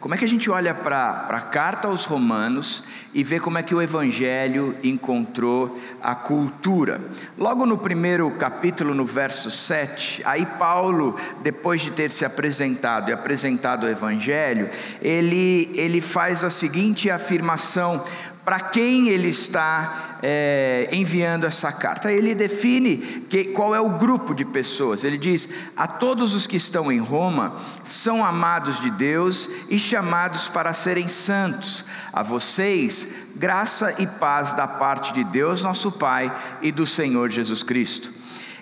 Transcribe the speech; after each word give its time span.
Como 0.00 0.14
é 0.14 0.16
que 0.16 0.24
a 0.24 0.28
gente 0.28 0.50
olha 0.50 0.72
para 0.72 1.26
a 1.28 1.40
carta 1.42 1.86
aos 1.86 2.06
Romanos 2.06 2.84
e 3.12 3.22
vê 3.22 3.38
como 3.38 3.58
é 3.58 3.62
que 3.62 3.74
o 3.74 3.82
Evangelho 3.82 4.74
encontrou 4.82 5.78
a 6.02 6.14
cultura? 6.14 7.02
Logo 7.36 7.66
no 7.66 7.76
primeiro 7.76 8.30
capítulo, 8.30 8.94
no 8.94 9.04
verso 9.04 9.50
7, 9.50 10.22
aí 10.24 10.46
Paulo, 10.46 11.16
depois 11.42 11.82
de 11.82 11.90
ter 11.90 12.10
se 12.10 12.24
apresentado 12.24 13.10
e 13.10 13.12
apresentado 13.12 13.84
o 13.84 13.90
Evangelho, 13.90 14.70
ele, 15.02 15.70
ele 15.74 16.00
faz 16.00 16.44
a 16.44 16.50
seguinte 16.50 17.10
afirmação: 17.10 18.02
para 18.50 18.58
quem 18.58 19.10
ele 19.10 19.28
está 19.28 20.18
é, 20.20 20.88
enviando 20.90 21.46
essa 21.46 21.70
carta. 21.70 22.10
Ele 22.10 22.34
define 22.34 22.96
que, 23.30 23.44
qual 23.44 23.76
é 23.76 23.80
o 23.80 23.90
grupo 23.90 24.34
de 24.34 24.44
pessoas. 24.44 25.04
Ele 25.04 25.16
diz: 25.16 25.48
a 25.76 25.86
todos 25.86 26.34
os 26.34 26.48
que 26.48 26.56
estão 26.56 26.90
em 26.90 26.98
Roma 26.98 27.54
são 27.84 28.24
amados 28.24 28.80
de 28.80 28.90
Deus 28.90 29.48
e 29.68 29.78
chamados 29.78 30.48
para 30.48 30.74
serem 30.74 31.06
santos. 31.06 31.84
A 32.12 32.24
vocês, 32.24 33.14
graça 33.36 33.94
e 34.00 34.06
paz 34.08 34.52
da 34.52 34.66
parte 34.66 35.12
de 35.12 35.22
Deus, 35.22 35.62
nosso 35.62 35.92
Pai, 35.92 36.36
e 36.60 36.72
do 36.72 36.88
Senhor 36.88 37.30
Jesus 37.30 37.62
Cristo. 37.62 38.12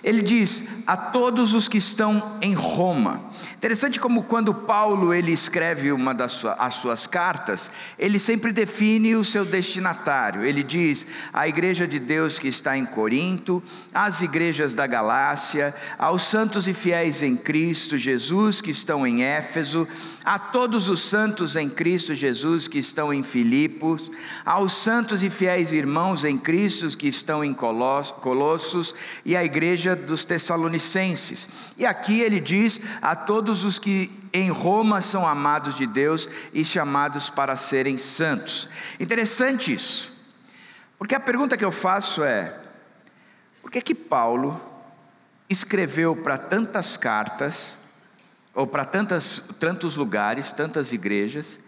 Ele 0.03 0.21
diz 0.21 0.83
a 0.85 0.95
todos 0.95 1.55
os 1.55 1.67
que 1.67 1.79
estão 1.79 2.37
em 2.43 2.53
Roma. 2.53 3.28
Interessante 3.55 3.99
como 3.99 4.23
quando 4.23 4.53
Paulo 4.53 5.13
ele 5.13 5.31
escreve 5.31 5.91
uma 5.91 6.13
das 6.13 6.31
suas, 6.31 6.55
as 6.57 6.75
suas 6.75 7.05
cartas, 7.05 7.69
ele 7.97 8.17
sempre 8.17 8.51
define 8.51 9.15
o 9.15 9.25
seu 9.25 9.43
destinatário. 9.43 10.43
Ele 10.43 10.63
diz 10.63 11.05
a 11.33 11.47
igreja 11.47 11.87
de 11.87 11.99
Deus 11.99 12.39
que 12.39 12.47
está 12.47 12.77
em 12.77 12.85
Corinto, 12.85 13.61
às 13.93 14.21
igrejas 14.21 14.73
da 14.73 14.87
Galácia, 14.87 15.75
aos 15.97 16.23
santos 16.23 16.67
e 16.67 16.73
fiéis 16.73 17.21
em 17.21 17.35
Cristo 17.35 17.97
Jesus 17.97 18.61
que 18.61 18.71
estão 18.71 19.05
em 19.05 19.23
Éfeso, 19.23 19.87
a 20.23 20.39
todos 20.39 20.87
os 20.89 21.01
santos 21.01 21.55
em 21.55 21.69
Cristo 21.69 22.15
Jesus 22.15 22.67
que 22.67 22.79
estão 22.79 23.13
em 23.13 23.23
Filipos, 23.23 24.09
aos 24.45 24.73
santos 24.73 25.23
e 25.23 25.29
fiéis 25.29 25.73
irmãos 25.73 26.23
em 26.23 26.37
Cristo 26.37 26.69
que 26.97 27.07
estão 27.07 27.43
em 27.43 27.53
Colossos 27.53 28.95
e 29.25 29.35
a 29.35 29.43
igreja 29.43 29.95
dos 29.95 30.23
Tessalonicenses. 30.23 31.49
E 31.77 31.85
aqui 31.85 32.21
ele 32.21 32.39
diz 32.39 32.79
a 33.01 33.15
todos 33.29 33.63
os 33.63 33.77
que 33.77 34.09
em 34.33 34.49
Roma 34.49 35.03
são 35.03 35.27
amados 35.27 35.75
de 35.75 35.85
Deus 35.85 36.27
e 36.51 36.65
chamados 36.65 37.29
para 37.29 37.55
serem 37.55 37.95
santos. 37.95 38.67
Interessante 38.99 39.71
isso, 39.71 40.11
porque 40.97 41.13
a 41.13 41.19
pergunta 41.19 41.55
que 41.55 41.63
eu 41.63 41.71
faço 41.71 42.23
é: 42.23 42.59
por 43.61 43.69
que 43.69 43.81
que 43.81 43.93
Paulo 43.93 44.59
escreveu 45.47 46.15
para 46.15 46.39
tantas 46.39 46.97
cartas, 46.97 47.77
ou 48.51 48.65
para 48.65 48.83
tantos 48.83 49.95
lugares, 49.95 50.51
tantas 50.51 50.91
igrejas, 50.91 51.59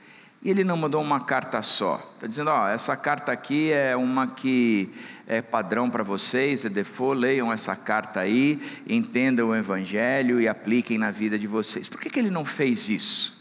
e 0.43 0.49
ele 0.49 0.63
não 0.63 0.75
mandou 0.75 1.01
uma 1.01 1.19
carta 1.19 1.61
só. 1.61 2.01
Está 2.15 2.25
dizendo, 2.25 2.49
ó, 2.49 2.67
essa 2.67 2.97
carta 2.97 3.31
aqui 3.31 3.71
é 3.71 3.95
uma 3.95 4.27
que 4.27 4.91
é 5.27 5.41
padrão 5.41 5.89
para 5.89 6.03
vocês, 6.03 6.65
é 6.65 6.69
default, 6.69 7.19
leiam 7.19 7.53
essa 7.53 7.75
carta 7.75 8.21
aí, 8.21 8.59
entendam 8.87 9.49
o 9.49 9.55
Evangelho 9.55 10.41
e 10.41 10.47
apliquem 10.47 10.97
na 10.97 11.11
vida 11.11 11.37
de 11.37 11.45
vocês. 11.45 11.87
Por 11.87 12.01
que, 12.01 12.09
que 12.09 12.19
ele 12.19 12.31
não 12.31 12.43
fez 12.43 12.89
isso? 12.89 13.39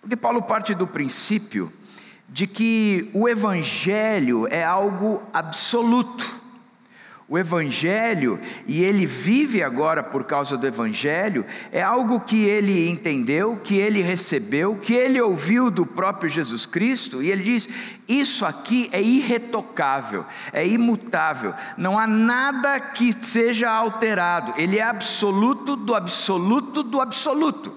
Porque 0.00 0.14
Paulo 0.14 0.42
parte 0.42 0.74
do 0.74 0.86
princípio 0.86 1.72
de 2.28 2.46
que 2.46 3.10
o 3.12 3.28
Evangelho 3.28 4.46
é 4.48 4.62
algo 4.62 5.22
absoluto. 5.32 6.45
O 7.28 7.36
Evangelho, 7.36 8.38
e 8.68 8.84
ele 8.84 9.04
vive 9.04 9.60
agora 9.60 10.00
por 10.00 10.22
causa 10.22 10.56
do 10.56 10.64
Evangelho, 10.64 11.44
é 11.72 11.82
algo 11.82 12.20
que 12.20 12.44
ele 12.44 12.88
entendeu, 12.88 13.60
que 13.64 13.76
ele 13.76 14.00
recebeu, 14.00 14.76
que 14.76 14.94
ele 14.94 15.20
ouviu 15.20 15.68
do 15.68 15.84
próprio 15.84 16.30
Jesus 16.30 16.66
Cristo, 16.66 17.20
e 17.20 17.30
ele 17.32 17.42
diz: 17.42 17.68
Isso 18.08 18.46
aqui 18.46 18.88
é 18.92 19.02
irretocável, 19.02 20.24
é 20.52 20.64
imutável, 20.64 21.52
não 21.76 21.98
há 21.98 22.06
nada 22.06 22.78
que 22.78 23.12
seja 23.20 23.72
alterado, 23.72 24.54
ele 24.56 24.78
é 24.78 24.84
absoluto 24.84 25.74
do 25.74 25.96
absoluto 25.96 26.84
do 26.84 27.00
absoluto. 27.00 27.74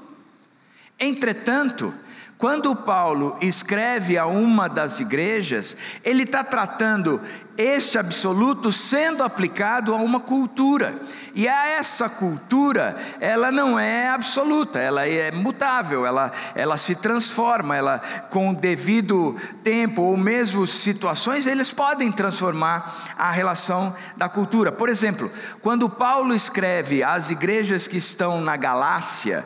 Entretanto, 0.99 1.91
quando 2.39 2.73
Paulo 2.73 3.37
escreve 3.41 4.17
a 4.17 4.25
uma 4.25 4.69
das 4.69 5.01
igrejas, 5.01 5.75
ele 6.05 6.23
está 6.23 6.41
tratando 6.41 7.19
este 7.61 7.97
absoluto 7.97 8.71
sendo 8.71 9.21
aplicado 9.21 9.93
a 9.93 9.97
uma 9.97 10.21
cultura. 10.21 10.95
E 11.35 11.45
a 11.45 11.67
essa 11.67 12.07
cultura, 12.07 12.95
ela 13.19 13.51
não 13.51 13.77
é 13.77 14.07
absoluta, 14.07 14.79
ela 14.79 15.05
é 15.05 15.29
mutável, 15.29 16.05
ela, 16.05 16.31
ela 16.55 16.77
se 16.77 16.95
transforma, 16.95 17.75
ela 17.75 17.99
com 18.29 18.51
o 18.51 18.55
devido 18.55 19.35
tempo 19.61 20.01
ou 20.03 20.15
mesmo 20.15 20.65
situações, 20.65 21.47
eles 21.47 21.69
podem 21.69 22.09
transformar 22.13 23.13
a 23.17 23.29
relação 23.29 23.93
da 24.15 24.29
cultura. 24.29 24.71
Por 24.71 24.87
exemplo, 24.87 25.29
quando 25.61 25.89
Paulo 25.89 26.33
escreve 26.33 27.03
às 27.03 27.29
igrejas 27.29 27.87
que 27.89 27.97
estão 27.97 28.39
na 28.39 28.55
Galácia, 28.55 29.45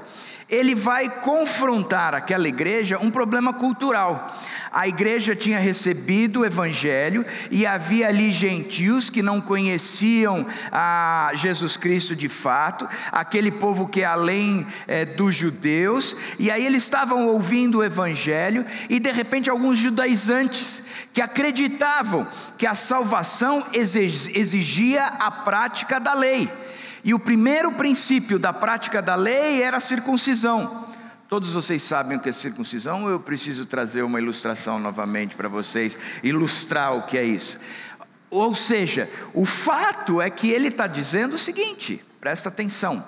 ele 0.54 0.76
vai 0.76 1.10
confrontar 1.10 2.14
aquela 2.14 2.48
igreja 2.48 3.00
um 3.00 3.10
problema 3.10 3.52
cultural. 3.52 4.40
A 4.72 4.88
igreja 4.88 5.36
tinha 5.36 5.58
recebido 5.58 6.42
o 6.42 6.46
evangelho 6.46 7.26
e 7.50 7.66
havia 7.66 8.08
ali 8.08 8.32
gentios 8.32 9.10
que 9.10 9.24
não 9.24 9.42
conheciam 9.42 10.46
a 10.72 11.32
Jesus 11.34 11.76
Cristo 11.76 12.16
de 12.16 12.30
fato, 12.30 12.88
aquele 13.12 13.50
povo 13.52 13.88
que 13.88 14.02
é 14.02 14.06
além 14.06 14.68
é, 14.88 15.06
dos 15.06 15.34
judeus, 15.34 16.16
e 16.38 16.52
aí 16.52 16.64
eles 16.64 16.84
estavam 16.84 17.28
ouvindo 17.28 17.80
o 17.80 17.84
evangelho 17.84 18.64
e 18.88 19.00
de 19.00 19.12
repente 19.12 19.50
alguns 19.50 19.80
judaizantes 19.80 20.84
que 21.12 21.22
acreditavam 21.22 22.28
que 22.60 22.68
a 22.68 22.76
salvação 22.76 23.66
exigia 23.74 25.06
a 25.06 25.32
prática 25.32 26.00
da 26.00 26.14
lei. 26.14 26.48
E 27.04 27.14
o 27.14 27.20
primeiro 27.20 27.72
princípio 27.74 28.40
da 28.40 28.54
prática 28.54 29.02
da 29.02 29.16
lei 29.16 29.62
era 29.62 29.78
a 29.78 29.82
circuncisão. 29.82 30.88
Todos 31.28 31.54
vocês 31.54 31.82
sabem 31.82 32.18
o 32.18 32.20
que 32.22 32.30
é 32.30 32.32
circuncisão, 32.32 33.10
eu 33.10 33.20
preciso 33.20 33.66
trazer 33.66 34.04
uma 34.04 34.22
ilustração 34.22 34.80
novamente 34.80 35.36
para 35.36 35.50
vocês, 35.50 35.98
ilustrar 36.22 36.94
o 36.94 37.08
que 37.08 37.18
é 37.18 37.24
isso. 37.24 37.60
Ou 38.30 38.54
seja, 38.54 39.10
o 39.34 39.46
fato 39.46 40.22
é 40.22 40.30
que 40.30 40.50
ele 40.50 40.68
está 40.68 40.86
dizendo 40.86 41.34
o 41.34 41.38
seguinte: 41.38 42.04
presta 42.22 42.50
atenção, 42.50 43.04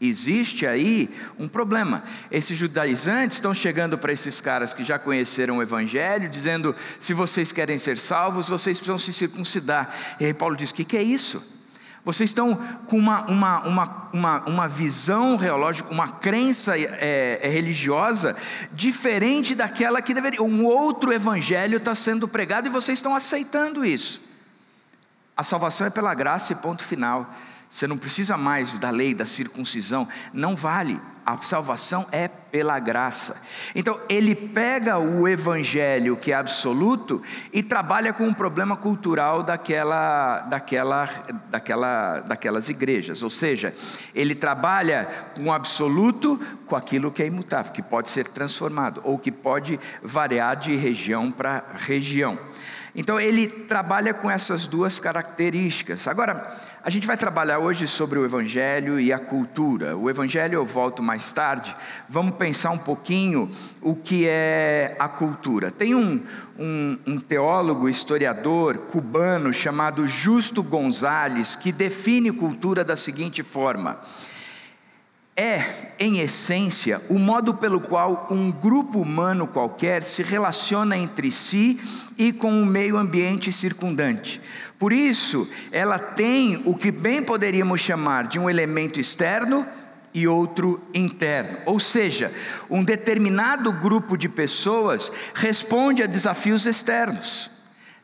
existe 0.00 0.66
aí 0.66 1.08
um 1.38 1.46
problema. 1.46 2.02
Esses 2.30 2.58
judaizantes 2.58 3.36
estão 3.36 3.54
chegando 3.54 3.96
para 3.96 4.12
esses 4.12 4.40
caras 4.40 4.74
que 4.74 4.82
já 4.82 4.98
conheceram 4.98 5.58
o 5.58 5.62
Evangelho, 5.62 6.28
dizendo: 6.28 6.74
se 6.98 7.14
vocês 7.14 7.52
querem 7.52 7.78
ser 7.78 7.98
salvos, 7.98 8.48
vocês 8.48 8.78
precisam 8.78 8.98
se 8.98 9.12
circuncidar. 9.12 9.94
E 10.18 10.26
aí 10.26 10.34
Paulo 10.34 10.56
diz: 10.56 10.70
o 10.70 10.74
que, 10.74 10.84
que 10.84 10.96
é 10.96 11.02
isso? 11.02 11.53
Vocês 12.04 12.30
estão 12.30 12.54
com 12.86 12.98
uma, 12.98 13.22
uma, 13.22 13.60
uma, 13.66 14.08
uma, 14.12 14.40
uma 14.44 14.68
visão 14.68 15.36
reológica, 15.36 15.90
uma 15.90 16.08
crença 16.08 16.78
é, 16.78 17.40
é, 17.42 17.48
religiosa 17.48 18.36
diferente 18.72 19.54
daquela 19.54 20.02
que 20.02 20.12
deveria. 20.12 20.42
Um 20.42 20.66
outro 20.66 21.12
evangelho 21.12 21.78
está 21.78 21.94
sendo 21.94 22.28
pregado 22.28 22.66
e 22.66 22.70
vocês 22.70 22.98
estão 22.98 23.14
aceitando 23.14 23.86
isso. 23.86 24.20
A 25.34 25.42
salvação 25.42 25.86
é 25.86 25.90
pela 25.90 26.14
graça 26.14 26.52
e 26.52 26.56
ponto 26.56 26.84
final. 26.84 27.26
Você 27.68 27.86
não 27.86 27.98
precisa 27.98 28.36
mais 28.36 28.78
da 28.78 28.90
lei 28.90 29.14
da 29.14 29.26
circuncisão, 29.26 30.08
não 30.32 30.54
vale. 30.54 31.00
A 31.26 31.38
salvação 31.38 32.06
é 32.12 32.28
pela 32.28 32.78
graça. 32.78 33.42
Então, 33.74 33.98
ele 34.10 34.34
pega 34.34 34.98
o 34.98 35.26
evangelho 35.26 36.18
que 36.18 36.30
é 36.30 36.34
absoluto 36.34 37.22
e 37.50 37.62
trabalha 37.62 38.12
com 38.12 38.28
um 38.28 38.34
problema 38.34 38.76
cultural 38.76 39.42
daquela, 39.42 40.40
daquela, 40.40 41.08
daquela, 41.48 42.20
daquelas 42.20 42.68
igrejas. 42.68 43.22
Ou 43.22 43.30
seja, 43.30 43.74
ele 44.14 44.34
trabalha 44.34 45.08
com 45.34 45.46
o 45.46 45.52
absoluto 45.52 46.38
com 46.66 46.76
aquilo 46.76 47.10
que 47.10 47.22
é 47.22 47.26
imutável, 47.26 47.72
que 47.72 47.82
pode 47.82 48.10
ser 48.10 48.28
transformado 48.28 49.00
ou 49.02 49.18
que 49.18 49.32
pode 49.32 49.80
variar 50.02 50.56
de 50.56 50.76
região 50.76 51.30
para 51.30 51.64
região. 51.74 52.38
Então 52.96 53.18
ele 53.18 53.48
trabalha 53.48 54.14
com 54.14 54.30
essas 54.30 54.66
duas 54.66 55.00
características. 55.00 56.06
Agora, 56.06 56.56
a 56.82 56.88
gente 56.90 57.08
vai 57.08 57.16
trabalhar 57.16 57.58
hoje 57.58 57.88
sobre 57.88 58.18
o 58.20 58.24
Evangelho 58.24 59.00
e 59.00 59.12
a 59.12 59.18
cultura. 59.18 59.96
O 59.96 60.08
Evangelho 60.08 60.54
eu 60.54 60.64
volto 60.64 61.02
mais 61.02 61.32
tarde. 61.32 61.74
Vamos 62.08 62.36
pensar 62.36 62.70
um 62.70 62.78
pouquinho 62.78 63.50
o 63.80 63.96
que 63.96 64.28
é 64.28 64.94
a 64.96 65.08
cultura. 65.08 65.72
Tem 65.72 65.94
um, 65.94 66.22
um, 66.56 66.98
um 67.04 67.18
teólogo, 67.18 67.88
historiador 67.88 68.78
cubano 68.78 69.52
chamado 69.52 70.06
Justo 70.06 70.62
Gonzalez 70.62 71.56
que 71.56 71.72
define 71.72 72.30
cultura 72.30 72.84
da 72.84 72.94
seguinte 72.94 73.42
forma 73.42 73.98
é, 75.36 75.64
em 75.98 76.20
essência, 76.20 77.00
o 77.08 77.18
modo 77.18 77.54
pelo 77.54 77.80
qual 77.80 78.28
um 78.30 78.52
grupo 78.52 79.00
humano 79.00 79.46
qualquer 79.46 80.02
se 80.02 80.22
relaciona 80.22 80.96
entre 80.96 81.30
si 81.30 81.80
e 82.16 82.32
com 82.32 82.62
o 82.62 82.66
meio 82.66 82.96
ambiente 82.96 83.50
circundante. 83.50 84.40
Por 84.78 84.92
isso, 84.92 85.48
ela 85.72 85.98
tem 85.98 86.62
o 86.64 86.74
que 86.74 86.92
bem 86.92 87.22
poderíamos 87.22 87.80
chamar 87.80 88.28
de 88.28 88.38
um 88.38 88.48
elemento 88.48 89.00
externo 89.00 89.66
e 90.12 90.28
outro 90.28 90.80
interno. 90.94 91.58
Ou 91.66 91.80
seja, 91.80 92.32
um 92.70 92.84
determinado 92.84 93.72
grupo 93.72 94.16
de 94.16 94.28
pessoas 94.28 95.10
responde 95.34 96.02
a 96.02 96.06
desafios 96.06 96.64
externos. 96.64 97.50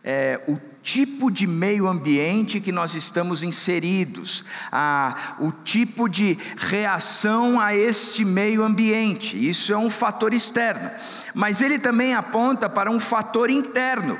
É, 0.02 0.40
o 0.48 0.56
tipo 0.82 1.30
de 1.30 1.46
meio 1.46 1.86
ambiente 1.86 2.60
que 2.60 2.72
nós 2.72 2.94
estamos 2.94 3.42
inseridos, 3.42 4.44
a, 4.70 5.36
o 5.38 5.52
tipo 5.52 6.08
de 6.08 6.38
reação 6.56 7.60
a 7.60 7.74
este 7.74 8.24
meio 8.24 8.62
ambiente. 8.62 9.36
Isso 9.48 9.72
é 9.72 9.76
um 9.76 9.90
fator 9.90 10.32
externo, 10.32 10.90
mas 11.34 11.60
ele 11.60 11.78
também 11.78 12.14
aponta 12.14 12.68
para 12.68 12.90
um 12.90 13.00
fator 13.00 13.50
interno 13.50 14.18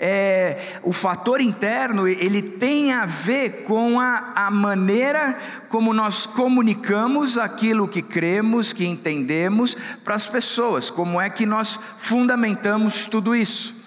é, 0.00 0.78
o 0.84 0.92
fator 0.92 1.40
interno 1.40 2.06
ele 2.06 2.40
tem 2.40 2.92
a 2.92 3.04
ver 3.04 3.64
com 3.64 3.98
a, 3.98 4.32
a 4.34 4.50
maneira 4.50 5.36
como 5.68 5.92
nós 5.92 6.24
comunicamos 6.24 7.36
aquilo 7.36 7.88
que 7.88 8.00
cremos, 8.00 8.72
que 8.72 8.86
entendemos 8.86 9.76
para 10.04 10.14
as 10.14 10.26
pessoas, 10.28 10.88
como 10.88 11.20
é 11.20 11.28
que 11.28 11.44
nós 11.44 11.80
fundamentamos 11.98 13.08
tudo 13.08 13.34
isso. 13.34 13.77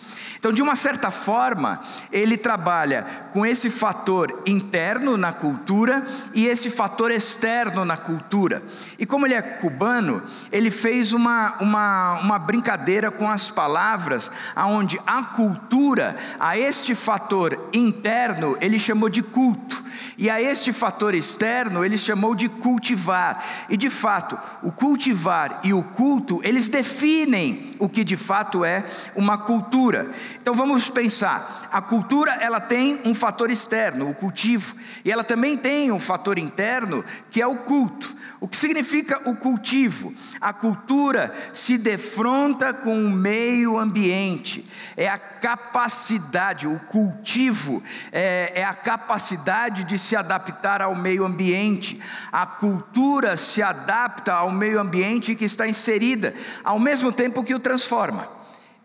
Então, 0.41 0.51
de 0.51 0.63
uma 0.63 0.75
certa 0.75 1.11
forma, 1.11 1.79
ele 2.11 2.35
trabalha 2.35 3.05
com 3.31 3.45
esse 3.45 3.69
fator 3.69 4.41
interno 4.47 5.15
na 5.15 5.31
cultura 5.31 6.03
e 6.33 6.47
esse 6.47 6.71
fator 6.71 7.11
externo 7.11 7.85
na 7.85 7.95
cultura. 7.95 8.63
E 8.97 9.05
como 9.05 9.27
ele 9.27 9.35
é 9.35 9.41
cubano, 9.43 10.23
ele 10.51 10.71
fez 10.71 11.13
uma, 11.13 11.53
uma, 11.59 12.19
uma 12.21 12.39
brincadeira 12.39 13.11
com 13.11 13.29
as 13.29 13.51
palavras, 13.51 14.31
aonde 14.55 14.99
a 15.05 15.21
cultura, 15.25 16.17
a 16.39 16.57
este 16.57 16.95
fator 16.95 17.69
interno, 17.71 18.57
ele 18.59 18.79
chamou 18.79 19.09
de 19.09 19.21
culto, 19.21 19.83
e 20.17 20.29
a 20.29 20.41
este 20.41 20.71
fator 20.71 21.15
externo, 21.15 21.83
ele 21.83 21.97
chamou 21.97 22.35
de 22.35 22.47
cultivar. 22.47 23.43
E 23.69 23.77
de 23.77 23.89
fato, 23.89 24.37
o 24.61 24.71
cultivar 24.71 25.59
e 25.63 25.73
o 25.73 25.83
culto, 25.83 26.39
eles 26.43 26.69
definem 26.69 27.75
o 27.79 27.89
que 27.89 28.03
de 28.03 28.15
fato 28.15 28.63
é 28.63 28.85
uma 29.15 29.37
cultura. 29.37 30.11
Então 30.39 30.53
vamos 30.53 30.89
pensar, 30.89 31.69
a 31.71 31.81
cultura 31.81 32.31
ela 32.33 32.59
tem 32.59 32.99
um 33.05 33.15
fator 33.15 33.49
externo, 33.49 34.09
o 34.09 34.13
cultivo, 34.13 34.75
e 35.03 35.11
ela 35.11 35.23
também 35.23 35.57
tem 35.57 35.91
um 35.91 35.99
fator 35.99 36.37
interno, 36.37 37.03
que 37.29 37.41
é 37.41 37.47
o 37.47 37.57
culto. 37.57 38.15
O 38.39 38.47
que 38.47 38.57
significa 38.57 39.21
o 39.25 39.35
cultivo? 39.35 40.13
A 40.39 40.51
cultura 40.51 41.33
se 41.53 41.77
defronta 41.77 42.73
com 42.73 43.05
o 43.05 43.09
meio 43.09 43.77
ambiente, 43.77 44.67
é 44.97 45.07
a 45.07 45.17
capacidade, 45.17 46.67
o 46.67 46.79
cultivo 46.79 47.83
é, 48.11 48.51
é 48.55 48.63
a 48.63 48.73
capacidade 48.73 49.83
de 49.83 49.97
se 49.97 50.15
adaptar 50.15 50.81
ao 50.81 50.95
meio 50.95 51.23
ambiente. 51.25 52.01
A 52.31 52.45
cultura 52.45 53.37
se 53.37 53.61
adapta 53.61 54.33
ao 54.33 54.51
meio 54.51 54.79
ambiente 54.79 55.35
que 55.35 55.45
está 55.45 55.67
inserida, 55.67 56.33
ao 56.63 56.79
mesmo 56.79 57.11
tempo 57.11 57.43
que 57.43 57.53
o 57.53 57.59
transforma. 57.59 58.40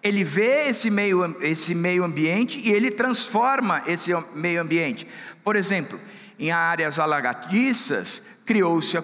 Ele 0.06 0.22
vê 0.22 0.68
esse 0.68 0.90
meio, 0.90 1.36
esse 1.40 1.74
meio 1.74 2.04
ambiente 2.04 2.60
e 2.60 2.70
ele 2.70 2.90
transforma 2.90 3.82
esse 3.86 4.12
meio 4.34 4.62
ambiente. 4.62 5.06
Por 5.42 5.56
exemplo, 5.56 5.98
em 6.38 6.50
áreas 6.50 6.98
alagadiças, 6.98 8.22
criou-se 8.44 8.96
a, 8.96 9.02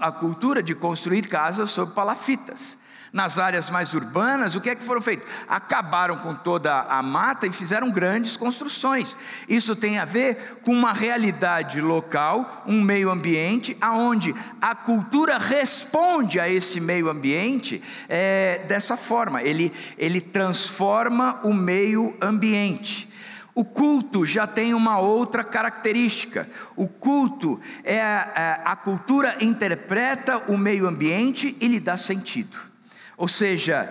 a 0.00 0.12
cultura 0.12 0.62
de 0.62 0.74
construir 0.74 1.28
casas 1.28 1.70
sobre 1.70 1.94
palafitas 1.94 2.83
nas 3.14 3.38
áreas 3.38 3.70
mais 3.70 3.94
urbanas, 3.94 4.56
o 4.56 4.60
que 4.60 4.68
é 4.68 4.74
que 4.74 4.82
foram 4.82 5.00
feitos? 5.00 5.24
Acabaram 5.46 6.18
com 6.18 6.34
toda 6.34 6.80
a 6.80 7.00
mata 7.00 7.46
e 7.46 7.52
fizeram 7.52 7.88
grandes 7.88 8.36
construções. 8.36 9.16
Isso 9.48 9.76
tem 9.76 10.00
a 10.00 10.04
ver 10.04 10.58
com 10.62 10.72
uma 10.72 10.92
realidade 10.92 11.80
local, 11.80 12.64
um 12.66 12.82
meio 12.82 13.08
ambiente, 13.08 13.76
aonde 13.80 14.34
a 14.60 14.74
cultura 14.74 15.38
responde 15.38 16.40
a 16.40 16.48
esse 16.48 16.80
meio 16.80 17.08
ambiente 17.08 17.80
é, 18.08 18.64
dessa 18.66 18.96
forma. 18.96 19.40
Ele, 19.40 19.72
ele 19.96 20.20
transforma 20.20 21.38
o 21.44 21.54
meio 21.54 22.16
ambiente. 22.20 23.08
O 23.54 23.64
culto 23.64 24.26
já 24.26 24.44
tem 24.48 24.74
uma 24.74 24.98
outra 24.98 25.44
característica. 25.44 26.48
O 26.74 26.88
culto 26.88 27.60
é 27.84 27.94
é, 27.94 28.60
a 28.64 28.74
cultura 28.74 29.36
interpreta 29.40 30.42
o 30.48 30.58
meio 30.58 30.88
ambiente 30.88 31.56
e 31.60 31.68
lhe 31.68 31.78
dá 31.78 31.96
sentido. 31.96 32.73
Ou 33.24 33.28
seja, 33.28 33.90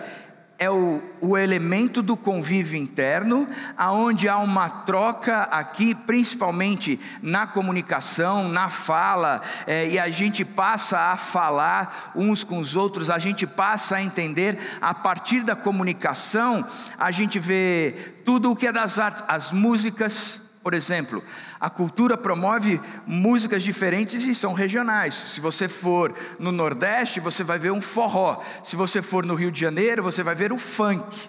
é 0.60 0.70
o, 0.70 1.02
o, 1.20 1.36
elemento 1.36 2.00
do 2.00 2.16
convívio 2.16 2.80
interno, 2.80 3.48
aonde 3.76 4.28
há 4.28 4.38
uma 4.38 4.70
troca 4.70 5.42
aqui, 5.50 5.92
principalmente 5.92 7.00
na 7.20 7.44
comunicação, 7.44 8.46
na 8.46 8.70
fala, 8.70 9.42
é, 9.66 9.88
e 9.88 9.98
a 9.98 10.08
gente 10.08 10.44
passa 10.44 11.00
a 11.10 11.16
falar 11.16 12.12
uns 12.14 12.44
com 12.44 12.60
os 12.60 12.76
outros, 12.76 13.10
a 13.10 13.18
gente 13.18 13.44
passa 13.44 13.96
a 13.96 14.02
entender, 14.04 14.56
a 14.80 14.94
partir 14.94 15.42
da 15.42 15.56
comunicação, 15.56 16.64
a 16.96 17.10
gente 17.10 17.40
vê 17.40 18.14
tudo 18.24 18.52
o 18.52 18.56
que 18.56 18.68
é 18.68 18.72
das 18.72 19.00
artes, 19.00 19.24
as 19.26 19.50
músicas, 19.50 20.43
por 20.64 20.72
exemplo, 20.72 21.22
a 21.60 21.68
cultura 21.68 22.16
promove 22.16 22.80
músicas 23.06 23.62
diferentes 23.62 24.26
e 24.26 24.34
são 24.34 24.54
regionais. 24.54 25.12
Se 25.12 25.38
você 25.38 25.68
for 25.68 26.14
no 26.38 26.50
Nordeste, 26.50 27.20
você 27.20 27.44
vai 27.44 27.58
ver 27.58 27.70
um 27.70 27.82
forró. 27.82 28.42
Se 28.62 28.74
você 28.74 29.02
for 29.02 29.26
no 29.26 29.34
Rio 29.34 29.52
de 29.52 29.60
Janeiro, 29.60 30.02
você 30.02 30.22
vai 30.22 30.34
ver 30.34 30.54
o 30.54 30.58
funk. 30.58 31.28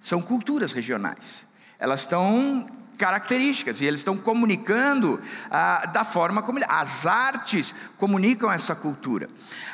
São 0.00 0.20
culturas 0.20 0.72
regionais. 0.72 1.46
Elas 1.78 2.00
estão 2.00 2.66
características 2.98 3.80
e 3.80 3.86
eles 3.86 4.00
estão 4.00 4.16
comunicando 4.16 5.20
ah, 5.48 5.86
da 5.86 6.02
forma 6.02 6.42
como 6.42 6.58
as 6.68 7.06
artes 7.06 7.72
comunicam 7.96 8.50
essa 8.50 8.74
cultura. 8.74 9.28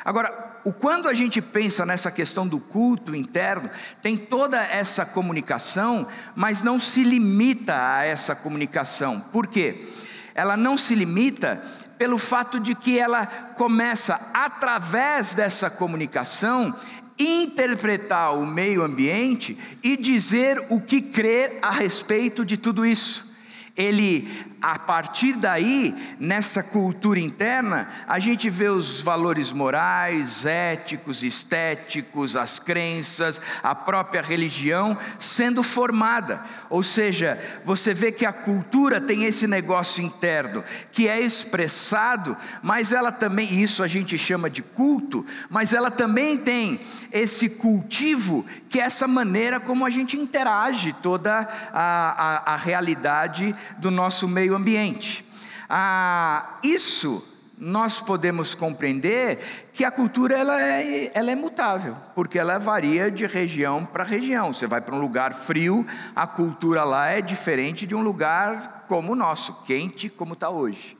Agora, 0.05 0.50
o 0.63 0.71
quando 0.71 1.07
a 1.07 1.13
gente 1.13 1.41
pensa 1.41 1.85
nessa 1.85 2.11
questão 2.11 2.47
do 2.47 2.59
culto 2.59 3.15
interno, 3.15 3.69
tem 4.01 4.15
toda 4.15 4.61
essa 4.61 5.05
comunicação, 5.05 6.07
mas 6.35 6.61
não 6.61 6.79
se 6.79 7.03
limita 7.03 7.75
a 7.75 8.03
essa 8.03 8.35
comunicação. 8.35 9.19
Por 9.31 9.47
quê? 9.47 9.87
Ela 10.35 10.55
não 10.55 10.77
se 10.77 10.95
limita 10.95 11.61
pelo 11.97 12.17
fato 12.17 12.59
de 12.59 12.73
que 12.73 12.97
ela 12.97 13.25
começa 13.25 14.19
através 14.33 15.35
dessa 15.35 15.69
comunicação 15.69 16.75
interpretar 17.19 18.35
o 18.35 18.45
meio 18.45 18.81
ambiente 18.81 19.57
e 19.83 19.95
dizer 19.95 20.65
o 20.69 20.79
que 20.79 21.01
crer 21.01 21.59
a 21.61 21.69
respeito 21.69 22.43
de 22.43 22.57
tudo 22.57 22.85
isso. 22.85 23.31
Ele 23.75 24.27
a 24.61 24.77
partir 24.77 25.33
daí, 25.33 26.15
nessa 26.19 26.61
cultura 26.61 27.19
interna, 27.19 27.89
a 28.07 28.19
gente 28.19 28.47
vê 28.47 28.67
os 28.69 29.01
valores 29.01 29.51
morais, 29.51 30.45
éticos, 30.45 31.23
estéticos, 31.23 32.35
as 32.35 32.59
crenças, 32.59 33.41
a 33.63 33.73
própria 33.73 34.21
religião 34.21 34.95
sendo 35.17 35.63
formada. 35.63 36.43
Ou 36.69 36.83
seja, 36.83 37.39
você 37.65 37.91
vê 37.91 38.11
que 38.11 38.23
a 38.25 38.31
cultura 38.31 39.01
tem 39.01 39.23
esse 39.23 39.47
negócio 39.47 40.03
interno 40.03 40.63
que 40.91 41.07
é 41.07 41.19
expressado, 41.19 42.37
mas 42.61 42.91
ela 42.91 43.11
também, 43.11 43.61
isso 43.63 43.81
a 43.81 43.87
gente 43.87 44.15
chama 44.15 44.47
de 44.47 44.61
culto, 44.61 45.25
mas 45.49 45.73
ela 45.73 45.89
também 45.89 46.37
tem 46.37 46.79
esse 47.11 47.49
cultivo 47.49 48.45
que 48.69 48.79
é 48.79 48.83
essa 48.83 49.07
maneira 49.07 49.59
como 49.59 49.85
a 49.85 49.89
gente 49.89 50.15
interage 50.15 50.93
toda 51.01 51.47
a, 51.73 51.73
a, 51.73 52.53
a 52.53 52.57
realidade 52.57 53.55
do 53.79 53.89
nosso 53.91 54.27
meio 54.27 54.50
meio 54.51 54.55
ambiente. 54.55 55.25
Ah, 55.69 56.57
isso 56.63 57.25
nós 57.57 58.01
podemos 58.01 58.55
compreender 58.55 59.69
que 59.71 59.85
a 59.85 59.91
cultura 59.91 60.37
ela 60.37 60.61
é, 60.61 61.11
ela 61.13 61.31
é 61.31 61.35
mutável, 61.35 61.95
porque 62.15 62.39
ela 62.39 62.57
varia 62.57 63.11
de 63.11 63.25
região 63.27 63.85
para 63.85 64.03
região. 64.03 64.51
Você 64.51 64.65
vai 64.65 64.81
para 64.81 64.95
um 64.95 64.99
lugar 64.99 65.33
frio, 65.33 65.85
a 66.15 66.25
cultura 66.25 66.83
lá 66.83 67.09
é 67.09 67.21
diferente 67.21 67.85
de 67.85 67.95
um 67.95 68.01
lugar 68.01 68.85
como 68.87 69.13
o 69.13 69.15
nosso, 69.15 69.63
quente 69.63 70.09
como 70.09 70.33
está 70.33 70.49
hoje. 70.49 70.97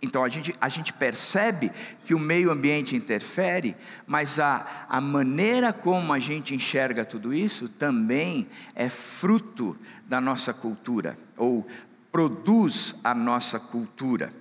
Então 0.00 0.22
a 0.22 0.28
gente, 0.28 0.54
a 0.60 0.68
gente 0.68 0.92
percebe 0.92 1.72
que 2.04 2.14
o 2.14 2.18
meio 2.20 2.52
ambiente 2.52 2.94
interfere, 2.94 3.76
mas 4.06 4.38
a, 4.38 4.86
a 4.88 5.00
maneira 5.00 5.72
como 5.72 6.12
a 6.12 6.20
gente 6.20 6.54
enxerga 6.54 7.04
tudo 7.04 7.34
isso 7.34 7.68
também 7.68 8.46
é 8.76 8.88
fruto 8.88 9.76
da 10.06 10.20
nossa 10.20 10.54
cultura, 10.54 11.18
ou 11.36 11.66
produz 12.10 12.96
a 13.02 13.14
nossa 13.14 13.58
cultura. 13.58 14.32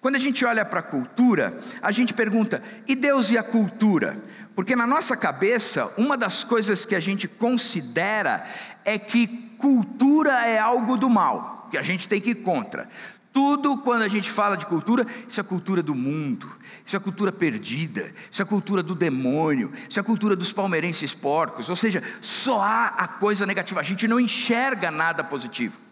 Quando 0.00 0.14
a 0.14 0.18
gente 0.18 0.44
olha 0.44 0.64
para 0.64 0.80
a 0.80 0.82
cultura, 0.82 1.58
a 1.82 1.90
gente 1.90 2.14
pergunta: 2.14 2.62
e 2.88 2.94
Deus 2.94 3.30
e 3.30 3.36
a 3.36 3.42
cultura? 3.42 4.22
Porque 4.54 4.74
na 4.74 4.86
nossa 4.86 5.16
cabeça, 5.16 5.92
uma 5.98 6.16
das 6.16 6.42
coisas 6.42 6.84
que 6.84 6.94
a 6.94 7.00
gente 7.00 7.28
considera 7.28 8.46
é 8.84 8.98
que 8.98 9.26
cultura 9.58 10.46
é 10.46 10.58
algo 10.58 10.96
do 10.96 11.10
mal, 11.10 11.68
que 11.70 11.76
a 11.76 11.82
gente 11.82 12.08
tem 12.08 12.20
que 12.20 12.30
ir 12.30 12.36
contra. 12.36 12.88
Tudo 13.32 13.78
quando 13.78 14.02
a 14.02 14.08
gente 14.08 14.28
fala 14.28 14.56
de 14.56 14.66
cultura, 14.66 15.06
isso 15.28 15.38
é 15.40 15.44
cultura 15.44 15.82
do 15.82 15.94
mundo, 15.94 16.50
isso 16.84 16.96
é 16.96 16.98
cultura 16.98 17.30
perdida, 17.30 18.12
isso 18.28 18.42
é 18.42 18.44
cultura 18.44 18.82
do 18.82 18.94
demônio, 18.94 19.70
isso 19.88 20.00
é 20.00 20.02
cultura 20.02 20.34
dos 20.34 20.52
palmeirenses 20.52 21.14
porcos, 21.14 21.68
ou 21.68 21.76
seja, 21.76 22.02
só 22.20 22.60
há 22.60 22.86
a 22.86 23.06
coisa 23.06 23.46
negativa, 23.46 23.78
a 23.78 23.84
gente 23.84 24.08
não 24.08 24.18
enxerga 24.18 24.90
nada 24.90 25.22
positivo. 25.22 25.89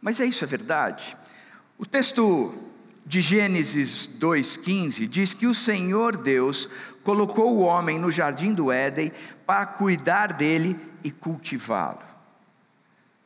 Mas 0.00 0.20
é 0.20 0.26
isso, 0.26 0.44
é 0.44 0.46
verdade. 0.46 1.16
O 1.76 1.86
texto 1.86 2.54
de 3.04 3.20
Gênesis 3.20 4.08
2,15 4.20 5.08
diz 5.08 5.34
que 5.34 5.46
o 5.46 5.54
Senhor 5.54 6.16
Deus 6.16 6.68
colocou 7.02 7.56
o 7.56 7.60
homem 7.60 7.98
no 7.98 8.10
jardim 8.10 8.52
do 8.52 8.70
Éden 8.70 9.12
para 9.46 9.64
cuidar 9.64 10.34
dele 10.34 10.78
e 11.02 11.10
cultivá-lo. 11.10 12.02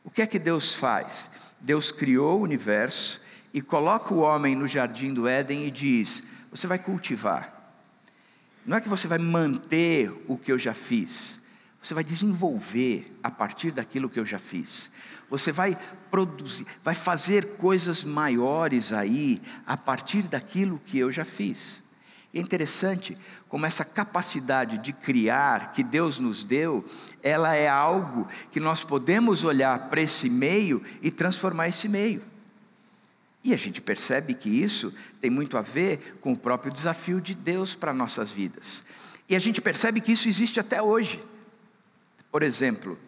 O 0.03 0.09
que 0.09 0.21
é 0.21 0.25
que 0.25 0.39
Deus 0.39 0.73
faz? 0.73 1.29
Deus 1.59 1.91
criou 1.91 2.39
o 2.39 2.43
universo 2.43 3.21
e 3.53 3.61
coloca 3.61 4.13
o 4.13 4.19
homem 4.19 4.55
no 4.55 4.67
jardim 4.67 5.13
do 5.13 5.27
Éden 5.27 5.65
e 5.65 5.71
diz: 5.71 6.23
Você 6.49 6.65
vai 6.65 6.79
cultivar. 6.79 7.53
Não 8.65 8.77
é 8.77 8.81
que 8.81 8.89
você 8.89 9.07
vai 9.07 9.17
manter 9.17 10.11
o 10.27 10.37
que 10.37 10.51
eu 10.51 10.57
já 10.57 10.73
fiz, 10.73 11.41
você 11.81 11.93
vai 11.93 12.03
desenvolver 12.03 13.05
a 13.21 13.29
partir 13.29 13.71
daquilo 13.71 14.09
que 14.09 14.19
eu 14.19 14.25
já 14.25 14.39
fiz. 14.39 14.89
Você 15.29 15.51
vai 15.51 15.77
produzir, 16.13 16.67
vai 16.83 16.93
fazer 16.93 17.57
coisas 17.57 18.03
maiores 18.03 18.93
aí 18.93 19.41
a 19.65 19.75
partir 19.75 20.21
daquilo 20.27 20.79
que 20.85 20.99
eu 20.99 21.11
já 21.11 21.25
fiz. 21.25 21.81
É 22.31 22.39
interessante 22.39 23.17
como 23.49 23.65
essa 23.65 23.83
capacidade 23.83 24.77
de 24.77 24.93
criar 24.93 25.71
que 25.71 25.83
Deus 25.83 26.19
nos 26.19 26.43
deu, 26.43 26.85
ela 27.23 27.55
é 27.55 27.67
algo 27.67 28.27
que 28.51 28.59
nós 28.59 28.83
podemos 28.83 29.43
olhar 29.43 29.89
para 29.89 30.01
esse 30.01 30.29
meio 30.29 30.83
e 31.01 31.09
transformar 31.09 31.69
esse 31.69 31.89
meio. 31.89 32.21
E 33.43 33.51
a 33.51 33.57
gente 33.57 33.81
percebe 33.81 34.35
que 34.35 34.49
isso 34.49 34.93
tem 35.19 35.31
muito 35.31 35.57
a 35.57 35.61
ver 35.63 36.19
com 36.21 36.33
o 36.33 36.37
próprio 36.37 36.71
desafio 36.71 37.19
de 37.19 37.33
Deus 37.33 37.73
para 37.73 37.91
nossas 37.91 38.31
vidas. 38.31 38.85
E 39.27 39.35
a 39.35 39.39
gente 39.39 39.59
percebe 39.59 39.99
que 39.99 40.11
isso 40.11 40.27
existe 40.27 40.59
até 40.59 40.79
hoje. 40.79 41.23
Por 42.31 42.43
exemplo, 42.43 42.99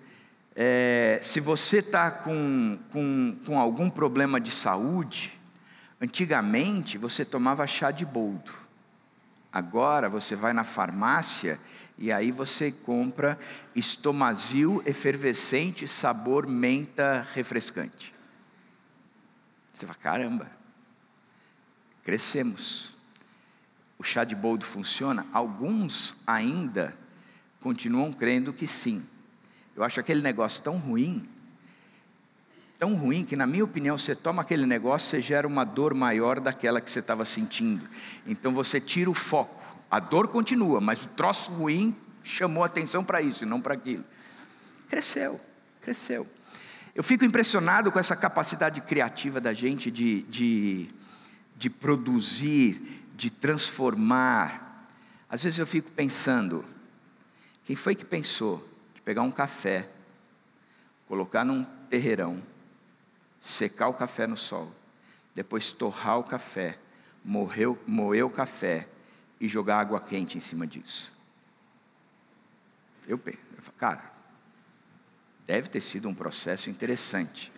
é, 0.55 1.19
se 1.21 1.41
você 1.41 1.79
está 1.79 2.09
com, 2.09 2.79
com, 2.89 3.37
com 3.45 3.59
algum 3.59 3.89
problema 3.89 4.39
de 4.39 4.51
saúde, 4.51 5.37
antigamente 5.99 6.97
você 6.97 7.25
tomava 7.25 7.67
chá 7.67 7.91
de 7.91 8.05
boldo. 8.05 8.53
Agora 9.51 10.07
você 10.07 10.35
vai 10.35 10.53
na 10.53 10.63
farmácia 10.63 11.59
e 11.97 12.11
aí 12.11 12.31
você 12.31 12.71
compra 12.71 13.37
estomazil 13.75 14.81
efervescente 14.85 15.87
sabor 15.87 16.47
menta 16.47 17.27
refrescante. 17.33 18.13
Você 19.73 19.85
fala, 19.85 19.99
caramba, 19.99 20.49
crescemos. 22.03 22.95
O 23.97 24.03
chá 24.03 24.23
de 24.23 24.35
boldo 24.35 24.65
funciona? 24.65 25.25
Alguns 25.33 26.15
ainda 26.25 26.97
continuam 27.59 28.13
crendo 28.13 28.53
que 28.53 28.67
sim. 28.67 29.05
Eu 29.75 29.83
acho 29.83 29.99
aquele 29.99 30.21
negócio 30.21 30.63
tão 30.63 30.77
ruim, 30.77 31.27
tão 32.79 32.95
ruim 32.95 33.25
que, 33.25 33.35
na 33.35 33.45
minha 33.45 33.63
opinião, 33.63 33.97
você 33.97 34.15
toma 34.15 34.41
aquele 34.41 34.65
negócio, 34.65 35.09
você 35.09 35.19
gera 35.19 35.45
uma 35.45 35.65
dor 35.65 35.93
maior 35.93 36.39
daquela 36.39 36.79
que 36.79 36.89
você 36.89 36.99
estava 36.99 37.25
sentindo. 37.25 37.87
Então 38.25 38.53
você 38.53 38.79
tira 38.79 39.09
o 39.09 39.13
foco. 39.13 39.61
A 39.91 39.99
dor 39.99 40.29
continua, 40.29 40.79
mas 40.79 41.03
o 41.03 41.09
troço 41.09 41.51
ruim 41.51 41.93
chamou 42.23 42.63
atenção 42.63 43.03
para 43.03 43.21
isso 43.21 43.43
e 43.43 43.47
não 43.47 43.59
para 43.59 43.73
aquilo. 43.73 44.03
Cresceu, 44.89 45.41
cresceu. 45.81 46.25
Eu 46.93 47.03
fico 47.03 47.25
impressionado 47.25 47.91
com 47.91 47.99
essa 47.99 48.15
capacidade 48.15 48.79
criativa 48.79 49.41
da 49.41 49.53
gente 49.53 49.91
de, 49.91 50.21
de, 50.23 50.89
de 51.57 51.69
produzir, 51.69 53.03
de 53.13 53.29
transformar. 53.29 54.87
Às 55.29 55.43
vezes 55.43 55.59
eu 55.59 55.67
fico 55.67 55.91
pensando, 55.91 56.63
quem 57.65 57.75
foi 57.75 57.93
que 57.93 58.05
pensou 58.05 58.74
pegar 59.05 59.21
um 59.21 59.31
café, 59.31 59.89
colocar 61.07 61.45
num 61.45 61.63
terreirão, 61.89 62.43
secar 63.39 63.87
o 63.87 63.93
café 63.93 64.27
no 64.27 64.35
sol, 64.35 64.69
depois 65.33 65.71
torrar 65.71 66.19
o 66.19 66.23
café, 66.23 66.77
morrer, 67.23 67.73
moer 67.87 68.25
o 68.25 68.29
café 68.29 68.89
e 69.39 69.47
jogar 69.47 69.79
água 69.79 70.01
quente 70.01 70.37
em 70.37 70.41
cima 70.41 70.67
disso? 70.67 71.13
Eu 73.07 73.17
penso, 73.17 73.37
cara, 73.77 74.15
Deve 75.45 75.69
ter 75.69 75.81
sido 75.81 76.09
um 76.09 76.13
processo 76.13 76.69
interessante. 76.69 77.51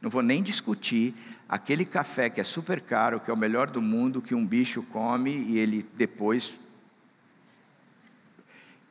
Não 0.00 0.08
vou 0.08 0.22
nem 0.22 0.42
discutir 0.42 1.14
aquele 1.48 1.84
café 1.84 2.30
que 2.30 2.40
é 2.40 2.44
super 2.44 2.80
caro, 2.80 3.20
que 3.20 3.30
é 3.30 3.34
o 3.34 3.36
melhor 3.36 3.70
do 3.70 3.82
mundo, 3.82 4.22
que 4.22 4.34
um 4.34 4.46
bicho 4.46 4.82
come 4.84 5.30
e 5.30 5.58
ele 5.58 5.82
depois 5.94 6.54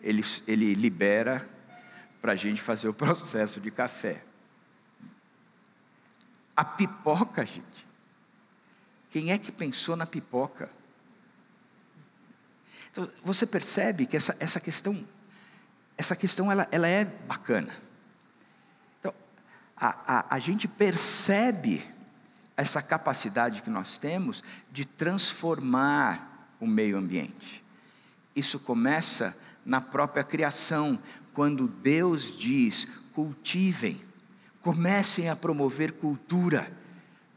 ele, 0.02 0.24
ele 0.48 0.76
libera 0.76 1.48
para 2.26 2.32
a 2.32 2.36
gente 2.36 2.60
fazer 2.60 2.88
o 2.88 2.94
processo 2.96 3.62
de 3.62 3.70
café. 3.70 4.24
A 6.58 6.66
pipoca, 6.66 7.46
gente. 7.46 7.86
Quem 9.12 9.32
é 9.32 9.38
que 9.38 9.52
pensou 9.52 9.96
na 9.96 10.08
pipoca? 10.08 10.72
Então, 12.90 13.08
você 13.24 13.46
percebe 13.46 14.08
que 14.08 14.18
essa, 14.18 14.36
essa 14.40 14.60
questão, 14.60 15.06
essa 15.96 16.16
questão 16.16 16.52
ela, 16.52 16.68
ela 16.72 16.88
é 16.88 17.06
bacana 17.06 17.86
a, 19.76 20.20
a, 20.20 20.36
a 20.36 20.40
gente 20.40 20.68
percebe 20.68 21.86
essa 22.56 22.82
capacidade 22.82 23.62
que 23.62 23.70
nós 23.70 23.98
temos 23.98 24.42
de 24.72 24.86
transformar 24.86 26.50
o 26.60 26.66
meio 26.66 26.98
ambiente. 26.98 27.64
Isso 28.36 28.60
começa 28.60 29.38
na 29.66 29.82
própria 29.82 30.24
criação, 30.24 30.98
quando 31.36 31.68
Deus 31.68 32.36
diz: 32.36 32.88
cultivem, 33.14 34.02
comecem 34.62 35.30
a 35.30 35.36
promover 35.36 35.92
cultura, 35.92 36.72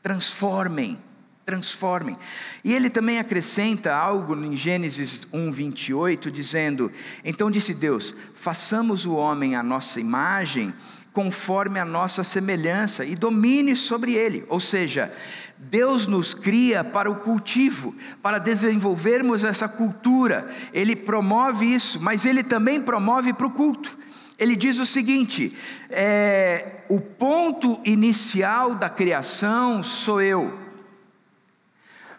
transformem, 0.03 0.97
transformem. 1.45 2.17
E 2.65 2.73
ele 2.73 2.89
também 2.89 3.19
acrescenta 3.19 3.95
algo 3.95 4.35
em 4.37 4.57
Gênesis 4.57 5.27
1, 5.33 5.53
28, 5.53 6.31
dizendo: 6.31 6.91
Então 7.25 7.51
disse 7.51 7.75
Deus: 7.75 8.15
façamos 8.35 9.05
o 9.05 9.15
homem 9.15 9.57
à 9.57 9.63
nossa 9.63 10.01
imagem 10.01 10.73
conforme 11.19 11.81
a 11.81 11.85
nossa 11.85 12.23
semelhança 12.23 13.05
e 13.05 13.17
domine 13.17 13.75
sobre 13.75 14.15
ele. 14.15 14.45
Ou 14.49 14.61
seja, 14.61 15.13
Deus 15.59 16.07
nos 16.07 16.33
cria 16.33 16.85
para 16.85 17.11
o 17.11 17.17
cultivo, 17.17 17.93
para 18.23 18.39
desenvolvermos 18.39 19.43
essa 19.43 19.69
cultura. 19.69 20.49
Ele 20.73 20.95
promove 20.95 21.67
isso, 21.67 22.01
mas 22.01 22.25
ele 22.25 22.45
também 22.45 22.81
promove 22.81 23.33
para 23.33 23.49
o 23.49 23.51
culto. 23.51 23.99
Ele 24.39 24.55
diz 24.55 24.79
o 24.79 24.87
seguinte: 24.87 25.57
é, 25.91 26.85
o 26.89 27.01
ponto 27.01 27.81
inicial 27.85 28.77
da 28.77 28.89
criação 28.89 29.83
sou 29.83 30.23
eu, 30.23 30.57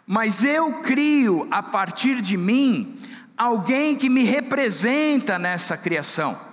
mas 0.06 0.44
eu 0.44 0.74
crio 0.82 1.48
a 1.50 1.64
partir 1.64 2.22
de 2.22 2.36
mim 2.36 3.00
alguém 3.38 3.96
que 3.96 4.10
me 4.10 4.26
representa 4.26 5.40
nessa 5.40 5.78
criação. 5.78 6.49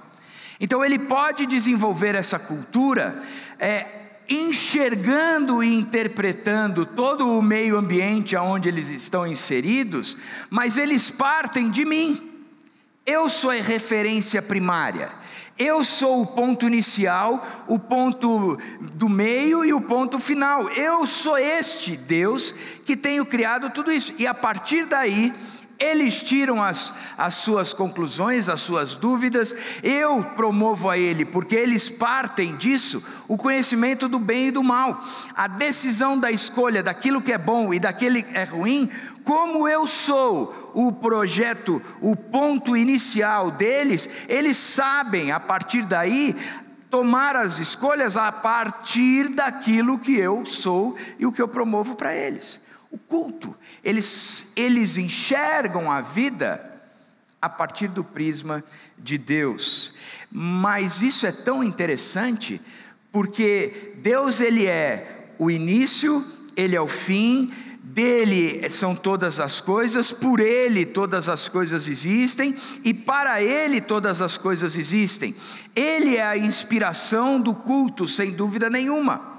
Então 0.61 0.85
ele 0.85 0.99
pode 0.99 1.47
desenvolver 1.47 2.15
essa 2.15 2.39
cultura 2.39 3.23
é, 3.59 3.87
enxergando 4.29 5.63
e 5.63 5.75
interpretando 5.75 6.85
todo 6.85 7.31
o 7.31 7.43
meio 7.43 7.77
ambiente 7.77 8.37
onde 8.37 8.69
eles 8.69 8.89
estão 8.89 9.27
inseridos, 9.27 10.17
mas 10.51 10.77
eles 10.77 11.11
partem 11.11 11.71
de 11.71 11.85
mim. 11.85 12.33
Eu 13.05 13.29
sou 13.29 13.51
a 13.51 13.55
referência 13.55 14.43
primária. 14.43 15.13
Eu 15.59 15.83
sou 15.85 16.21
o 16.21 16.27
ponto 16.27 16.67
inicial, 16.67 17.65
o 17.67 17.79
ponto 17.79 18.59
do 18.81 19.09
meio 19.09 19.65
e 19.65 19.73
o 19.73 19.81
ponto 19.81 20.21
final. 20.21 20.69
Eu 20.71 21.07
sou 21.07 21.39
este 21.39 21.97
Deus 21.97 22.55
que 22.85 22.95
tenho 22.95 23.25
criado 23.25 23.71
tudo 23.71 23.91
isso. 23.91 24.13
E 24.19 24.27
a 24.27 24.35
partir 24.35 24.85
daí, 24.85 25.33
eles 25.79 26.23
tiram 26.23 26.63
as, 26.63 26.95
as 27.19 27.35
suas 27.35 27.73
conclusões, 27.73 28.49
as 28.49 28.61
suas 28.61 28.97
dúvidas, 28.97 29.55
eu 29.83 30.23
promovo 30.23 30.89
a 30.89 30.97
ele, 30.97 31.25
porque 31.25 31.55
eles 31.55 31.89
partem 31.89 32.57
disso 32.57 33.05
o 33.29 33.37
conhecimento 33.37 34.09
do 34.09 34.19
bem 34.19 34.49
e 34.49 34.51
do 34.51 34.63
mal, 34.63 35.05
a 35.35 35.47
decisão 35.47 36.19
da 36.19 36.31
escolha 36.31 36.83
daquilo 36.83 37.21
que 37.21 37.33
é 37.33 37.39
bom 37.39 37.75
e 37.75 37.79
daquele 37.79 38.23
que 38.23 38.37
é 38.37 38.45
ruim, 38.45 38.91
como 39.23 39.69
eu 39.69 39.87
sou 39.87 40.73
o 40.73 40.93
projeto, 40.93 41.83
o 42.01 42.15
ponto 42.15 42.77
inicial 42.77 43.51
deles, 43.51 44.09
eles 44.29 44.57
sabem 44.57 45.33
a 45.33 45.41
partir 45.41 45.83
daí 45.83 46.37
tomar 46.89 47.37
as 47.37 47.59
escolhas 47.59 48.17
a 48.17 48.31
partir 48.31 49.29
daquilo 49.29 49.99
que 49.99 50.17
eu 50.17 50.47
sou 50.47 50.97
e 51.19 51.27
o 51.27 51.33
que 51.33 51.43
eu 51.43 51.49
promovo 51.49 51.97
para 51.97 52.15
eles. 52.15 52.61
O 52.91 52.97
culto 52.97 53.55
eles, 53.87 54.53
eles 54.57 54.99
enxergam 54.99 55.93
a 55.93 56.01
vida 56.01 56.69
a 57.41 57.49
partir 57.49 57.87
do 57.87 58.03
prisma 58.03 58.65
de 58.99 59.17
Deus. 59.17 59.95
Mas 60.29 61.03
isso 61.03 61.25
é 61.25 61.31
tão 61.31 61.63
interessante 61.63 62.61
porque 63.13 63.95
Deus 63.99 64.41
ele 64.41 64.67
é 64.67 65.35
o 65.39 65.49
início, 65.49 66.25
ele 66.57 66.75
é 66.75 66.81
o 66.81 66.89
fim, 66.89 67.53
dele 67.81 68.69
são 68.71 68.93
todas 68.97 69.39
as 69.39 69.61
coisas, 69.61 70.11
por 70.11 70.41
ele 70.41 70.85
todas 70.85 71.29
as 71.29 71.49
coisas 71.49 71.87
existem 71.87 72.57
e 72.83 72.93
para 72.93 73.41
ele 73.41 73.81
todas 73.81 74.21
as 74.21 74.37
coisas 74.37 74.77
existem. 74.77 75.33
Ele 75.77 76.17
é 76.17 76.27
a 76.27 76.37
inspiração 76.37 77.41
do 77.41 77.55
culto, 77.55 78.09
sem 78.09 78.33
dúvida 78.33 78.69
nenhuma. 78.69 79.36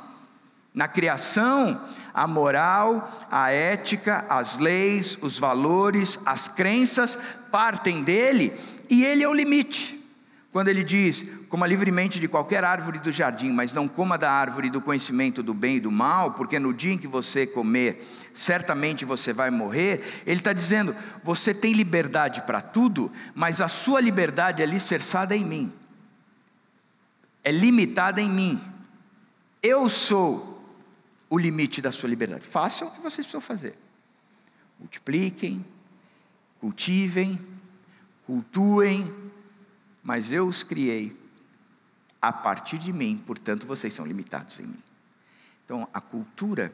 Na 0.78 0.88
criação, 0.88 1.82
a 2.14 2.28
moral, 2.28 3.12
a 3.32 3.50
ética, 3.50 4.24
as 4.30 4.60
leis, 4.60 5.18
os 5.24 5.40
valores, 5.40 6.20
as 6.24 6.48
crenças 6.48 7.18
partem 7.52 8.04
dele 8.04 8.54
e 8.88 9.04
ele 9.04 9.24
é 9.24 9.28
o 9.28 9.34
limite. 9.34 10.00
Quando 10.52 10.68
ele 10.68 10.84
diz: 10.84 11.28
coma 11.50 11.66
livremente 11.66 12.20
de 12.20 12.28
qualquer 12.28 12.64
árvore 12.64 13.00
do 13.00 13.12
jardim, 13.12 13.50
mas 13.50 13.74
não 13.74 13.88
coma 13.88 14.20
da 14.20 14.32
árvore 14.32 14.70
do 14.70 14.80
conhecimento 14.80 15.42
do 15.42 15.52
bem 15.52 15.78
e 15.78 15.80
do 15.80 15.92
mal, 15.92 16.34
porque 16.34 16.60
no 16.60 16.72
dia 16.72 16.94
em 16.94 16.98
que 17.00 17.08
você 17.08 17.48
comer, 17.48 18.08
certamente 18.32 19.04
você 19.04 19.34
vai 19.34 19.50
morrer. 19.50 20.22
Ele 20.28 20.38
está 20.38 20.54
dizendo: 20.54 20.96
você 21.24 21.56
tem 21.56 21.74
liberdade 21.74 22.44
para 22.44 22.62
tudo, 22.62 23.12
mas 23.34 23.62
a 23.62 23.68
sua 23.68 24.00
liberdade 24.00 24.62
é 24.62 24.66
alicerçada 24.66 25.36
em 25.36 25.44
mim, 25.44 25.74
é 27.44 27.52
limitada 27.52 28.22
em 28.22 28.30
mim. 28.30 28.62
Eu 29.64 29.90
sou 29.90 30.56
o 31.30 31.38
limite 31.38 31.82
da 31.82 31.92
sua 31.92 32.10
liberdade. 32.10 32.46
Façam 32.46 32.88
o 32.88 32.92
que 32.92 33.02
vocês 33.02 33.26
precisam 33.26 33.42
fazer. 33.42 33.78
Multipliquem, 34.80 35.66
cultivem, 36.60 37.40
cultuem, 38.26 39.14
mas 40.04 40.32
eu 40.32 40.48
os 40.48 40.64
criei 40.64 41.16
a 42.22 42.32
partir 42.32 42.78
de 42.78 42.92
mim, 42.92 43.18
portanto 43.18 43.68
vocês 43.68 43.94
são 43.94 44.06
limitados 44.06 44.60
em 44.60 44.68
mim. 44.68 44.84
Então 45.66 45.88
a 45.94 46.00
cultura 46.00 46.74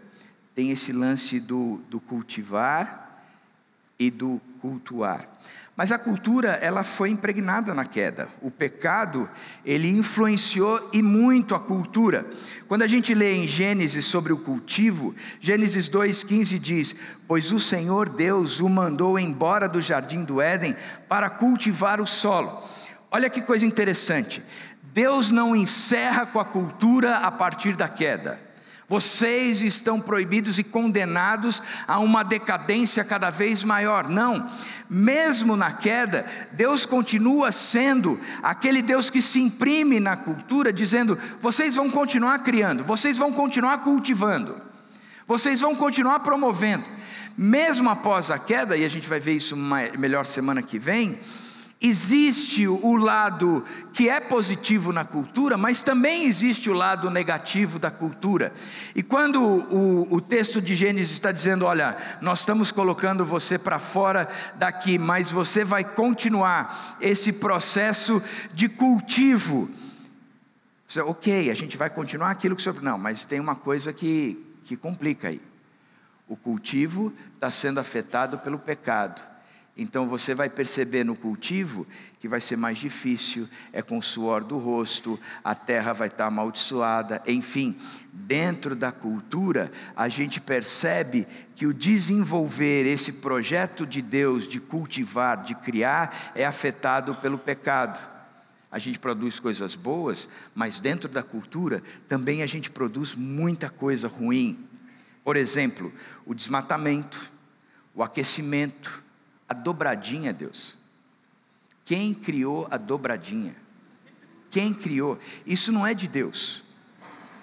tem 0.53 0.71
esse 0.71 0.91
lance 0.91 1.39
do, 1.39 1.77
do 1.89 1.99
cultivar 1.99 3.23
e 3.97 4.11
do 4.11 4.39
cultuar. 4.61 5.27
Mas 5.75 5.91
a 5.91 5.97
cultura, 5.97 6.59
ela 6.61 6.83
foi 6.83 7.09
impregnada 7.09 7.73
na 7.73 7.83
queda. 7.83 8.27
O 8.43 8.51
pecado, 8.51 9.27
ele 9.65 9.89
influenciou 9.89 10.89
e 10.93 11.01
muito 11.01 11.55
a 11.55 11.59
cultura. 11.59 12.27
Quando 12.67 12.83
a 12.83 12.87
gente 12.87 13.15
lê 13.15 13.33
em 13.33 13.47
Gênesis 13.47 14.05
sobre 14.05 14.31
o 14.31 14.37
cultivo, 14.37 15.15
Gênesis 15.39 15.89
2:15 15.89 16.59
diz: 16.59 16.95
"Pois 17.27 17.51
o 17.51 17.59
Senhor 17.59 18.07
Deus 18.07 18.59
o 18.59 18.69
mandou 18.69 19.17
embora 19.17 19.67
do 19.67 19.81
jardim 19.81 20.23
do 20.23 20.39
Éden 20.39 20.75
para 21.09 21.27
cultivar 21.27 21.99
o 21.99 22.05
solo". 22.05 22.61
Olha 23.09 23.29
que 23.29 23.41
coisa 23.41 23.65
interessante. 23.65 24.43
Deus 24.93 25.31
não 25.31 25.55
encerra 25.55 26.27
com 26.27 26.39
a 26.39 26.45
cultura 26.45 27.17
a 27.17 27.31
partir 27.31 27.75
da 27.75 27.89
queda. 27.89 28.39
Vocês 28.93 29.63
estão 29.63 29.99
proibidos 29.99 30.59
e 30.59 30.63
condenados 30.63 31.63
a 31.87 31.97
uma 31.97 32.21
decadência 32.21 33.03
cada 33.03 33.31
vez 33.31 33.63
maior. 33.63 34.07
Não, 34.07 34.47
mesmo 34.87 35.55
na 35.55 35.71
queda, 35.71 36.27
Deus 36.51 36.85
continua 36.85 37.51
sendo 37.51 38.21
aquele 38.43 38.83
Deus 38.83 39.09
que 39.09 39.19
se 39.19 39.41
imprime 39.41 39.99
na 39.99 40.15
cultura, 40.15 40.71
dizendo: 40.71 41.17
vocês 41.41 41.75
vão 41.75 41.89
continuar 41.89 42.37
criando, 42.43 42.83
vocês 42.83 43.17
vão 43.17 43.31
continuar 43.31 43.79
cultivando, 43.79 44.61
vocês 45.25 45.61
vão 45.61 45.75
continuar 45.75 46.19
promovendo. 46.19 46.85
Mesmo 47.35 47.89
após 47.89 48.29
a 48.29 48.37
queda, 48.37 48.77
e 48.77 48.85
a 48.85 48.89
gente 48.89 49.09
vai 49.09 49.19
ver 49.19 49.33
isso 49.33 49.57
melhor 49.97 50.23
semana 50.23 50.61
que 50.61 50.77
vem, 50.77 51.17
existe 51.83 52.65
o 52.65 52.95
lado 52.95 53.65
que 53.91 54.07
é 54.07 54.21
positivo 54.21 54.93
na 54.93 55.03
cultura, 55.03 55.57
mas 55.57 55.83
também 55.83 56.23
existe 56.23 56.69
o 56.69 56.73
lado 56.73 57.09
negativo 57.09 57.77
da 57.77 57.91
cultura. 57.91 58.53
E 58.95 59.03
quando 59.03 59.43
o, 59.43 60.07
o 60.09 60.21
texto 60.21 60.61
de 60.61 60.73
Gênesis 60.73 61.11
está 61.11 61.31
dizendo: 61.33 61.65
Olha, 61.65 61.97
nós 62.21 62.39
estamos 62.39 62.71
colocando 62.71 63.25
você 63.25 63.59
para 63.59 63.77
fora 63.79 64.29
daqui, 64.55 64.97
mas 64.97 65.29
você 65.29 65.65
vai 65.65 65.83
continuar 65.83 66.97
esse 67.01 67.33
processo 67.33 68.23
de 68.53 68.69
cultivo. 68.69 69.69
Você, 70.87 71.01
ok, 71.01 71.51
a 71.51 71.55
gente 71.55 71.75
vai 71.75 71.89
continuar 71.89 72.31
aquilo 72.31 72.55
que 72.55 72.61
o 72.61 72.63
senhor. 72.63 72.81
Não, 72.81 72.97
mas 72.97 73.25
tem 73.25 73.41
uma 73.41 73.55
coisa 73.55 73.91
que, 73.91 74.41
que 74.63 74.77
complica 74.77 75.27
aí. 75.27 75.41
O 76.29 76.37
cultivo 76.37 77.11
está 77.35 77.51
sendo 77.51 77.79
afetado 77.79 78.39
pelo 78.39 78.57
pecado. 78.57 79.32
Então 79.75 80.07
você 80.07 80.35
vai 80.35 80.49
perceber 80.49 81.03
no 81.03 81.15
cultivo 81.15 81.87
que 82.19 82.27
vai 82.27 82.39
ser 82.39 82.55
mais 82.55 82.77
difícil, 82.77 83.49
é 83.71 83.81
com 83.81 83.97
o 83.97 84.03
suor 84.03 84.43
do 84.43 84.59
rosto, 84.59 85.19
a 85.43 85.55
terra 85.55 85.93
vai 85.93 86.07
estar 86.07 86.27
amaldiçoada, 86.27 87.21
enfim, 87.25 87.75
dentro 88.11 88.75
da 88.75 88.91
cultura, 88.91 89.71
a 89.95 90.07
gente 90.07 90.39
percebe 90.39 91.27
que 91.55 91.65
o 91.65 91.73
desenvolver 91.73 92.85
esse 92.85 93.13
projeto 93.13 93.85
de 93.85 94.01
Deus 94.01 94.47
de 94.47 94.59
cultivar, 94.59 95.43
de 95.43 95.55
criar, 95.55 96.31
é 96.35 96.45
afetado 96.45 97.15
pelo 97.15 97.39
pecado. 97.39 97.99
A 98.71 98.77
gente 98.79 98.99
produz 98.99 99.39
coisas 99.39 99.75
boas, 99.75 100.29
mas 100.53 100.79
dentro 100.79 101.09
da 101.09 101.23
cultura 101.23 101.81
também 102.07 102.43
a 102.43 102.45
gente 102.45 102.69
produz 102.69 103.15
muita 103.15 103.69
coisa 103.69 104.07
ruim. 104.07 104.67
Por 105.23 105.35
exemplo, 105.35 105.91
o 106.25 106.33
desmatamento, 106.33 107.31
o 107.93 108.01
aquecimento, 108.01 109.02
a 109.53 109.55
dobradinha, 109.55 110.33
Deus. 110.33 110.75
Quem 111.85 112.11
criou 112.11 112.67
a 112.71 112.77
dobradinha? 112.77 113.55
Quem 114.49 114.73
criou? 114.73 115.19
Isso 115.45 115.71
não 115.71 115.85
é 115.85 115.93
de 115.93 116.07
Deus. 116.07 116.63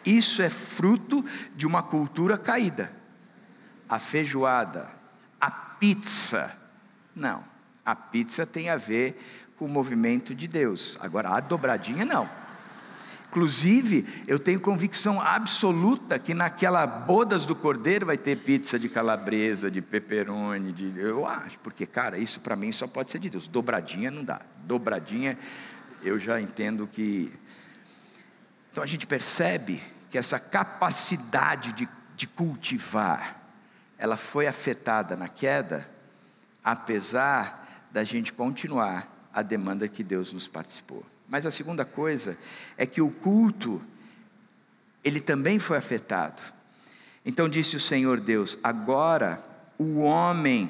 Isso 0.04 0.42
é 0.42 0.50
fruto 0.50 1.24
de 1.54 1.66
uma 1.66 1.84
cultura 1.84 2.36
caída. 2.36 2.92
A 3.88 4.00
feijoada, 4.00 4.90
a 5.40 5.50
pizza. 5.50 6.56
Não, 7.14 7.44
a 7.84 7.94
pizza 7.94 8.44
tem 8.44 8.70
a 8.70 8.76
ver 8.76 9.52
com 9.56 9.66
o 9.66 9.68
movimento 9.68 10.34
de 10.34 10.48
Deus. 10.48 10.98
Agora, 11.00 11.30
a 11.30 11.40
dobradinha 11.40 12.04
não. 12.04 12.28
Inclusive, 13.30 14.24
eu 14.26 14.40
tenho 14.40 14.58
convicção 14.58 15.20
absoluta 15.20 16.18
que 16.18 16.34
naquela 16.34 16.84
bodas 16.84 17.46
do 17.46 17.54
cordeiro 17.54 18.04
vai 18.06 18.18
ter 18.18 18.34
pizza 18.38 18.76
de 18.76 18.88
calabresa, 18.88 19.70
de 19.70 19.80
pepperoni, 19.80 20.72
de, 20.72 20.98
eu 20.98 21.24
acho, 21.24 21.56
porque 21.60 21.86
cara, 21.86 22.18
isso 22.18 22.40
para 22.40 22.56
mim 22.56 22.72
só 22.72 22.88
pode 22.88 23.12
ser 23.12 23.20
de 23.20 23.30
Deus. 23.30 23.46
Dobradinha 23.46 24.10
não 24.10 24.24
dá. 24.24 24.40
Dobradinha 24.64 25.38
eu 26.02 26.18
já 26.18 26.40
entendo 26.40 26.88
que 26.88 27.32
Então 28.72 28.82
a 28.82 28.86
gente 28.86 29.06
percebe 29.06 29.80
que 30.10 30.18
essa 30.18 30.40
capacidade 30.40 31.72
de, 31.72 31.88
de 32.16 32.26
cultivar, 32.26 33.40
ela 33.96 34.16
foi 34.16 34.48
afetada 34.48 35.14
na 35.14 35.28
queda, 35.28 35.88
apesar 36.64 37.86
da 37.92 38.02
gente 38.02 38.32
continuar 38.32 39.30
a 39.32 39.40
demanda 39.40 39.86
que 39.86 40.02
Deus 40.02 40.32
nos 40.32 40.48
participou. 40.48 41.06
Mas 41.30 41.46
a 41.46 41.50
segunda 41.52 41.84
coisa 41.84 42.36
é 42.76 42.84
que 42.84 43.00
o 43.00 43.08
culto, 43.08 43.80
ele 45.04 45.20
também 45.20 45.60
foi 45.60 45.76
afetado. 45.76 46.42
Então 47.24 47.48
disse 47.48 47.76
o 47.76 47.80
Senhor 47.80 48.18
Deus: 48.18 48.58
agora 48.64 49.40
o 49.78 50.00
homem, 50.00 50.68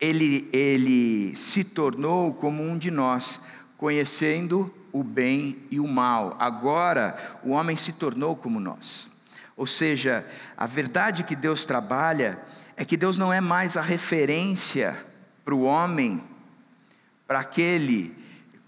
ele, 0.00 0.48
ele 0.52 1.34
se 1.34 1.64
tornou 1.64 2.32
como 2.32 2.62
um 2.62 2.78
de 2.78 2.92
nós, 2.92 3.42
conhecendo 3.76 4.72
o 4.92 5.02
bem 5.02 5.58
e 5.68 5.80
o 5.80 5.88
mal. 5.88 6.36
Agora 6.38 7.40
o 7.42 7.50
homem 7.50 7.74
se 7.74 7.94
tornou 7.94 8.36
como 8.36 8.60
nós. 8.60 9.10
Ou 9.56 9.66
seja, 9.66 10.24
a 10.56 10.66
verdade 10.66 11.24
que 11.24 11.34
Deus 11.34 11.64
trabalha 11.64 12.38
é 12.76 12.84
que 12.84 12.96
Deus 12.96 13.18
não 13.18 13.32
é 13.32 13.40
mais 13.40 13.76
a 13.76 13.82
referência 13.82 14.96
para 15.44 15.54
o 15.54 15.62
homem, 15.62 16.22
para 17.26 17.40
aquele 17.40 18.14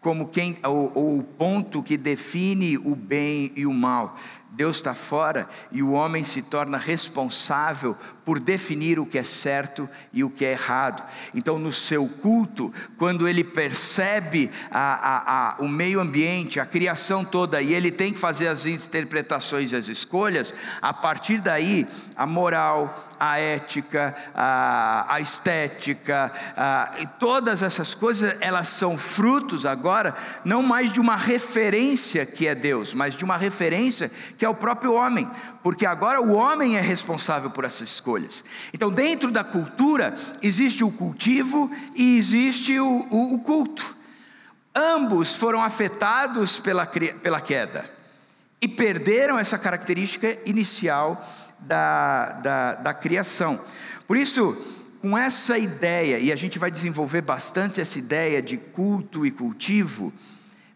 como 0.01 0.29
quem 0.29 0.57
ou, 0.65 1.19
o 1.19 1.23
ponto 1.23 1.83
que 1.83 1.97
define 1.97 2.79
o 2.79 2.95
bem 2.95 3.53
e 3.57 3.67
o 3.67 3.73
mal. 3.73 4.17
Deus 4.51 4.77
está 4.77 4.95
fora 4.95 5.49
e 5.71 5.83
o 5.83 5.93
homem 5.93 6.25
se 6.25 6.43
torna 6.43 6.79
responsável 6.79 7.97
por 8.29 8.39
definir 8.39 8.99
o 8.99 9.07
que 9.07 9.17
é 9.17 9.23
certo 9.23 9.89
e 10.13 10.23
o 10.23 10.29
que 10.29 10.45
é 10.45 10.53
errado. 10.53 11.03
Então, 11.35 11.59
no 11.59 11.73
seu 11.73 12.07
culto, 12.07 12.71
quando 12.99 13.27
ele 13.27 13.43
percebe 13.43 14.51
a, 14.71 14.81
a, 14.81 15.53
a, 15.53 15.57
o 15.61 15.67
meio 15.67 15.99
ambiente, 15.99 16.61
a 16.61 16.67
criação 16.67 17.25
toda, 17.25 17.63
e 17.63 17.73
ele 17.73 17.91
tem 17.91 18.13
que 18.13 18.19
fazer 18.19 18.49
as 18.49 18.67
interpretações 18.67 19.73
e 19.73 19.77
as 19.77 19.89
escolhas, 19.89 20.55
a 20.83 20.93
partir 20.93 21.41
daí, 21.41 21.87
a 22.15 22.27
moral, 22.27 23.09
a 23.19 23.39
ética, 23.39 24.15
a, 24.35 25.15
a 25.15 25.21
estética, 25.21 26.31
e 26.99 27.07
todas 27.19 27.63
essas 27.63 27.95
coisas, 27.95 28.37
elas 28.41 28.69
são 28.69 28.99
frutos 28.99 29.65
agora, 29.65 30.15
não 30.45 30.63
mais 30.63 30.93
de 30.93 31.01
uma 31.01 31.17
referência 31.17 32.27
que 32.27 32.47
é 32.47 32.55
Deus, 32.55 32.93
mas 32.93 33.17
de 33.17 33.25
uma 33.25 33.39
referência 33.39 34.11
que 34.38 34.44
é 34.44 34.48
o 34.48 34.55
próprio 34.55 34.94
homem 34.94 35.29
porque 35.62 35.85
agora 35.85 36.22
o 36.22 36.33
homem 36.33 36.77
é 36.77 36.81
responsável 36.81 37.51
por 37.51 37.64
essas 37.64 37.90
escolhas. 37.90 38.44
Então, 38.72 38.90
dentro 38.90 39.31
da 39.31 39.44
cultura, 39.44 40.16
existe 40.40 40.83
o 40.83 40.90
cultivo 40.90 41.70
e 41.94 42.16
existe 42.16 42.79
o, 42.79 43.07
o, 43.11 43.35
o 43.35 43.40
culto. 43.40 43.96
Ambos 44.74 45.35
foram 45.35 45.62
afetados 45.62 46.61
pela, 46.61 46.87
pela 46.87 47.40
queda 47.40 47.90
e 48.61 48.68
perderam 48.68 49.38
essa 49.38 49.59
característica 49.59 50.38
inicial 50.46 51.22
da, 51.59 52.33
da, 52.33 52.74
da 52.77 52.94
criação. 52.94 53.61
Por 54.07 54.16
isso, 54.16 54.57
com 55.01 55.18
essa 55.18 55.59
ideia, 55.59 56.18
e 56.18 56.33
a 56.33 56.37
gente 56.37 56.59
vai 56.59 56.70
desenvolver 56.70 57.22
bastante 57.22 57.81
essa 57.81 57.98
ideia 57.98 58.40
de 58.40 58.57
culto 58.57 59.27
e 59.27 59.31
cultivo, 59.31 60.12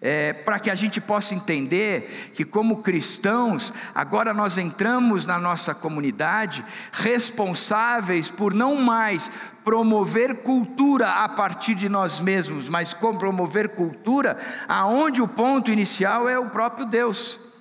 é, 0.03 0.33
para 0.33 0.59
que 0.59 0.69
a 0.69 0.75
gente 0.75 1.01
possa 1.01 1.33
entender 1.33 2.33
que, 2.35 2.45
como 2.45 2.83
cristãos, 2.83 3.73
agora 3.95 4.35
nós 4.35 4.59
entramos 4.59 5.25
na 5.25 5.39
nossa 5.39 5.73
comunidade 5.73 6.65
responsáveis 6.91 8.29
por 8.29 8.53
não 8.53 8.75
mais 8.75 9.31
promover 9.65 10.43
cultura 10.43 11.09
a 11.09 11.29
partir 11.29 11.77
de 11.77 11.89
nós 11.89 12.21
mesmos, 12.21 12.69
mas 12.69 12.93
promover 12.93 13.69
cultura 13.71 14.37
aonde 14.69 15.23
o 15.23 15.29
ponto 15.29 15.71
inicial 15.71 16.29
é 16.29 16.37
o 16.37 16.51
próprio 16.51 16.85
Deus. 16.85 17.52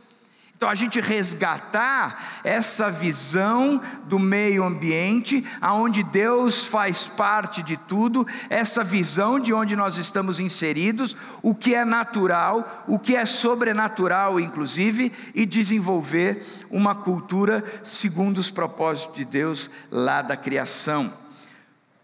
Então 0.62 0.69
a 0.69 0.76
gente 0.76 1.02
resgatar 1.02 2.39
essa 2.43 2.91
visão 2.91 3.82
do 4.06 4.19
meio 4.19 4.63
ambiente, 4.63 5.43
aonde 5.60 6.04
Deus 6.04 6.67
faz 6.67 7.08
parte 7.08 7.63
de 7.63 7.76
tudo, 7.76 8.28
essa 8.47 8.84
visão 8.84 9.39
de 9.39 9.52
onde 9.52 9.76
nós 9.76 9.97
estamos 9.97 10.39
inseridos, 10.39 11.17
o 11.41 11.56
que 11.56 11.74
é 11.74 11.84
natural, 11.84 12.86
o 12.88 13.00
que 13.00 13.15
é 13.15 13.26
sobrenatural, 13.26 14.39
inclusive, 14.39 15.12
e 15.34 15.47
desenvolver 15.47 16.45
uma 16.69 16.93
cultura 16.93 17.63
segundo 17.84 18.38
os 18.38 18.52
propósitos 18.52 19.15
de 19.15 19.26
Deus 19.26 19.67
lá 19.89 20.21
da 20.21 20.38
criação. 20.38 21.12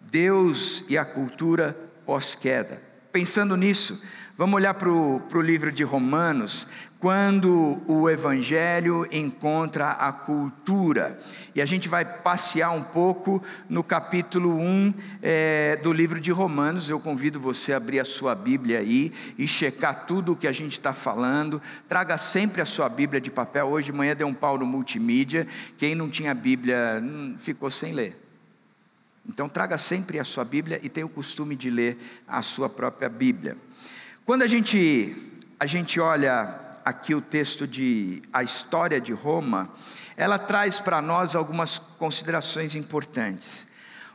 Deus 0.01 0.83
e 0.89 0.97
a 0.97 1.05
cultura 1.05 1.77
pós-queda. 2.07 2.81
Pensando 3.11 3.55
nisso, 3.55 4.01
vamos 4.37 4.55
olhar 4.55 4.75
para 4.75 4.87
o 4.87 5.41
livro 5.41 5.71
de 5.71 5.83
Romanos, 5.83 6.67
quando 6.99 7.81
o 7.87 8.07
Evangelho 8.07 9.07
encontra 9.11 9.89
a 9.89 10.11
cultura. 10.11 11.19
E 11.55 11.61
a 11.61 11.65
gente 11.65 11.89
vai 11.89 12.05
passear 12.05 12.69
um 12.71 12.83
pouco 12.83 13.41
no 13.67 13.83
capítulo 13.83 14.55
1 14.55 14.93
é, 15.23 15.75
do 15.77 15.91
livro 15.91 16.19
de 16.19 16.31
Romanos. 16.31 16.87
Eu 16.87 16.99
convido 16.99 17.39
você 17.39 17.73
a 17.73 17.77
abrir 17.77 17.99
a 17.99 18.05
sua 18.05 18.35
Bíblia 18.35 18.79
aí 18.79 19.11
e 19.39 19.47
checar 19.47 20.05
tudo 20.05 20.33
o 20.33 20.35
que 20.35 20.47
a 20.47 20.51
gente 20.51 20.73
está 20.73 20.93
falando. 20.93 21.59
Traga 21.89 22.15
sempre 22.17 22.61
a 22.61 22.65
sua 22.65 22.87
Bíblia 22.89 23.19
de 23.19 23.31
papel. 23.31 23.67
Hoje 23.67 23.87
de 23.87 23.93
manhã 23.93 24.15
deu 24.15 24.27
um 24.27 24.33
pau 24.33 24.57
no 24.57 24.65
multimídia. 24.65 25.47
Quem 25.77 25.95
não 25.95 26.09
tinha 26.09 26.33
Bíblia 26.35 27.01
hum, 27.03 27.35
ficou 27.39 27.71
sem 27.71 27.91
ler. 27.91 28.23
Então 29.27 29.49
traga 29.49 29.77
sempre 29.77 30.19
a 30.19 30.23
sua 30.23 30.45
Bíblia 30.45 30.79
e 30.81 30.89
tenha 30.89 31.05
o 31.05 31.09
costume 31.09 31.55
de 31.55 31.69
ler 31.69 31.97
a 32.27 32.41
sua 32.41 32.69
própria 32.69 33.09
Bíblia. 33.09 33.57
Quando 34.27 34.41
a 34.41 34.47
gente, 34.47 35.15
a 35.57 35.65
gente 35.65 36.01
olha 36.01 36.53
aqui 36.83 37.15
o 37.15 37.21
texto 37.21 37.65
de 37.65 38.21
a 38.33 38.43
história 38.43 38.99
de 38.99 39.13
Roma, 39.13 39.69
ela 40.17 40.37
traz 40.37 40.81
para 40.81 41.01
nós 41.01 41.33
algumas 41.33 41.77
considerações 41.77 42.75
importantes. 42.75 43.65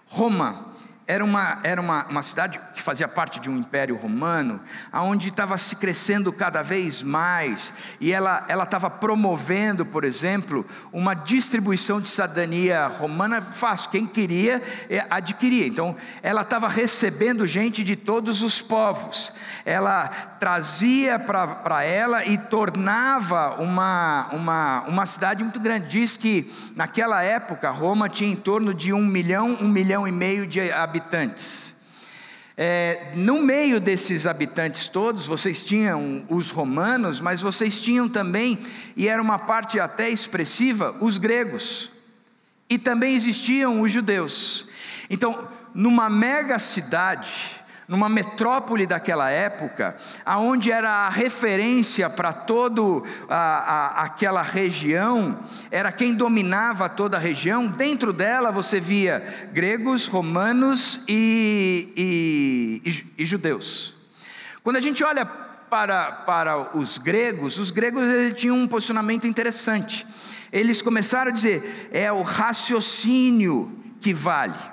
Roma 0.05 0.72
era 1.07 1.25
uma, 1.25 1.59
era 1.65 1.81
uma, 1.81 2.07
uma 2.07 2.23
cidade 2.23 2.61
que 2.75 2.81
fazia 2.81 3.09
parte 3.09 3.41
de 3.41 3.51
um 3.51 3.59
império 3.59 3.97
romano, 3.97 4.61
aonde 4.93 5.29
estava 5.29 5.59
se 5.59 5.77
crescendo 5.77 6.33
cada 6.33 6.63
vez 6.63 7.03
mais, 7.03 7.75
e 8.01 8.13
ela 8.13 8.47
estava 8.63 8.89
promovendo, 8.89 9.85
por 9.85 10.05
exemplo, 10.05 10.65
uma 10.93 11.15
distribuição 11.15 12.01
de 12.01 12.09
cidadania 12.09 12.87
romana 12.87 13.43
fácil, 13.43 13.91
quem 13.91 14.07
queria 14.07 14.63
é, 14.89 15.05
adquiria. 15.11 15.67
Então, 15.67 15.97
ela 16.23 16.43
estava 16.43 16.69
recebendo 16.69 17.47
gente 17.47 17.83
de 17.83 17.97
todos 17.97 18.43
os 18.43 18.63
povos, 18.63 19.33
ela 19.65 20.09
trazia 20.39 21.19
para 21.19 21.85
ela 21.85 22.25
e 22.25 22.39
tornava 22.39 23.61
uma, 23.61 24.29
uma, 24.33 24.83
uma 24.89 25.07
cidade 25.07 25.43
muito 25.43 25.61
grande. 25.61 25.89
Diz 25.89 26.17
que 26.17 26.53
naquela 26.75 27.23
época 27.23 27.71
Roma 27.71 28.09
tinha 28.09 28.31
em 28.31 28.37
torno 28.37 28.73
de 28.73 28.93
um 28.93 29.05
milhão, 29.05 29.57
um 29.61 29.69
milhão 29.69 30.07
e 30.07 30.13
meio 30.13 30.47
de 30.47 30.71
habitantes 30.73 30.92
habitantes. 30.93 31.81
É, 32.55 33.13
no 33.15 33.43
meio 33.43 33.81
desses 33.81 34.27
habitantes 34.27 34.89
todos, 34.89 35.27
vocês 35.27 35.65
tinham 35.65 36.23
os 36.29 36.51
romanos, 36.51 37.19
mas 37.19 37.41
vocês 37.41 37.81
tinham 37.81 38.11
também, 38.11 38.59
e 38.95 39.09
era 39.09 39.23
uma 39.23 39.39
parte 39.39 39.81
até 39.81 40.11
expressiva, 40.11 40.95
os 41.01 41.17
gregos. 41.17 41.91
E 42.69 42.79
também 42.79 43.15
existiam 43.15 43.81
os 43.81 43.91
judeus. 43.91 44.69
Então, 45.09 45.49
numa 45.75 46.11
mega 46.11 46.59
cidade, 46.59 47.62
numa 47.93 48.09
metrópole 48.09 48.87
daquela 48.87 49.29
época, 49.29 49.95
aonde 50.25 50.73
era 50.73 50.89
a 50.89 51.11
referência 51.11 52.09
para 52.09 52.33
todo 52.33 53.05
a, 53.29 53.37
a, 53.37 54.03
aquela 54.05 54.41
região, 54.41 55.39
era 55.71 55.93
quem 55.93 56.15
dominava 56.15 56.89
toda 56.89 57.19
a 57.19 57.21
região. 57.21 57.67
Dentro 57.67 58.11
dela 58.11 58.51
você 58.51 58.81
via 58.81 59.51
gregos, 59.53 60.07
romanos 60.07 61.05
e, 61.07 61.93
e, 61.95 62.91
e, 62.91 63.23
e 63.23 63.27
judeus. 63.27 63.95
Quando 64.65 64.77
a 64.77 64.81
gente 64.81 65.05
olha 65.05 65.27
para, 65.27 66.13
para 66.13 66.75
os 66.75 66.97
gregos, 66.97 67.59
os 67.59 67.71
gregos 67.71 68.05
tinham 68.35 68.57
um 68.57 68.67
posicionamento 68.67 69.27
interessante. 69.27 70.07
Eles 70.51 70.81
começaram 70.81 71.31
a 71.31 71.35
dizer: 71.35 71.91
é 71.93 72.11
o 72.11 72.23
raciocínio 72.23 73.71
que 74.01 74.15
vale. 74.15 74.72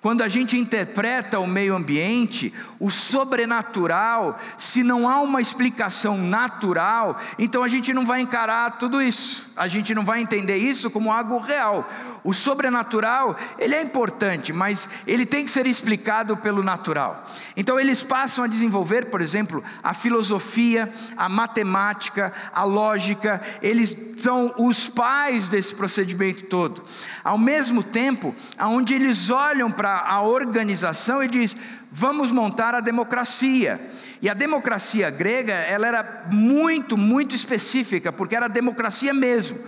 Quando 0.00 0.22
a 0.22 0.28
gente 0.28 0.56
interpreta 0.56 1.40
o 1.40 1.46
meio 1.46 1.74
ambiente, 1.74 2.54
o 2.78 2.88
sobrenatural, 2.88 4.38
se 4.56 4.84
não 4.84 5.08
há 5.08 5.20
uma 5.20 5.40
explicação 5.40 6.16
natural, 6.16 7.20
então 7.36 7.64
a 7.64 7.68
gente 7.68 7.92
não 7.92 8.06
vai 8.06 8.20
encarar 8.20 8.78
tudo 8.78 9.02
isso, 9.02 9.52
a 9.56 9.66
gente 9.66 9.92
não 9.96 10.04
vai 10.04 10.20
entender 10.20 10.56
isso 10.56 10.88
como 10.88 11.10
algo 11.10 11.40
real. 11.40 11.84
O 12.22 12.32
sobrenatural, 12.32 13.36
ele 13.58 13.74
é 13.74 13.82
importante, 13.82 14.52
mas 14.52 14.88
ele 15.04 15.26
tem 15.26 15.44
que 15.44 15.50
ser 15.50 15.66
explicado 15.66 16.36
pelo 16.36 16.62
natural. 16.62 17.26
Então 17.56 17.80
eles 17.80 18.00
passam 18.00 18.44
a 18.44 18.48
desenvolver, 18.48 19.06
por 19.06 19.20
exemplo, 19.20 19.64
a 19.82 19.92
filosofia, 19.92 20.92
a 21.16 21.28
matemática, 21.28 22.32
a 22.54 22.62
lógica, 22.62 23.42
eles 23.60 23.96
são 24.18 24.54
os 24.58 24.88
pais 24.88 25.48
desse 25.48 25.74
procedimento 25.74 26.44
todo. 26.44 26.84
Ao 27.24 27.38
mesmo 27.38 27.82
tempo, 27.82 28.32
aonde 28.56 28.94
eles 28.94 29.28
olham 29.30 29.72
para 29.72 29.87
a 29.88 30.22
organização 30.22 31.22
e 31.22 31.28
diz: 31.28 31.56
"Vamos 31.90 32.30
montar 32.30 32.74
a 32.74 32.80
democracia". 32.80 33.80
E 34.20 34.28
a 34.28 34.34
democracia 34.34 35.10
grega, 35.10 35.54
ela 35.54 35.86
era 35.86 36.26
muito, 36.32 36.96
muito 36.96 37.36
específica, 37.36 38.12
porque 38.12 38.34
era 38.34 38.48
democracia 38.48 39.14
mesmo 39.14 39.58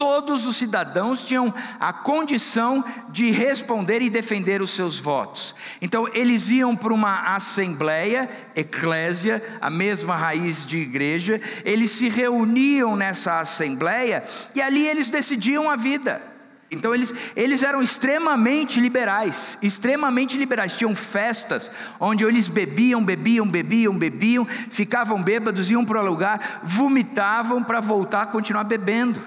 Todos 0.00 0.46
os 0.46 0.56
cidadãos 0.56 1.26
tinham 1.26 1.52
a 1.78 1.92
condição 1.92 2.82
de 3.10 3.30
responder 3.30 4.00
e 4.00 4.08
defender 4.08 4.62
os 4.62 4.70
seus 4.70 4.98
votos. 4.98 5.54
Então, 5.78 6.08
eles 6.14 6.48
iam 6.48 6.74
para 6.74 6.94
uma 6.94 7.34
assembleia, 7.34 8.26
eclésia, 8.56 9.44
a 9.60 9.68
mesma 9.68 10.16
raiz 10.16 10.64
de 10.64 10.78
igreja, 10.78 11.38
eles 11.66 11.90
se 11.90 12.08
reuniam 12.08 12.96
nessa 12.96 13.40
assembleia 13.40 14.24
e 14.54 14.62
ali 14.62 14.88
eles 14.88 15.10
decidiam 15.10 15.68
a 15.68 15.76
vida. 15.76 16.29
Então 16.70 16.94
eles, 16.94 17.12
eles 17.34 17.64
eram 17.64 17.82
extremamente 17.82 18.80
liberais, 18.80 19.58
extremamente 19.60 20.38
liberais. 20.38 20.74
Tinham 20.74 20.94
festas 20.94 21.70
onde 21.98 22.24
eles 22.24 22.46
bebiam, 22.46 23.04
bebiam, 23.04 23.48
bebiam, 23.48 23.98
bebiam, 23.98 24.44
ficavam 24.44 25.20
bêbados, 25.20 25.70
iam 25.70 25.84
para 25.84 26.00
o 26.00 26.06
lugar, 26.06 26.60
vomitavam 26.62 27.62
para 27.64 27.80
voltar 27.80 28.22
a 28.22 28.26
continuar 28.26 28.64
bebendo 28.64 29.20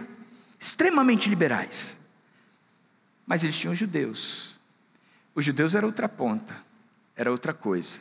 extremamente 0.58 1.28
liberais. 1.28 1.98
Mas 3.26 3.44
eles 3.44 3.58
tinham 3.58 3.76
judeus. 3.76 4.58
Os 5.36 5.44
judeus 5.44 5.76
era 5.76 5.86
outra 5.86 6.08
ponta, 6.08 6.56
era 7.16 7.30
outra 7.30 7.54
coisa. 7.54 8.00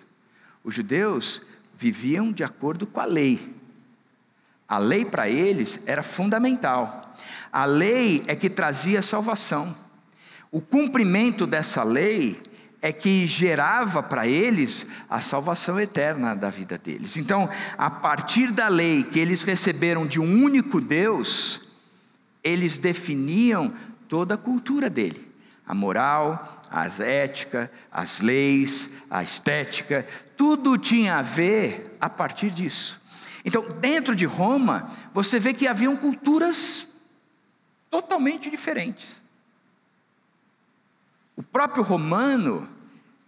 Os 0.62 0.74
judeus 0.74 1.42
viviam 1.76 2.30
de 2.30 2.44
acordo 2.44 2.86
com 2.86 3.00
a 3.00 3.04
lei. 3.04 3.56
A 4.68 4.78
lei 4.78 5.04
para 5.04 5.28
eles 5.28 5.80
era 5.84 6.02
fundamental. 6.02 7.01
A 7.52 7.64
lei 7.64 8.22
é 8.26 8.34
que 8.34 8.50
trazia 8.50 9.02
salvação. 9.02 9.76
O 10.50 10.60
cumprimento 10.60 11.46
dessa 11.46 11.82
lei 11.82 12.40
é 12.82 12.92
que 12.92 13.26
gerava 13.26 14.02
para 14.02 14.26
eles 14.26 14.86
a 15.08 15.20
salvação 15.20 15.80
eterna 15.80 16.34
da 16.34 16.50
vida 16.50 16.76
deles. 16.76 17.16
Então, 17.16 17.48
a 17.78 17.88
partir 17.88 18.50
da 18.50 18.66
lei 18.66 19.04
que 19.04 19.20
eles 19.20 19.42
receberam 19.42 20.04
de 20.04 20.20
um 20.20 20.44
único 20.44 20.80
Deus, 20.80 21.62
eles 22.42 22.78
definiam 22.78 23.72
toda 24.08 24.34
a 24.34 24.38
cultura 24.38 24.90
dele. 24.90 25.30
A 25.64 25.74
moral, 25.74 26.60
a 26.68 26.86
ética, 27.02 27.70
as 27.90 28.20
leis, 28.20 28.94
a 29.08 29.22
estética, 29.22 30.04
tudo 30.36 30.76
tinha 30.76 31.16
a 31.16 31.22
ver 31.22 31.96
a 32.00 32.10
partir 32.10 32.50
disso. 32.50 33.00
Então, 33.44 33.64
dentro 33.80 34.14
de 34.14 34.24
Roma, 34.24 34.90
você 35.14 35.38
vê 35.38 35.54
que 35.54 35.68
haviam 35.68 35.96
culturas 35.96 36.88
totalmente 37.92 38.48
diferentes. 38.48 39.22
O 41.36 41.42
próprio 41.42 41.84
romano, 41.84 42.66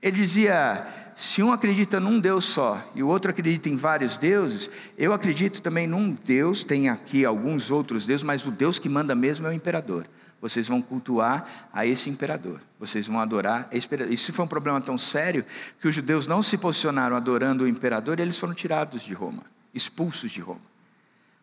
ele 0.00 0.16
dizia: 0.16 1.12
se 1.14 1.42
um 1.42 1.52
acredita 1.52 2.00
num 2.00 2.18
Deus 2.18 2.46
só 2.46 2.82
e 2.94 3.02
o 3.02 3.08
outro 3.08 3.30
acredita 3.30 3.68
em 3.68 3.76
vários 3.76 4.16
deuses, 4.16 4.70
eu 4.96 5.12
acredito 5.12 5.60
também 5.60 5.86
num 5.86 6.12
Deus, 6.12 6.64
tem 6.64 6.88
aqui 6.88 7.26
alguns 7.26 7.70
outros 7.70 8.06
deuses, 8.06 8.24
mas 8.24 8.46
o 8.46 8.50
Deus 8.50 8.78
que 8.78 8.88
manda 8.88 9.14
mesmo 9.14 9.46
é 9.46 9.50
o 9.50 9.52
imperador. 9.52 10.06
Vocês 10.40 10.66
vão 10.66 10.80
cultuar 10.80 11.68
a 11.72 11.86
esse 11.86 12.08
imperador, 12.08 12.60
vocês 12.80 13.06
vão 13.06 13.20
adorar. 13.20 13.68
Isso 14.10 14.32
foi 14.32 14.44
um 14.44 14.48
problema 14.48 14.80
tão 14.80 14.96
sério 14.96 15.44
que 15.78 15.88
os 15.88 15.94
judeus 15.94 16.26
não 16.26 16.42
se 16.42 16.56
posicionaram 16.56 17.16
adorando 17.16 17.64
o 17.64 17.68
imperador 17.68 18.18
e 18.18 18.22
eles 18.22 18.38
foram 18.38 18.54
tirados 18.54 19.02
de 19.02 19.12
Roma. 19.12 19.42
expulsos 19.74 20.30
de 20.30 20.40
Roma. 20.40 20.60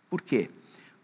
Por 0.09 0.21
quê? 0.21 0.49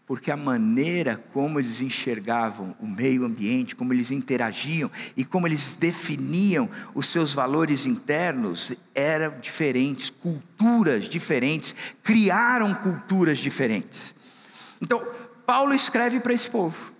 Porque 0.08 0.30
a 0.30 0.36
maneira 0.36 1.22
como 1.34 1.60
eles 1.60 1.82
enxergavam 1.82 2.74
o 2.80 2.86
meio 2.86 3.26
ambiente, 3.26 3.76
como 3.76 3.92
eles 3.92 4.10
interagiam 4.10 4.90
e 5.14 5.22
como 5.22 5.46
eles 5.46 5.76
definiam 5.76 6.68
os 6.94 7.08
seus 7.08 7.34
valores 7.34 7.84
internos 7.84 8.72
eram 8.94 9.38
diferentes, 9.38 10.08
culturas 10.08 11.04
diferentes, 11.04 11.76
criaram 12.02 12.74
culturas 12.74 13.36
diferentes. 13.36 14.14
Então, 14.80 15.06
Paulo 15.44 15.74
escreve 15.74 16.20
para 16.20 16.32
esse 16.32 16.50
povo 16.50 16.90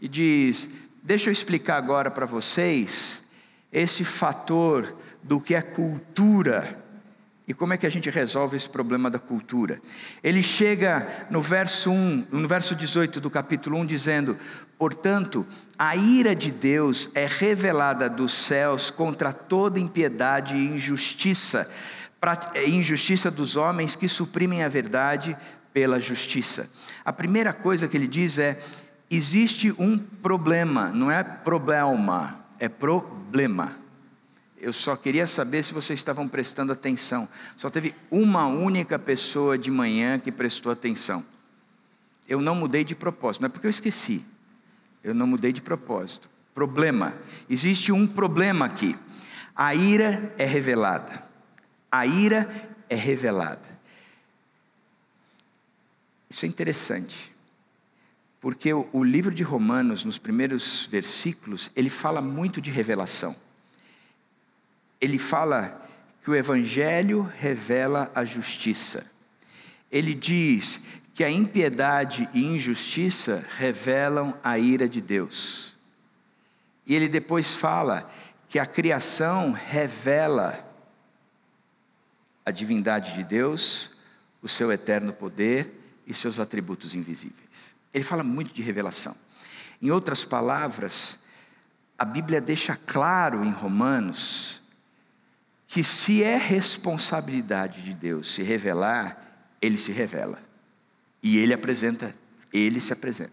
e 0.00 0.08
diz: 0.08 0.70
Deixa 1.02 1.30
eu 1.30 1.32
explicar 1.32 1.78
agora 1.78 2.12
para 2.12 2.26
vocês 2.26 3.24
esse 3.72 4.04
fator 4.04 4.96
do 5.20 5.40
que 5.40 5.54
é 5.54 5.60
cultura 5.60 6.83
e 7.46 7.52
como 7.52 7.74
é 7.74 7.76
que 7.76 7.86
a 7.86 7.90
gente 7.90 8.08
resolve 8.08 8.56
esse 8.56 8.68
problema 8.68 9.10
da 9.10 9.18
cultura? 9.18 9.80
Ele 10.22 10.42
chega 10.42 11.26
no 11.30 11.42
verso 11.42 11.90
1, 11.90 12.28
no 12.32 12.48
verso 12.48 12.74
18 12.74 13.20
do 13.20 13.28
capítulo 13.28 13.76
1 13.78 13.86
dizendo: 13.86 14.38
"Portanto, 14.78 15.46
a 15.78 15.94
ira 15.94 16.34
de 16.34 16.50
Deus 16.50 17.10
é 17.14 17.26
revelada 17.26 18.08
dos 18.08 18.32
céus 18.32 18.90
contra 18.90 19.30
toda 19.30 19.78
impiedade 19.78 20.56
e 20.56 20.66
injustiça, 20.66 21.70
pra, 22.18 22.38
injustiça 22.66 23.30
dos 23.30 23.56
homens 23.56 23.94
que 23.94 24.08
suprimem 24.08 24.64
a 24.64 24.68
verdade 24.68 25.36
pela 25.70 26.00
justiça." 26.00 26.70
A 27.04 27.12
primeira 27.12 27.52
coisa 27.52 27.86
que 27.86 27.94
ele 27.94 28.08
diz 28.08 28.38
é: 28.38 28.58
existe 29.10 29.70
um 29.78 29.98
problema, 29.98 30.88
não 30.88 31.10
é 31.10 31.22
problema, 31.22 32.40
é 32.58 32.70
problema. 32.70 33.83
Eu 34.64 34.72
só 34.72 34.96
queria 34.96 35.26
saber 35.26 35.62
se 35.62 35.74
vocês 35.74 35.98
estavam 35.98 36.26
prestando 36.26 36.72
atenção. 36.72 37.28
Só 37.54 37.68
teve 37.68 37.94
uma 38.10 38.46
única 38.46 38.98
pessoa 38.98 39.58
de 39.58 39.70
manhã 39.70 40.18
que 40.18 40.32
prestou 40.32 40.72
atenção. 40.72 41.22
Eu 42.26 42.40
não 42.40 42.54
mudei 42.54 42.82
de 42.82 42.94
propósito, 42.94 43.42
não 43.42 43.48
é 43.48 43.50
porque 43.50 43.66
eu 43.66 43.70
esqueci. 43.70 44.24
Eu 45.02 45.12
não 45.12 45.26
mudei 45.26 45.52
de 45.52 45.60
propósito. 45.60 46.30
Problema. 46.54 47.12
Existe 47.46 47.92
um 47.92 48.06
problema 48.06 48.64
aqui. 48.64 48.96
A 49.54 49.74
ira 49.74 50.34
é 50.38 50.46
revelada. 50.46 51.28
A 51.92 52.06
ira 52.06 52.70
é 52.88 52.94
revelada. 52.94 53.68
Isso 56.30 56.46
é 56.46 56.48
interessante. 56.48 57.30
Porque 58.40 58.72
o, 58.72 59.04
livro 59.04 59.34
de 59.34 59.42
Romanos, 59.42 60.06
nos 60.06 60.16
primeiros 60.16 60.86
versículos, 60.86 61.70
ele 61.76 61.90
fala 61.90 62.22
muito 62.22 62.62
de 62.62 62.70
revelação 62.70 63.36
ele 65.04 65.18
fala 65.18 65.86
que 66.22 66.30
o 66.30 66.34
Evangelho 66.34 67.22
revela 67.38 68.10
a 68.14 68.24
justiça. 68.24 69.06
Ele 69.92 70.14
diz 70.14 70.82
que 71.12 71.22
a 71.22 71.30
impiedade 71.30 72.28
e 72.32 72.42
injustiça 72.42 73.46
revelam 73.58 74.34
a 74.42 74.58
ira 74.58 74.88
de 74.88 75.02
Deus. 75.02 75.76
E 76.86 76.94
ele 76.94 77.08
depois 77.08 77.54
fala 77.54 78.10
que 78.48 78.58
a 78.58 78.66
criação 78.66 79.52
revela 79.52 80.66
a 82.44 82.50
divindade 82.50 83.14
de 83.14 83.24
Deus, 83.24 83.92
o 84.40 84.48
seu 84.48 84.72
eterno 84.72 85.12
poder 85.12 85.72
e 86.06 86.14
seus 86.14 86.40
atributos 86.40 86.94
invisíveis. 86.94 87.74
Ele 87.92 88.04
fala 88.04 88.22
muito 88.22 88.52
de 88.52 88.62
revelação. 88.62 89.14
Em 89.80 89.90
outras 89.90 90.24
palavras, 90.24 91.20
a 91.98 92.04
Bíblia 92.04 92.40
deixa 92.40 92.74
claro 92.74 93.44
em 93.44 93.50
Romanos 93.50 94.63
que 95.66 95.82
se 95.82 96.22
é 96.22 96.36
responsabilidade 96.36 97.82
de 97.82 97.94
Deus 97.94 98.32
se 98.34 98.42
revelar, 98.42 99.56
ele 99.60 99.76
se 99.76 99.92
revela. 99.92 100.38
E 101.22 101.38
ele 101.38 101.54
apresenta, 101.54 102.14
ele 102.52 102.80
se 102.80 102.92
apresenta. 102.92 103.32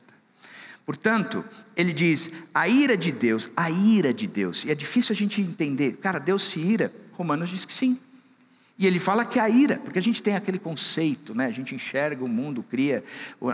Portanto, 0.85 1.43
ele 1.75 1.93
diz: 1.93 2.31
a 2.53 2.67
ira 2.67 2.97
de 2.97 3.11
Deus, 3.11 3.49
a 3.55 3.69
ira 3.69 4.13
de 4.13 4.27
Deus. 4.27 4.65
E 4.65 4.71
é 4.71 4.75
difícil 4.75 5.13
a 5.13 5.15
gente 5.15 5.41
entender, 5.41 5.97
cara, 5.97 6.19
Deus 6.19 6.43
se 6.43 6.59
ira? 6.59 6.93
Romanos 7.13 7.49
diz 7.49 7.65
que 7.65 7.73
sim. 7.73 7.99
E 8.81 8.87
ele 8.87 8.97
fala 8.97 9.23
que 9.23 9.39
a 9.39 9.47
ira, 9.47 9.77
porque 9.77 9.99
a 9.99 10.01
gente 10.01 10.23
tem 10.23 10.35
aquele 10.35 10.57
conceito, 10.57 11.35
né? 11.35 11.45
a 11.45 11.51
gente 11.51 11.75
enxerga 11.75 12.25
o 12.25 12.27
mundo, 12.27 12.63
cria 12.63 13.03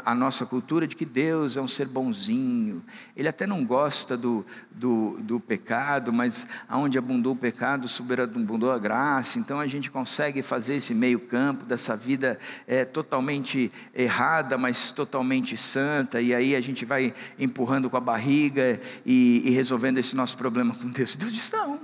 a 0.05 0.15
nossa 0.15 0.45
cultura 0.45 0.87
de 0.87 0.95
que 0.95 1.03
Deus 1.03 1.57
é 1.57 1.61
um 1.61 1.67
ser 1.67 1.85
bonzinho. 1.85 2.81
Ele 3.13 3.27
até 3.27 3.45
não 3.45 3.65
gosta 3.65 4.15
do, 4.15 4.45
do, 4.71 5.17
do 5.19 5.37
pecado, 5.37 6.13
mas 6.13 6.47
aonde 6.69 6.97
abundou 6.97 7.33
o 7.33 7.35
pecado, 7.35 7.89
superabundou 7.89 8.71
a 8.71 8.79
graça. 8.79 9.37
Então 9.37 9.59
a 9.59 9.67
gente 9.67 9.91
consegue 9.91 10.41
fazer 10.41 10.75
esse 10.75 10.93
meio 10.93 11.19
campo 11.19 11.65
dessa 11.65 11.93
vida 11.93 12.39
é, 12.65 12.85
totalmente 12.85 13.69
errada, 13.93 14.57
mas 14.57 14.91
totalmente 14.91 15.57
santa. 15.57 16.21
E 16.21 16.33
aí 16.33 16.55
a 16.55 16.61
gente 16.61 16.85
vai 16.85 17.13
empurrando 17.37 17.89
com 17.89 17.97
a 17.97 17.99
barriga 17.99 18.79
e, 19.05 19.41
e 19.43 19.49
resolvendo 19.49 19.97
esse 19.97 20.15
nosso 20.15 20.37
problema 20.37 20.73
com 20.73 20.87
Deus. 20.87 21.17
Deus 21.17 21.33
diz 21.33 21.51
não. 21.51 21.81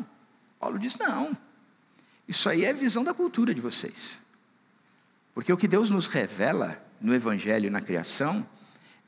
Paulo 0.57 0.79
diz 0.79 0.97
não. 0.97 1.35
Isso 2.27 2.49
aí 2.49 2.65
é 2.65 2.73
visão 2.73 3.03
da 3.03 3.13
cultura 3.13 3.53
de 3.53 3.61
vocês. 3.61 4.21
Porque 5.33 5.51
o 5.51 5.57
que 5.57 5.67
Deus 5.67 5.89
nos 5.89 6.07
revela 6.07 6.81
no 7.01 7.13
Evangelho 7.13 7.67
e 7.67 7.69
na 7.69 7.81
criação 7.81 8.47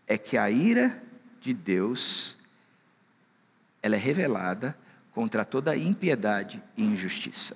é 0.07 0.17
que 0.17 0.37
a 0.37 0.49
ira 0.49 1.01
de 1.39 1.53
Deus 1.53 2.37
ela 3.81 3.95
é 3.95 3.99
revelada 3.99 4.77
contra 5.11 5.45
toda 5.45 5.77
impiedade 5.77 6.61
e 6.75 6.83
injustiça. 6.83 7.55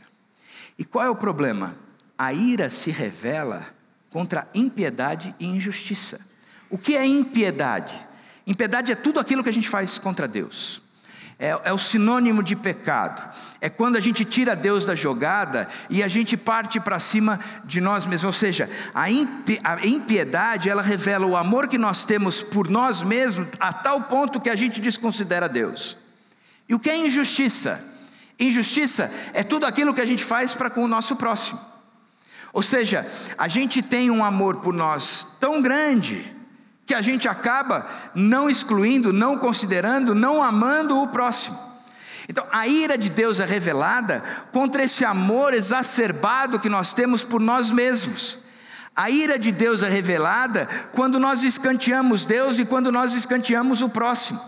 E 0.78 0.86
qual 0.86 1.06
é 1.06 1.10
o 1.10 1.16
problema? 1.16 1.76
A 2.18 2.32
ira 2.32 2.70
se 2.70 2.92
revela 2.92 3.66
contra 4.10 4.48
impiedade 4.54 5.36
e 5.40 5.46
injustiça. 5.46 6.22
O 6.70 6.78
que 6.78 6.96
é 6.96 7.06
impiedade? 7.06 8.06
Impiedade 8.46 8.92
é 8.92 8.96
tudo 8.96 9.20
aquilo 9.20 9.44
que 9.44 9.50
a 9.50 9.54
gente 9.54 9.68
faz 9.68 9.98
contra 9.98 10.28
Deus 10.28 10.82
é, 11.40 11.58
é, 11.64 11.74
o 11.74 11.78
sinônimo 11.78 12.44
de 12.44 12.54
pecado. 12.54 13.34
É 13.62 13.70
quando 13.70 13.96
a 13.96 14.02
gente 14.02 14.26
tira 14.26 14.58
Deus 14.58 14.84
da 14.84 14.94
jogada 14.94 15.70
e 15.90 16.04
a 16.04 16.08
gente 16.08 16.36
parte 16.36 16.82
para 16.82 17.00
cima 17.00 17.40
de 17.64 17.80
nós 17.80 18.06
mesmos. 18.06 18.26
Ou 18.26 18.34
seja, 18.34 18.70
a, 18.94 19.04
a 19.06 19.88
impiedade 19.88 20.70
ela 20.70 20.82
revela 20.82 21.26
o 21.26 21.38
amor 21.38 21.70
que 21.70 21.78
nós 21.78 22.04
temos 22.04 22.44
por 22.44 22.70
nós 22.70 23.02
mesmos 23.02 23.48
a 23.58 23.72
tal 23.72 24.02
ponto 24.04 24.42
que 24.42 24.50
a 24.50 24.56
gente 24.56 24.82
desconsidera 24.82 25.48
Deus. 25.48 25.98
E 26.68 26.76
o 26.76 26.80
que 26.80 26.90
é 26.90 26.98
injustiça? 26.98 27.82
Injustiça 28.38 29.10
é 29.34 29.42
tudo 29.42 29.66
aquilo 29.66 29.94
que 29.94 30.02
a 30.02 30.06
gente 30.06 30.26
faz 30.26 30.54
para 30.54 30.70
com 30.70 30.84
o 30.84 30.88
nosso 30.90 31.16
próximo. 31.16 31.60
Ou 32.52 32.62
seja, 32.62 33.10
a 33.38 33.48
gente 33.48 33.82
tem 33.82 34.12
um 34.12 34.26
amor 34.26 34.58
por 34.58 34.74
nós 34.74 35.38
tão 35.40 35.62
grande 35.62 36.39
que 36.90 36.96
a 36.96 37.04
gente 37.04 37.30
acaba 37.30 37.88
não 38.16 38.50
excluindo, 38.50 39.14
não 39.14 39.38
considerando, 39.38 40.16
não 40.16 40.42
amando 40.42 40.98
o 40.98 41.08
próximo. 41.08 41.56
Então, 42.28 42.44
a 42.52 42.68
ira 42.68 42.98
de 42.98 43.12
Deus 43.12 43.40
é 43.40 43.46
revelada 43.46 44.24
contra 44.52 44.82
esse 44.82 45.06
amor 45.06 45.54
exacerbado 45.54 46.60
que 46.60 46.68
nós 46.68 46.92
temos 46.92 47.24
por 47.24 47.40
nós 47.40 47.70
mesmos. 47.70 48.40
A 48.96 49.08
ira 49.08 49.38
de 49.38 49.52
Deus 49.52 49.84
é 49.84 49.88
revelada 49.88 50.68
quando 50.92 51.20
nós 51.20 51.44
escanteamos 51.44 52.26
Deus 52.26 52.58
e 52.58 52.66
quando 52.66 52.92
nós 52.92 53.14
escanteamos 53.14 53.84
o 53.84 53.90
próximo. 53.90 54.42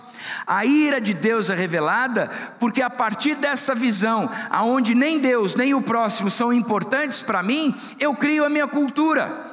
A 0.47 0.65
ira 0.65 0.99
de 0.99 1.13
Deus 1.13 1.51
é 1.51 1.55
revelada 1.55 2.27
porque 2.59 2.81
a 2.81 2.89
partir 2.89 3.35
dessa 3.35 3.75
visão, 3.75 4.31
aonde 4.49 4.95
nem 4.95 5.19
Deus 5.19 5.53
nem 5.53 5.75
o 5.75 5.81
próximo 5.83 6.31
são 6.31 6.51
importantes 6.51 7.21
para 7.21 7.43
mim, 7.43 7.79
eu 7.99 8.15
crio 8.15 8.43
a 8.43 8.49
minha 8.49 8.67
cultura 8.67 9.50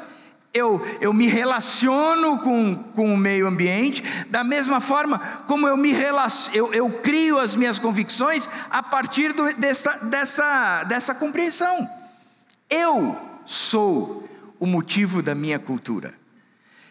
eu, 0.53 0.85
eu 1.01 1.13
me 1.13 1.27
relaciono 1.27 2.39
com, 2.39 2.75
com 2.75 3.13
o 3.13 3.17
meio 3.17 3.47
ambiente, 3.47 4.03
da 4.29 4.43
mesma 4.43 4.81
forma 4.81 5.19
como 5.47 5.69
eu 5.69 5.77
me 5.77 5.93
relaciono, 5.93 6.57
eu, 6.57 6.75
eu 6.75 6.91
crio 6.91 7.39
as 7.39 7.55
minhas 7.55 7.79
convicções 7.79 8.49
a 8.71 8.83
partir 8.83 9.33
do, 9.33 9.53
dessa, 9.55 9.99
dessa, 10.07 10.85
dessa 10.85 11.15
compreensão. 11.15 11.89
Eu 12.69 13.17
sou 13.45 14.29
o 14.59 14.67
motivo 14.67 15.23
da 15.23 15.35
minha 15.35 15.59
cultura. 15.59 16.15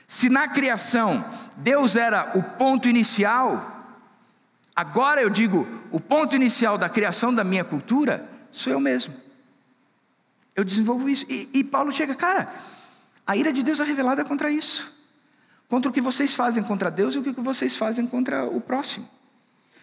Se 0.08 0.30
na 0.30 0.48
criação 0.48 1.26
Deus 1.58 1.96
era 1.96 2.32
o 2.36 2.44
ponto 2.44 2.88
inicial, 2.88 3.86
agora 4.76 5.22
eu 5.22 5.30
digo, 5.30 5.68
o 5.92 6.00
ponto 6.00 6.36
inicial 6.36 6.78
da 6.78 6.88
criação 6.88 7.34
da 7.34 7.44
minha 7.44 7.64
cultura 7.64 8.30
sou 8.52 8.72
eu 8.72 8.80
mesmo. 8.80 9.14
Eu 10.56 10.64
desenvolvo 10.64 11.10
isso. 11.10 11.26
E, 11.30 11.50
e 11.54 11.64
Paulo 11.64 11.92
chega, 11.92 12.16
cara, 12.16 12.50
a 13.28 13.36
ira 13.36 13.52
de 13.52 13.62
Deus 13.62 13.82
é 13.82 13.84
revelada 13.84 14.24
contra 14.24 14.50
isso. 14.50 14.96
Contra 15.68 15.92
o 15.92 15.94
que 15.94 16.00
vocês 16.00 16.34
fazem 16.34 16.64
contra 16.64 16.90
Deus 16.90 17.14
e 17.14 17.20
o 17.20 17.24
que 17.24 17.42
vocês 17.42 17.76
fazem 17.76 18.08
contra 18.08 18.46
o 18.46 18.62
próximo. 18.62 19.08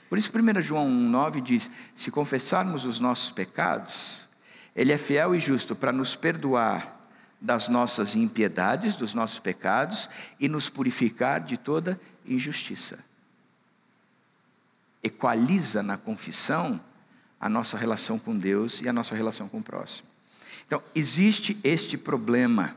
Por 0.08 0.16
isso, 0.16 0.30
1 0.34 0.62
João 0.62 0.88
1,9 0.88 1.42
diz: 1.42 1.70
Se 1.94 2.10
confessarmos 2.10 2.86
os 2.86 2.98
nossos 2.98 3.30
pecados, 3.30 4.26
Ele 4.74 4.92
é 4.92 4.98
fiel 4.98 5.34
e 5.34 5.38
justo 5.38 5.76
para 5.76 5.92
nos 5.92 6.16
perdoar 6.16 6.94
das 7.40 7.68
nossas 7.68 8.16
impiedades, 8.16 8.96
dos 8.96 9.12
nossos 9.12 9.38
pecados 9.38 10.08
e 10.40 10.48
nos 10.48 10.70
purificar 10.70 11.40
de 11.40 11.58
toda 11.58 12.00
injustiça. 12.24 13.04
Equaliza 15.02 15.82
na 15.82 15.98
confissão 15.98 16.80
a 17.38 17.48
nossa 17.48 17.76
relação 17.76 18.18
com 18.18 18.34
Deus 18.34 18.80
e 18.80 18.88
a 18.88 18.92
nossa 18.92 19.14
relação 19.14 19.50
com 19.50 19.58
o 19.58 19.62
próximo. 19.62 20.08
Então, 20.66 20.82
existe 20.94 21.58
este 21.62 21.98
problema. 21.98 22.74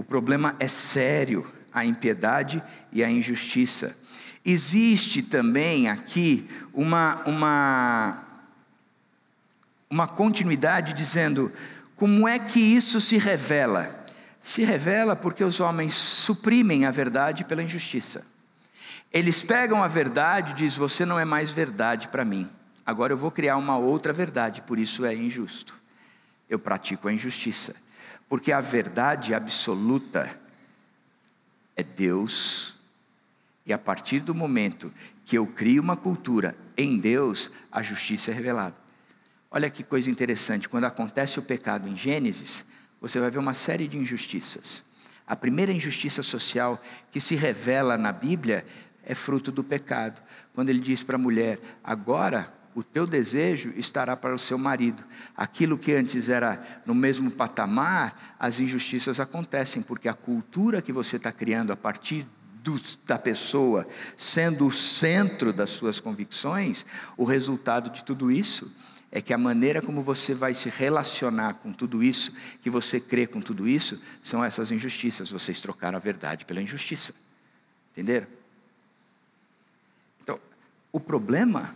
O 0.00 0.02
problema 0.02 0.56
é 0.58 0.66
sério, 0.66 1.46
a 1.70 1.84
impiedade 1.84 2.62
e 2.90 3.04
a 3.04 3.10
injustiça. 3.10 3.94
Existe 4.42 5.22
também 5.22 5.90
aqui 5.90 6.48
uma, 6.72 7.16
uma, 7.26 8.24
uma 9.90 10.08
continuidade 10.08 10.94
dizendo 10.94 11.52
como 11.96 12.26
é 12.26 12.38
que 12.38 12.58
isso 12.58 12.98
se 12.98 13.18
revela? 13.18 14.06
Se 14.40 14.64
revela 14.64 15.14
porque 15.14 15.44
os 15.44 15.60
homens 15.60 15.92
suprimem 15.92 16.86
a 16.86 16.90
verdade 16.90 17.44
pela 17.44 17.62
injustiça. 17.62 18.26
Eles 19.12 19.42
pegam 19.42 19.84
a 19.84 19.86
verdade 19.86 20.52
e 20.52 20.54
dizem: 20.54 20.78
Você 20.78 21.04
não 21.04 21.18
é 21.18 21.26
mais 21.26 21.50
verdade 21.50 22.08
para 22.08 22.24
mim. 22.24 22.48
Agora 22.86 23.12
eu 23.12 23.18
vou 23.18 23.30
criar 23.30 23.58
uma 23.58 23.76
outra 23.76 24.14
verdade, 24.14 24.62
por 24.62 24.78
isso 24.78 25.04
é 25.04 25.14
injusto. 25.14 25.74
Eu 26.48 26.58
pratico 26.58 27.06
a 27.06 27.12
injustiça. 27.12 27.76
Porque 28.30 28.52
a 28.52 28.60
verdade 28.60 29.34
absoluta 29.34 30.40
é 31.74 31.82
Deus, 31.82 32.76
e 33.66 33.72
a 33.72 33.78
partir 33.78 34.20
do 34.20 34.32
momento 34.32 34.94
que 35.26 35.36
eu 35.36 35.44
crio 35.48 35.82
uma 35.82 35.96
cultura 35.96 36.56
em 36.76 36.96
Deus, 36.96 37.50
a 37.72 37.82
justiça 37.82 38.30
é 38.30 38.34
revelada. 38.34 38.76
Olha 39.50 39.68
que 39.68 39.82
coisa 39.82 40.08
interessante, 40.08 40.68
quando 40.68 40.84
acontece 40.84 41.40
o 41.40 41.42
pecado 41.42 41.88
em 41.88 41.96
Gênesis, 41.96 42.64
você 43.00 43.18
vai 43.18 43.32
ver 43.32 43.40
uma 43.40 43.52
série 43.52 43.88
de 43.88 43.98
injustiças. 43.98 44.84
A 45.26 45.34
primeira 45.34 45.72
injustiça 45.72 46.22
social 46.22 46.80
que 47.10 47.18
se 47.18 47.34
revela 47.34 47.98
na 47.98 48.12
Bíblia 48.12 48.64
é 49.02 49.12
fruto 49.12 49.50
do 49.50 49.64
pecado. 49.64 50.22
Quando 50.54 50.68
ele 50.68 50.78
diz 50.78 51.02
para 51.02 51.16
a 51.16 51.18
mulher: 51.18 51.58
agora 51.82 52.54
o 52.74 52.82
teu 52.82 53.06
desejo 53.06 53.72
estará 53.76 54.16
para 54.16 54.34
o 54.34 54.38
seu 54.38 54.56
marido. 54.56 55.04
Aquilo 55.36 55.76
que 55.76 55.92
antes 55.92 56.28
era 56.28 56.82
no 56.86 56.94
mesmo 56.94 57.30
patamar, 57.30 58.36
as 58.38 58.60
injustiças 58.60 59.18
acontecem, 59.18 59.82
porque 59.82 60.08
a 60.08 60.14
cultura 60.14 60.80
que 60.80 60.92
você 60.92 61.16
está 61.16 61.32
criando 61.32 61.72
a 61.72 61.76
partir 61.76 62.26
do, 62.62 62.80
da 63.04 63.18
pessoa 63.18 63.86
sendo 64.16 64.66
o 64.66 64.72
centro 64.72 65.52
das 65.52 65.70
suas 65.70 65.98
convicções, 65.98 66.86
o 67.16 67.24
resultado 67.24 67.90
de 67.90 68.04
tudo 68.04 68.30
isso 68.30 68.72
é 69.12 69.20
que 69.20 69.34
a 69.34 69.38
maneira 69.38 69.82
como 69.82 70.02
você 70.02 70.34
vai 70.34 70.54
se 70.54 70.68
relacionar 70.68 71.54
com 71.54 71.72
tudo 71.72 72.02
isso, 72.02 72.32
que 72.62 72.70
você 72.70 73.00
crê 73.00 73.26
com 73.26 73.40
tudo 73.40 73.66
isso, 73.66 74.00
são 74.22 74.44
essas 74.44 74.70
injustiças. 74.70 75.30
Vocês 75.30 75.60
trocaram 75.60 75.96
a 75.96 76.00
verdade 76.00 76.44
pela 76.44 76.62
injustiça. 76.62 77.12
Entenderam? 77.90 78.28
Então, 80.22 80.38
o 80.92 81.00
problema 81.00 81.74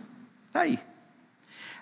está 0.55 0.61
aí. 0.61 0.79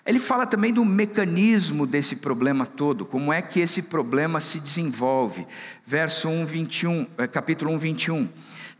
Ele 0.04 0.18
fala 0.18 0.44
também 0.44 0.72
do 0.72 0.84
mecanismo 0.84 1.86
desse 1.86 2.16
problema 2.16 2.66
todo, 2.66 3.06
como 3.06 3.32
é 3.32 3.40
que 3.40 3.60
esse 3.60 3.82
problema 3.82 4.40
se 4.40 4.60
desenvolve. 4.60 5.46
Verso 5.86 6.28
1, 6.28 6.44
21, 6.44 7.06
eh, 7.16 7.26
capítulo 7.26 7.70
1, 7.72 7.78
21. 7.78 8.28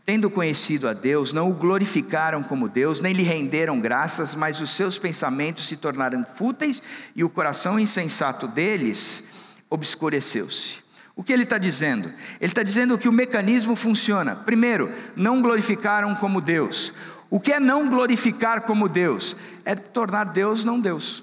Tendo 0.05 0.29
conhecido 0.29 0.87
a 0.87 0.93
Deus, 0.93 1.33
não 1.33 1.49
o 1.49 1.53
glorificaram 1.53 2.43
como 2.43 2.69
Deus, 2.69 2.99
nem 2.99 3.11
lhe 3.11 3.23
renderam 3.23 3.79
graças, 3.79 4.35
mas 4.35 4.61
os 4.61 4.69
seus 4.69 4.99
pensamentos 4.99 5.67
se 5.67 5.77
tornaram 5.77 6.23
fúteis 6.23 6.83
e 7.15 7.23
o 7.23 7.29
coração 7.29 7.79
insensato 7.79 8.47
deles 8.47 9.23
obscureceu-se. 9.67 10.85
O 11.15 11.23
que 11.23 11.33
ele 11.33 11.43
está 11.43 11.57
dizendo? 11.57 12.11
Ele 12.39 12.51
está 12.51 12.61
dizendo 12.61 12.97
que 12.99 13.09
o 13.09 13.11
mecanismo 13.11 13.75
funciona. 13.75 14.35
Primeiro, 14.35 14.91
não 15.15 15.41
glorificaram 15.41 16.13
como 16.13 16.41
Deus. 16.41 16.93
O 17.35 17.39
que 17.41 17.51
é 17.51 17.59
não 17.59 17.89
glorificar 17.89 18.61
como 18.61 18.87
Deus? 18.87 19.35
É 19.65 19.75
tornar 19.75 20.23
Deus 20.23 20.63
não 20.63 20.79
Deus. 20.79 21.21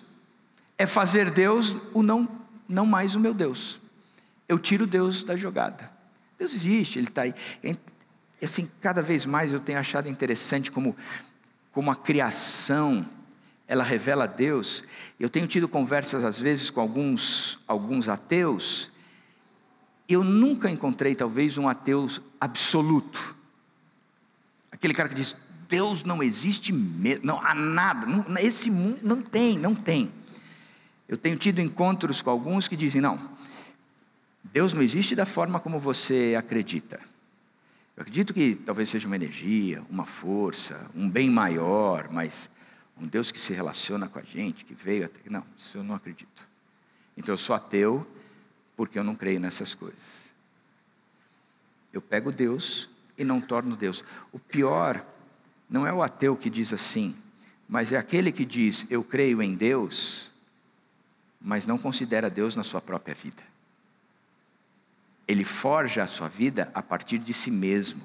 É 0.77 0.85
fazer 0.85 1.31
Deus 1.31 1.75
o 1.95 2.03
não, 2.03 2.29
não 2.69 2.85
mais 2.85 3.15
o 3.15 3.19
meu 3.19 3.33
Deus. 3.33 3.81
Eu 4.47 4.59
tiro 4.59 4.87
Deus 4.87 5.25
da 5.25 5.37
jogada. 5.37 5.91
Deus 6.39 6.53
existe, 6.53 6.99
Ele 6.99 7.09
está 7.09 7.23
aí. 7.23 7.35
E 7.63 7.75
assim, 8.45 8.71
cada 8.83 9.01
vez 9.01 9.25
mais 9.25 9.55
eu 9.55 9.59
tenho 9.59 9.79
achado 9.79 10.07
interessante 10.07 10.71
como, 10.71 10.95
como 11.73 11.91
a 11.91 11.97
criação, 11.97 13.09
ela 13.67 13.83
revela 13.83 14.29
Deus. 14.29 14.85
Eu 15.19 15.31
tenho 15.31 15.47
tido 15.47 15.67
conversas 15.67 16.25
às 16.25 16.39
vezes 16.39 16.69
com 16.69 16.83
alguns, 16.83 17.59
alguns 17.67 18.11
ateus, 18.11 18.91
eu 20.07 20.23
nunca 20.23 20.71
encontrei 20.71 21.15
talvez 21.15 21.57
um 21.57 21.71
ateu 21.71 22.07
absoluto. 22.39 23.35
Aquele 24.71 24.93
cara 24.93 25.09
que 25.09 25.15
diz, 25.15 25.35
Deus 25.73 26.05
não 26.05 26.23
existe 26.23 26.71
mesmo, 26.71 27.25
não 27.25 27.41
há 27.41 27.55
nada, 27.55 28.07
não, 28.07 28.37
esse 28.37 28.71
mundo 28.71 28.99
não 29.03 29.23
tem, 29.23 29.59
não 29.59 29.75
tem. 29.75 30.13
Eu 31.09 31.17
tenho 31.17 31.35
tido 31.35 31.63
encontros 31.63 32.21
com 32.21 32.29
alguns 32.29 32.69
que 32.69 32.77
dizem, 32.77 33.01
não, 33.01 33.19
Deus 34.45 34.75
não 34.75 34.83
existe 34.83 35.15
da 35.15 35.25
forma 35.25 35.59
como 35.59 35.79
você 35.79 36.35
acredita. 36.39 37.01
Eu 37.97 38.03
acredito 38.03 38.35
que 38.35 38.55
talvez 38.55 38.91
seja 38.91 39.07
uma 39.07 39.17
energia, 39.17 39.83
uma 39.89 40.05
força, 40.05 40.91
um 40.95 41.09
bem 41.09 41.31
maior, 41.31 42.11
mas 42.11 42.51
um 43.01 43.07
Deus 43.07 43.33
que 43.33 43.41
se 43.41 43.55
relaciona 43.55 44.09
com 44.09 44.19
a 44.19 44.23
gente, 44.23 44.67
que 44.67 44.75
veio 44.75 45.07
até. 45.07 45.21
Não, 45.31 45.43
isso 45.57 45.79
eu 45.79 45.83
não 45.83 45.95
acredito. 45.95 46.47
Então 47.17 47.33
eu 47.33 47.39
sou 47.39 47.57
ateu 47.57 48.07
porque 48.77 48.99
eu 48.99 49.05
não 49.05 49.15
creio 49.15 49.41
nessas 49.41 49.75
coisas. 49.75 50.27
Eu 51.95 52.03
pego 52.03 52.31
Deus 52.31 52.91
e 53.17 53.25
não 53.25 53.41
torno 53.41 53.75
Deus. 53.75 54.05
O 54.33 54.39
pior 54.39 55.03
não 55.73 55.87
é 55.87 55.93
o 55.93 56.03
ateu 56.03 56.37
que 56.37 56.51
diz 56.51 56.71
assim, 56.75 57.17
mas 57.67 57.93
é 57.93 57.97
aquele 57.97 58.31
que 58.31 58.45
diz 58.45 58.87
eu 58.91 59.03
creio 59.03 59.43
em 59.43 59.55
Deus, 59.55 60.31
mas 61.41 61.65
não 61.65 61.79
considera 61.79 62.29
Deus 62.29 62.55
na 62.55 62.63
sua 62.63 62.83
própria 62.83 63.15
vida. 63.15 63.43
Ele 65.27 65.45
forja 65.47 66.03
a 66.03 66.07
sua 66.07 66.29
vida 66.29 66.71
a 66.75 66.83
partir 66.83 67.17
de 67.17 67.33
si 67.33 67.51
mesmo. 67.51 68.05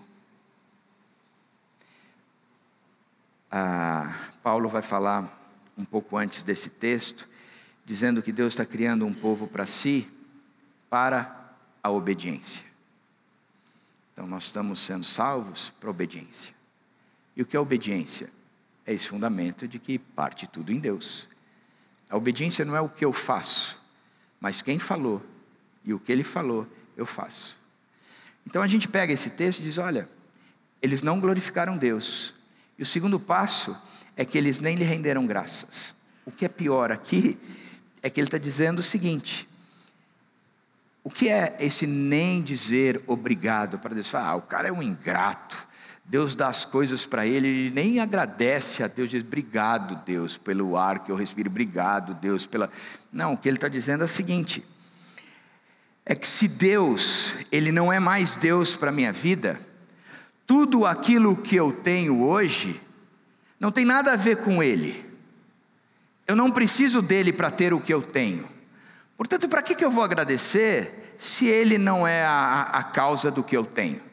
Ah, 3.51 4.29
Paulo 4.41 4.69
vai 4.69 4.81
falar 4.81 5.29
um 5.77 5.83
pouco 5.83 6.15
antes 6.15 6.43
desse 6.43 6.69
texto, 6.69 7.27
dizendo 7.85 8.23
que 8.23 8.31
Deus 8.31 8.53
está 8.53 8.65
criando 8.65 9.05
um 9.05 9.13
povo 9.13 9.45
para 9.45 9.65
si, 9.65 10.09
para 10.89 11.53
a 11.83 11.91
obediência. 11.91 12.65
Então 14.13 14.25
nós 14.25 14.45
estamos 14.45 14.79
sendo 14.79 15.03
salvos 15.03 15.69
para 15.81 15.89
obediência. 15.89 16.56
E 17.37 17.43
o 17.43 17.45
que 17.45 17.55
é 17.55 17.59
obediência? 17.59 18.31
É 18.83 18.91
esse 18.91 19.07
fundamento 19.07 19.67
de 19.67 19.77
que 19.77 19.99
parte 19.99 20.47
tudo 20.47 20.73
em 20.73 20.79
Deus. 20.79 21.29
A 22.09 22.17
obediência 22.17 22.65
não 22.65 22.75
é 22.75 22.81
o 22.81 22.89
que 22.89 23.05
eu 23.05 23.13
faço, 23.13 23.79
mas 24.39 24.63
quem 24.63 24.79
falou 24.79 25.23
e 25.85 25.93
o 25.93 25.99
que 25.99 26.11
ele 26.11 26.23
falou 26.23 26.67
eu 26.95 27.05
faço. 27.05 27.59
Então 28.45 28.61
a 28.61 28.67
gente 28.67 28.87
pega 28.87 29.13
esse 29.13 29.29
texto 29.29 29.59
e 29.59 29.63
diz: 29.63 29.77
olha, 29.77 30.09
eles 30.81 31.03
não 31.03 31.19
glorificaram 31.19 31.77
Deus. 31.77 32.33
E 32.75 32.81
o 32.81 32.85
segundo 32.85 33.19
passo 33.19 33.79
é 34.15 34.25
que 34.25 34.37
eles 34.37 34.59
nem 34.59 34.75
lhe 34.75 34.83
renderam 34.83 35.27
graças. 35.27 35.95
O 36.25 36.31
que 36.31 36.43
é 36.43 36.49
pior 36.49 36.91
aqui 36.91 37.37
é 38.01 38.09
que 38.09 38.19
ele 38.19 38.27
está 38.27 38.39
dizendo 38.39 38.79
o 38.79 38.83
seguinte: 38.83 39.47
o 41.03 41.09
que 41.11 41.29
é 41.29 41.55
esse 41.59 41.85
nem 41.85 42.41
dizer 42.41 43.03
obrigado 43.05 43.77
para 43.77 43.93
Deus? 43.93 44.15
Ah, 44.15 44.33
o 44.35 44.41
cara 44.41 44.69
é 44.69 44.71
um 44.71 44.81
ingrato. 44.81 45.66
Deus 46.07 46.35
dá 46.35 46.47
as 46.47 46.63
coisas 46.63 47.05
para 47.05 47.27
ele, 47.27 47.47
ele 47.47 47.69
nem 47.69 47.99
agradece 47.99 48.81
a 48.81 48.87
Deus, 48.87 49.09
diz 49.09 49.23
obrigado, 49.23 50.01
Deus, 50.05 50.37
pelo 50.37 50.77
ar 50.77 50.99
que 50.99 51.11
eu 51.11 51.15
respiro, 51.17 51.49
obrigado, 51.49 52.13
Deus, 52.13 52.45
pela. 52.45 52.69
Não, 53.11 53.33
o 53.33 53.37
que 53.37 53.49
ele 53.49 53.57
está 53.57 53.67
dizendo 53.67 54.03
é 54.03 54.05
o 54.05 54.09
seguinte: 54.09 54.63
é 56.09 56.15
que 56.15 56.25
se 56.25 56.47
Deus, 56.47 57.35
Ele 57.51 57.69
não 57.69 57.91
é 57.91 57.99
mais 57.99 58.37
Deus 58.37 58.77
para 58.77 58.87
a 58.87 58.93
minha 58.93 59.11
vida, 59.11 59.59
tudo 60.45 60.85
aquilo 60.85 61.35
que 61.35 61.57
eu 61.57 61.73
tenho 61.73 62.23
hoje, 62.23 62.79
não 63.59 63.71
tem 63.71 63.83
nada 63.83 64.13
a 64.13 64.15
ver 64.15 64.37
com 64.37 64.63
Ele. 64.63 65.05
Eu 66.25 66.33
não 66.33 66.49
preciso 66.49 67.01
dele 67.01 67.33
para 67.33 67.51
ter 67.51 67.73
o 67.73 67.81
que 67.81 67.93
eu 67.93 68.01
tenho. 68.01 68.47
Portanto, 69.17 69.49
para 69.49 69.61
que, 69.61 69.75
que 69.75 69.83
eu 69.83 69.91
vou 69.91 70.01
agradecer 70.01 71.15
se 71.19 71.47
Ele 71.47 71.77
não 71.77 72.07
é 72.07 72.23
a, 72.23 72.61
a 72.61 72.83
causa 72.83 73.29
do 73.29 73.43
que 73.43 73.57
eu 73.57 73.65
tenho? 73.65 74.06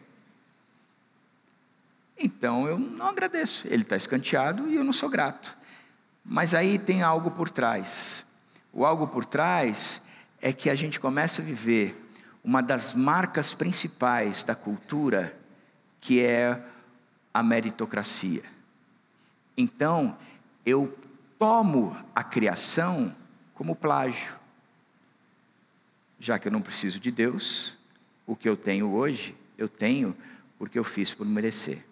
Então 2.18 2.66
eu 2.68 2.78
não 2.78 3.08
agradeço. 3.08 3.66
Ele 3.66 3.82
está 3.82 3.96
escanteado 3.96 4.68
e 4.68 4.76
eu 4.76 4.84
não 4.84 4.92
sou 4.92 5.08
grato. 5.08 5.56
Mas 6.24 6.54
aí 6.54 6.78
tem 6.78 7.02
algo 7.02 7.30
por 7.30 7.50
trás. 7.50 8.24
O 8.72 8.84
algo 8.84 9.06
por 9.06 9.24
trás 9.24 10.00
é 10.40 10.52
que 10.52 10.70
a 10.70 10.74
gente 10.74 10.98
começa 10.98 11.42
a 11.42 11.44
viver 11.44 12.00
uma 12.42 12.62
das 12.62 12.92
marcas 12.92 13.52
principais 13.52 14.44
da 14.44 14.54
cultura, 14.54 15.36
que 16.00 16.22
é 16.22 16.62
a 17.32 17.42
meritocracia. 17.42 18.42
Então, 19.56 20.16
eu 20.64 20.96
tomo 21.38 21.96
a 22.14 22.22
criação 22.22 23.14
como 23.54 23.74
plágio. 23.74 24.34
Já 26.18 26.38
que 26.38 26.48
eu 26.48 26.52
não 26.52 26.60
preciso 26.60 27.00
de 27.00 27.10
Deus, 27.10 27.76
o 28.26 28.36
que 28.36 28.48
eu 28.48 28.56
tenho 28.56 28.92
hoje, 28.92 29.34
eu 29.56 29.68
tenho 29.68 30.16
porque 30.58 30.78
eu 30.78 30.84
fiz 30.84 31.14
por 31.14 31.26
merecer. 31.26 31.84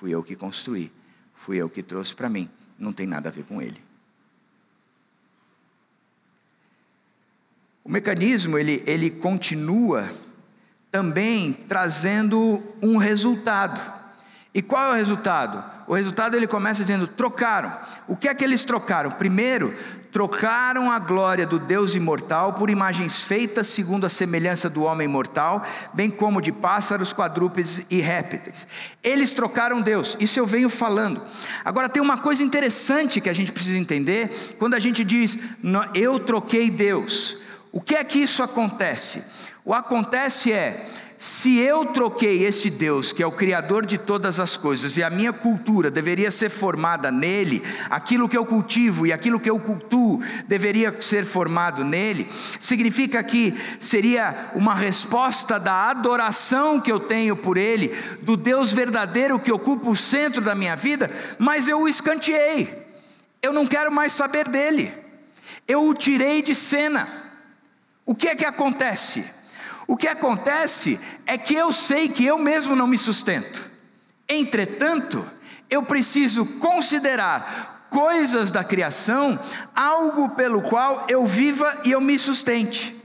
Fui 0.00 0.12
eu 0.12 0.22
que 0.22 0.34
construí, 0.34 0.90
fui 1.34 1.58
eu 1.58 1.68
que 1.68 1.82
trouxe 1.82 2.14
para 2.14 2.26
mim, 2.26 2.48
não 2.78 2.90
tem 2.90 3.06
nada 3.06 3.28
a 3.28 3.32
ver 3.32 3.44
com 3.44 3.60
Ele. 3.60 3.78
O 7.84 7.90
mecanismo 7.90 8.56
ele, 8.56 8.82
ele 8.86 9.10
continua 9.10 10.10
também 10.90 11.52
trazendo 11.52 12.62
um 12.80 12.96
resultado. 12.96 13.99
E 14.52 14.60
qual 14.60 14.86
é 14.86 14.90
o 14.90 14.96
resultado? 14.96 15.62
O 15.86 15.94
resultado 15.94 16.36
ele 16.36 16.46
começa 16.46 16.82
dizendo: 16.82 17.06
trocaram. 17.06 17.72
O 18.08 18.16
que 18.16 18.28
é 18.28 18.34
que 18.34 18.44
eles 18.44 18.64
trocaram? 18.64 19.10
Primeiro, 19.10 19.74
trocaram 20.12 20.90
a 20.90 20.98
glória 20.98 21.46
do 21.46 21.58
Deus 21.58 21.94
imortal 21.94 22.54
por 22.54 22.68
imagens 22.68 23.22
feitas 23.22 23.68
segundo 23.68 24.04
a 24.04 24.08
semelhança 24.08 24.68
do 24.68 24.82
homem 24.82 25.06
mortal, 25.06 25.64
bem 25.94 26.10
como 26.10 26.42
de 26.42 26.50
pássaros, 26.50 27.12
quadrúpedes 27.12 27.84
e 27.88 28.00
répteis. 28.00 28.66
Eles 29.02 29.32
trocaram 29.32 29.80
Deus, 29.80 30.16
isso 30.18 30.38
eu 30.38 30.46
venho 30.46 30.68
falando. 30.68 31.22
Agora 31.64 31.88
tem 31.88 32.02
uma 32.02 32.18
coisa 32.18 32.42
interessante 32.42 33.20
que 33.20 33.30
a 33.30 33.34
gente 33.34 33.52
precisa 33.52 33.78
entender 33.78 34.56
quando 34.58 34.74
a 34.74 34.80
gente 34.80 35.04
diz, 35.04 35.38
eu 35.94 36.18
troquei 36.18 36.70
Deus. 36.70 37.36
O 37.72 37.80
que 37.80 37.94
é 37.94 38.02
que 38.02 38.18
isso 38.18 38.42
acontece? 38.42 39.24
O 39.64 39.72
acontece 39.72 40.52
é 40.52 40.88
se 41.20 41.58
eu 41.58 41.84
troquei 41.84 42.46
esse 42.46 42.70
Deus, 42.70 43.12
que 43.12 43.22
é 43.22 43.26
o 43.26 43.30
Criador 43.30 43.84
de 43.84 43.98
todas 43.98 44.40
as 44.40 44.56
coisas, 44.56 44.96
e 44.96 45.02
a 45.02 45.10
minha 45.10 45.34
cultura 45.34 45.90
deveria 45.90 46.30
ser 46.30 46.48
formada 46.48 47.12
nele, 47.12 47.62
aquilo 47.90 48.26
que 48.26 48.38
eu 48.38 48.46
cultivo 48.46 49.06
e 49.06 49.12
aquilo 49.12 49.38
que 49.38 49.50
eu 49.50 49.60
cultuo 49.60 50.22
deveria 50.48 50.96
ser 51.02 51.26
formado 51.26 51.84
nele, 51.84 52.26
significa 52.58 53.22
que 53.22 53.54
seria 53.78 54.50
uma 54.54 54.74
resposta 54.74 55.60
da 55.60 55.90
adoração 55.90 56.80
que 56.80 56.90
eu 56.90 56.98
tenho 56.98 57.36
por 57.36 57.58
ele, 57.58 57.94
do 58.22 58.34
Deus 58.34 58.72
verdadeiro 58.72 59.38
que 59.38 59.52
ocupa 59.52 59.90
o 59.90 59.96
centro 59.96 60.40
da 60.40 60.54
minha 60.54 60.74
vida, 60.74 61.10
mas 61.38 61.68
eu 61.68 61.82
o 61.82 61.88
escanteei, 61.88 62.86
eu 63.42 63.52
não 63.52 63.66
quero 63.66 63.92
mais 63.92 64.14
saber 64.14 64.48
dele, 64.48 64.90
eu 65.68 65.86
o 65.86 65.92
tirei 65.92 66.40
de 66.40 66.54
cena. 66.54 67.06
O 68.06 68.14
que 68.14 68.26
é 68.26 68.34
que 68.34 68.46
acontece? 68.46 69.38
O 69.90 69.96
que 69.96 70.06
acontece 70.06 71.00
é 71.26 71.36
que 71.36 71.52
eu 71.52 71.72
sei 71.72 72.08
que 72.08 72.24
eu 72.24 72.38
mesmo 72.38 72.76
não 72.76 72.86
me 72.86 72.96
sustento. 72.96 73.68
Entretanto, 74.28 75.28
eu 75.68 75.82
preciso 75.82 76.46
considerar 76.60 77.88
coisas 77.90 78.52
da 78.52 78.62
criação 78.62 79.36
algo 79.74 80.28
pelo 80.28 80.62
qual 80.62 81.06
eu 81.08 81.26
viva 81.26 81.80
e 81.84 81.90
eu 81.90 82.00
me 82.00 82.16
sustente. 82.20 82.99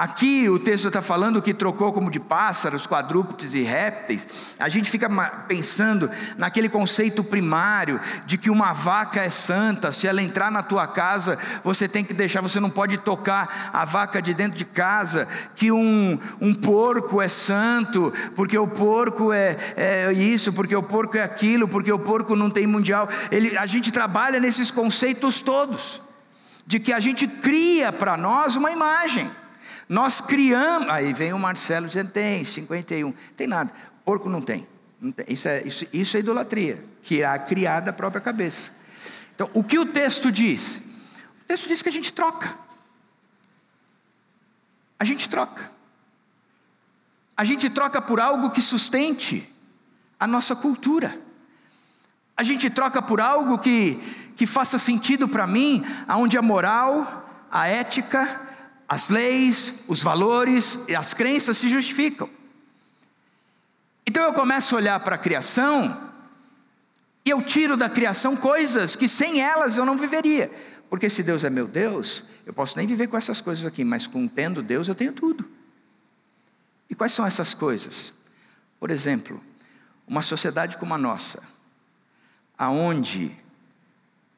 Aqui 0.00 0.48
o 0.48 0.58
texto 0.58 0.88
está 0.88 1.02
falando 1.02 1.42
que 1.42 1.52
trocou 1.52 1.92
como 1.92 2.10
de 2.10 2.18
pássaros, 2.18 2.86
quadrúpedes 2.86 3.52
e 3.52 3.60
répteis. 3.60 4.26
A 4.58 4.66
gente 4.66 4.90
fica 4.90 5.10
pensando 5.46 6.10
naquele 6.38 6.70
conceito 6.70 7.22
primário 7.22 8.00
de 8.24 8.38
que 8.38 8.48
uma 8.48 8.72
vaca 8.72 9.20
é 9.20 9.28
santa, 9.28 9.92
se 9.92 10.08
ela 10.08 10.22
entrar 10.22 10.50
na 10.50 10.62
tua 10.62 10.88
casa, 10.88 11.36
você 11.62 11.86
tem 11.86 12.02
que 12.02 12.14
deixar, 12.14 12.40
você 12.40 12.58
não 12.58 12.70
pode 12.70 12.96
tocar 12.96 13.68
a 13.74 13.84
vaca 13.84 14.22
de 14.22 14.32
dentro 14.32 14.56
de 14.56 14.64
casa, 14.64 15.28
que 15.54 15.70
um, 15.70 16.18
um 16.40 16.54
porco 16.54 17.20
é 17.20 17.28
santo, 17.28 18.10
porque 18.34 18.56
o 18.56 18.66
porco 18.66 19.34
é, 19.34 19.58
é 19.76 20.10
isso, 20.14 20.50
porque 20.50 20.74
o 20.74 20.82
porco 20.82 21.18
é 21.18 21.22
aquilo, 21.22 21.68
porque 21.68 21.92
o 21.92 21.98
porco 21.98 22.34
não 22.34 22.48
tem 22.48 22.66
mundial. 22.66 23.06
Ele, 23.30 23.54
a 23.58 23.66
gente 23.66 23.92
trabalha 23.92 24.40
nesses 24.40 24.70
conceitos 24.70 25.42
todos, 25.42 26.00
de 26.66 26.80
que 26.80 26.90
a 26.90 27.00
gente 27.00 27.28
cria 27.28 27.92
para 27.92 28.16
nós 28.16 28.56
uma 28.56 28.72
imagem. 28.72 29.30
Nós 29.90 30.20
criamos. 30.20 30.88
Aí 30.88 31.12
vem 31.12 31.32
o 31.32 31.38
Marcelo 31.38 31.88
dizendo: 31.88 32.12
tem 32.12 32.44
51. 32.44 33.12
Tem 33.36 33.48
nada. 33.48 33.74
Porco 34.04 34.28
não 34.28 34.40
tem. 34.40 34.64
Não 35.00 35.10
tem. 35.10 35.26
Isso, 35.28 35.48
é, 35.48 35.62
isso, 35.62 35.84
isso 35.92 36.16
é 36.16 36.20
idolatria. 36.20 36.84
Que 37.02 37.24
é 37.24 37.38
criar 37.40 37.80
da 37.80 37.92
própria 37.92 38.20
cabeça. 38.20 38.70
Então, 39.34 39.50
o 39.52 39.64
que 39.64 39.80
o 39.80 39.84
texto 39.84 40.30
diz? 40.30 40.76
O 41.42 41.44
texto 41.48 41.66
diz 41.66 41.82
que 41.82 41.88
a 41.88 41.92
gente 41.92 42.12
troca. 42.12 42.54
A 44.96 45.02
gente 45.02 45.28
troca. 45.28 45.68
A 47.36 47.42
gente 47.42 47.68
troca 47.68 48.00
por 48.00 48.20
algo 48.20 48.50
que 48.50 48.62
sustente 48.62 49.52
a 50.20 50.26
nossa 50.26 50.54
cultura. 50.54 51.18
A 52.36 52.44
gente 52.44 52.70
troca 52.70 53.02
por 53.02 53.20
algo 53.20 53.58
que, 53.58 53.96
que 54.36 54.46
faça 54.46 54.78
sentido 54.78 55.26
para 55.26 55.48
mim, 55.48 55.84
aonde 56.06 56.38
a 56.38 56.42
moral, 56.42 57.48
a 57.50 57.66
ética, 57.66 58.49
as 58.90 59.08
leis, 59.08 59.84
os 59.86 60.02
valores 60.02 60.80
e 60.88 60.96
as 60.96 61.14
crenças 61.14 61.56
se 61.56 61.68
justificam. 61.68 62.28
Então 64.04 64.24
eu 64.24 64.32
começo 64.32 64.74
a 64.74 64.78
olhar 64.78 64.98
para 64.98 65.14
a 65.14 65.18
criação 65.18 66.10
e 67.24 67.30
eu 67.30 67.40
tiro 67.40 67.76
da 67.76 67.88
criação 67.88 68.34
coisas 68.34 68.96
que 68.96 69.06
sem 69.06 69.40
elas 69.40 69.76
eu 69.76 69.84
não 69.84 69.96
viveria. 69.96 70.50
Porque 70.88 71.08
se 71.08 71.22
Deus 71.22 71.44
é 71.44 71.50
meu 71.50 71.68
Deus, 71.68 72.24
eu 72.44 72.52
posso 72.52 72.76
nem 72.76 72.84
viver 72.84 73.06
com 73.06 73.16
essas 73.16 73.40
coisas 73.40 73.64
aqui, 73.64 73.84
mas 73.84 74.08
com 74.08 74.26
tendo 74.26 74.60
Deus 74.60 74.88
eu 74.88 74.94
tenho 74.96 75.12
tudo. 75.12 75.48
E 76.90 76.94
quais 76.96 77.12
são 77.12 77.24
essas 77.24 77.54
coisas? 77.54 78.12
Por 78.80 78.90
exemplo, 78.90 79.40
uma 80.04 80.20
sociedade 80.20 80.76
como 80.76 80.94
a 80.94 80.98
nossa, 80.98 81.44
aonde 82.58 83.36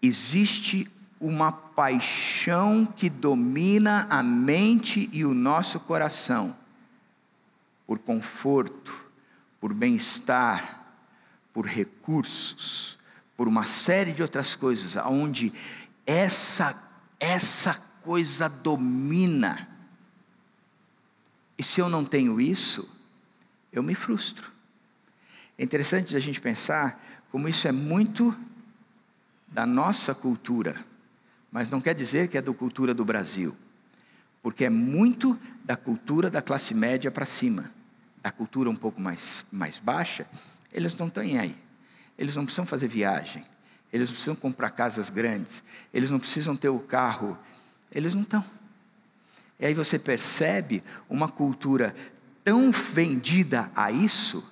existe 0.03 0.90
uma 1.22 1.52
paixão 1.52 2.84
que 2.84 3.08
domina 3.08 4.08
a 4.10 4.24
mente 4.24 5.08
e 5.12 5.24
o 5.24 5.32
nosso 5.32 5.78
coração 5.78 6.56
por 7.86 8.00
conforto, 8.00 9.06
por 9.60 9.72
bem-estar, 9.72 10.84
por 11.52 11.64
recursos, 11.64 12.98
por 13.36 13.46
uma 13.46 13.64
série 13.64 14.12
de 14.12 14.20
outras 14.20 14.56
coisas, 14.56 14.96
aonde 14.96 15.52
essa 16.04 16.90
essa 17.20 17.74
coisa 18.02 18.48
domina. 18.48 19.68
E 21.56 21.62
se 21.62 21.80
eu 21.80 21.88
não 21.88 22.04
tenho 22.04 22.40
isso, 22.40 22.90
eu 23.72 23.80
me 23.80 23.94
frustro. 23.94 24.50
É 25.56 25.62
interessante 25.62 26.16
a 26.16 26.20
gente 26.20 26.40
pensar 26.40 27.00
como 27.30 27.48
isso 27.48 27.68
é 27.68 27.72
muito 27.72 28.36
da 29.46 29.64
nossa 29.64 30.12
cultura 30.16 30.91
mas 31.53 31.68
não 31.68 31.82
quer 31.82 31.94
dizer 31.94 32.28
que 32.28 32.38
é 32.38 32.42
da 32.42 32.53
cultura 32.55 32.94
do 32.94 33.05
Brasil, 33.05 33.55
porque 34.42 34.64
é 34.64 34.70
muito 34.70 35.38
da 35.62 35.76
cultura 35.76 36.30
da 36.30 36.40
classe 36.40 36.74
média 36.74 37.11
para 37.11 37.26
cima. 37.26 37.70
Da 38.22 38.32
cultura 38.32 38.70
um 38.70 38.76
pouco 38.76 39.00
mais, 39.00 39.44
mais 39.53 39.76
baixa, 39.76 40.26
eles 40.72 40.96
não 40.96 41.09
estão 41.09 41.22
aí. 41.22 41.55
Eles 42.16 42.36
não 42.36 42.44
precisam 42.44 42.64
fazer 42.64 42.88
viagem, 42.88 43.44
eles 43.92 44.09
não 44.09 44.14
precisam 44.14 44.34
comprar 44.34 44.70
casas 44.70 45.11
grandes, 45.11 45.62
eles 45.92 46.11
não 46.11 46.18
precisam 46.18 46.57
ter 46.57 46.70
o 46.70 46.78
carro, 46.78 47.38
eles 47.90 48.14
não 48.14 48.22
estão. 48.22 48.44
E 49.61 49.66
aí 49.66 49.74
você 49.74 49.98
percebe 49.98 50.82
uma 51.09 51.28
cultura 51.28 51.94
tão 52.42 52.70
vendida 52.70 53.70
a 53.76 53.90
isso, 53.90 54.48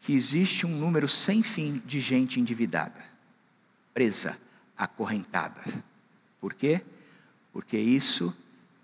que 0.00 0.14
existe 0.14 0.64
um 0.64 0.70
número 0.70 1.06
sem 1.06 1.42
fim 1.42 1.82
de 1.84 2.00
gente 2.00 2.40
endividada, 2.40 3.04
presa 3.92 4.38
acorrentada. 4.78 5.60
Por 6.40 6.54
quê? 6.54 6.82
Porque 7.52 7.76
isso 7.76 8.34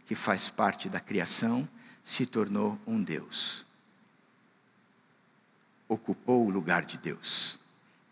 que 0.05 0.15
faz 0.15 0.49
parte 0.49 0.89
da 0.89 0.99
criação 0.99 1.69
se 2.05 2.27
tornou 2.27 2.79
um 2.87 3.03
Deus. 3.03 3.65
Ocupou 5.89 6.47
o 6.47 6.51
lugar 6.51 6.85
de 6.85 6.99
Deus. 6.99 7.61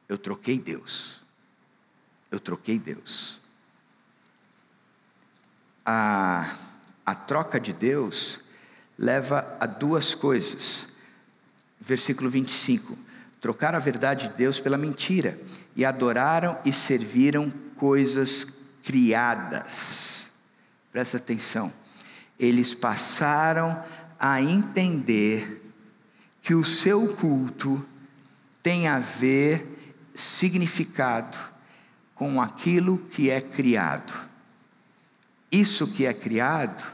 Eu 0.09 0.17
troquei 0.17 0.59
Deus. 0.59 1.25
Eu 2.31 2.39
troquei 2.39 2.79
Deus. 2.79 3.41
A, 5.85 6.57
a 7.05 7.15
troca 7.15 7.59
de 7.59 7.73
Deus 7.73 8.41
leva 8.97 9.57
a 9.59 9.67
duas 9.67 10.15
coisas. 10.15 10.91
Versículo 11.81 12.31
25: 12.31 12.97
trocar 13.43 13.75
a 13.75 13.81
verdade 13.81 14.29
de 14.29 14.35
Deus 14.35 14.61
pela 14.61 14.79
mentira, 14.79 15.37
e 15.75 15.85
adoraram 15.85 16.57
e 16.65 16.73
serviram 16.73 17.53
coisas 17.83 18.47
criadas. 18.85 20.31
Presta 20.93 21.17
atenção. 21.17 21.73
Eles 22.39 22.73
passaram 22.73 23.83
a 24.21 24.41
entender 24.41 25.69
que 26.41 26.55
o 26.55 26.65
seu 26.65 27.17
culto 27.17 27.85
tem 28.63 28.87
a 28.87 29.01
ver 29.01 29.99
significado 30.15 31.37
com 32.15 32.41
aquilo 32.41 32.99
que 32.99 33.29
é 33.29 33.41
criado. 33.41 34.15
Isso 35.51 35.93
que 35.93 36.07
é 36.07 36.15
criado 36.15 36.85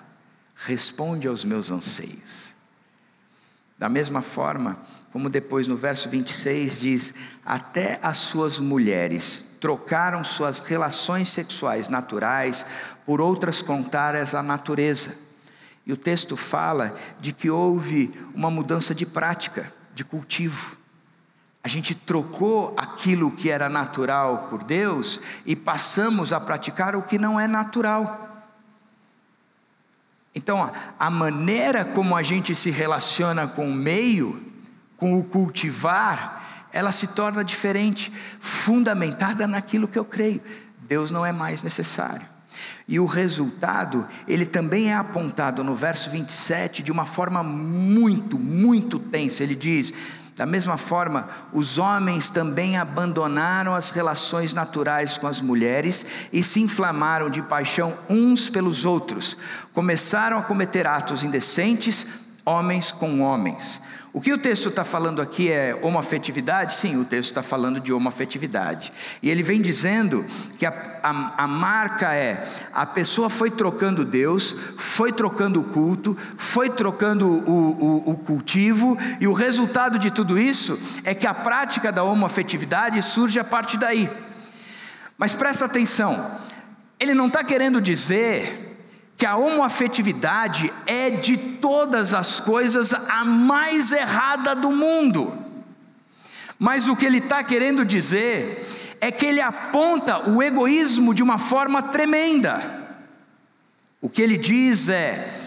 responde 0.57 1.29
aos 1.29 1.45
meus 1.45 1.71
anseios. 1.71 2.55
Da 3.77 3.91
mesma 3.91 4.23
forma, 4.23 4.81
como 5.13 5.29
depois 5.29 5.67
no 5.67 5.77
verso 5.77 6.09
26 6.09 6.81
diz: 6.81 7.15
Até 7.45 8.01
as 8.03 8.17
suas 8.17 8.59
mulheres 8.59 9.48
trocaram 9.61 10.25
suas 10.25 10.59
relações 10.59 11.29
sexuais 11.29 11.89
naturais 11.89 12.65
por 13.05 13.21
outras 13.21 13.63
contrárias 13.63 14.35
à 14.35 14.43
natureza. 14.43 15.17
E 15.87 15.93
o 15.93 15.97
texto 15.97 16.37
fala 16.37 16.95
de 17.21 17.33
que 17.33 17.49
houve 17.49 18.11
uma 18.35 18.51
mudança 18.51 18.95
de 18.95 19.07
prática, 19.07 19.73
de 19.95 20.05
cultivo. 20.05 20.77
A 21.65 21.69
gente 21.69 21.95
trocou 21.95 22.75
aquilo 22.77 23.31
que 23.31 23.51
era 23.51 23.69
natural 23.69 24.49
por 24.51 24.63
Deus 24.63 25.21
e 25.45 25.57
passamos 25.57 26.33
a 26.33 26.41
praticar 26.41 26.95
o 26.95 27.03
que 27.03 27.19
não 27.19 27.41
é 27.41 27.47
natural. 27.47 28.27
Então, 30.35 30.71
a 30.99 31.11
maneira 31.11 31.85
como 31.85 32.17
a 32.17 32.23
gente 32.23 32.55
se 32.55 32.71
relaciona 32.71 33.49
com 33.49 33.69
o 33.69 33.75
meio, 33.75 34.41
com 34.97 35.19
o 35.19 35.25
cultivar, 35.25 36.38
ela 36.73 36.93
se 36.93 37.09
torna 37.09 37.45
diferente, 37.45 38.13
fundamentada 38.41 39.47
naquilo 39.47 39.89
que 39.89 39.99
eu 39.99 40.05
creio. 40.05 40.43
Deus 40.83 41.11
não 41.11 41.25
é 41.25 41.33
mais 41.33 41.63
necessário. 41.63 42.27
E 42.87 42.99
o 42.99 43.07
resultado, 43.07 44.07
ele 44.27 44.47
também 44.47 44.91
é 44.91 44.95
apontado 44.95 45.63
no 45.63 45.75
verso 45.75 46.11
27 46.11 46.83
de 46.83 46.91
uma 46.91 47.05
forma 47.05 47.43
muito, 47.43 48.39
muito 48.39 48.99
tensa. 48.99 49.43
Ele 49.43 49.55
diz: 49.55 49.93
da 50.39 50.47
mesma 50.47 50.77
forma, 50.77 51.29
os 51.53 51.79
homens 51.79 52.31
também 52.31 52.77
abandonaram 52.77 53.75
as 53.75 53.91
relações 53.91 54.55
naturais 54.55 55.19
com 55.19 55.27
as 55.27 55.41
mulheres 55.41 56.07
e 56.33 56.45
se 56.45 56.61
inflamaram 56.61 57.29
de 57.29 57.43
paixão 57.43 57.93
uns 58.09 58.49
pelos 58.49 58.85
outros. 58.85 59.37
Começaram 59.73 60.39
a 60.39 60.43
cometer 60.43 60.87
atos 60.87 61.25
indecentes, 61.25 62.07
homens 62.47 62.93
com 62.93 63.21
homens. 63.21 63.83
O 64.11 64.21
que 64.23 64.33
o 64.33 64.39
texto 64.39 64.71
está 64.71 64.85
falando 64.85 65.21
aqui 65.21 65.51
é 65.51 65.79
homoafetividade? 65.83 66.75
Sim, 66.75 66.99
o 66.99 67.05
texto 67.05 67.29
está 67.31 67.43
falando 67.43 67.79
de 67.79 67.93
homoafetividade. 67.93 68.91
E 69.23 69.29
ele 69.29 69.43
vem 69.43 69.61
dizendo 69.61 70.25
que 70.59 70.65
a, 70.65 71.01
a, 71.03 71.45
a, 71.45 71.47
marca 71.47 72.15
é: 72.15 72.49
a 72.73 72.87
pessoa 72.87 73.29
foi 73.29 73.51
trocando 73.51 74.07
Deus, 74.07 74.57
foi 74.79 75.13
trocando 75.13 75.61
o 75.61 75.65
culto, 75.65 76.17
foi 76.39 76.71
trocando 76.71 77.29
o, 77.29 78.03
o, 78.07 78.11
o 78.13 78.17
cultivo, 78.17 78.97
e 79.21 79.27
o 79.27 79.35
resultado 79.35 79.99
de 79.99 80.11
tudo 80.11 80.39
isso 80.39 80.81
é 81.05 81.15
que 81.15 81.27
a 81.27 81.35
prática 81.35 81.93
da 81.93 82.03
homoafetividade 82.03 83.03
surge 83.03 83.39
a 83.39 83.45
partir 83.45 83.77
daí. 83.77 84.09
Mas 85.19 85.35
presta 85.35 85.67
atenção, 85.67 86.39
ele 86.99 87.13
não 87.13 87.27
está 87.27 87.45
querendo 87.45 87.81
dizer 87.81 88.68
que 89.19 89.27
a 89.27 89.37
homoafetividade 89.37 90.73
é 90.87 91.11
de 91.11 91.37
todas 91.37 92.15
as 92.15 92.39
coisas 92.39 92.95
a 92.95 93.25
mais 93.25 93.91
errada 93.91 94.55
do 94.55 94.71
mundo. 94.71 95.37
Mas 96.57 96.87
o 96.87 96.95
que 96.95 97.05
ele 97.05 97.19
está 97.19 97.43
querendo 97.43 97.85
dizer 97.85 98.97
é 99.01 99.11
que 99.11 99.27
ele 99.27 99.41
aponta 99.41 100.31
o 100.31 100.41
egoísmo 100.41 101.13
de 101.13 101.21
uma 101.21 101.37
forma 101.37 101.83
tremenda. 101.83 102.95
O 104.01 104.09
que 104.09 104.23
ele 104.23 104.39
diz 104.39 104.89
é: 104.89 105.38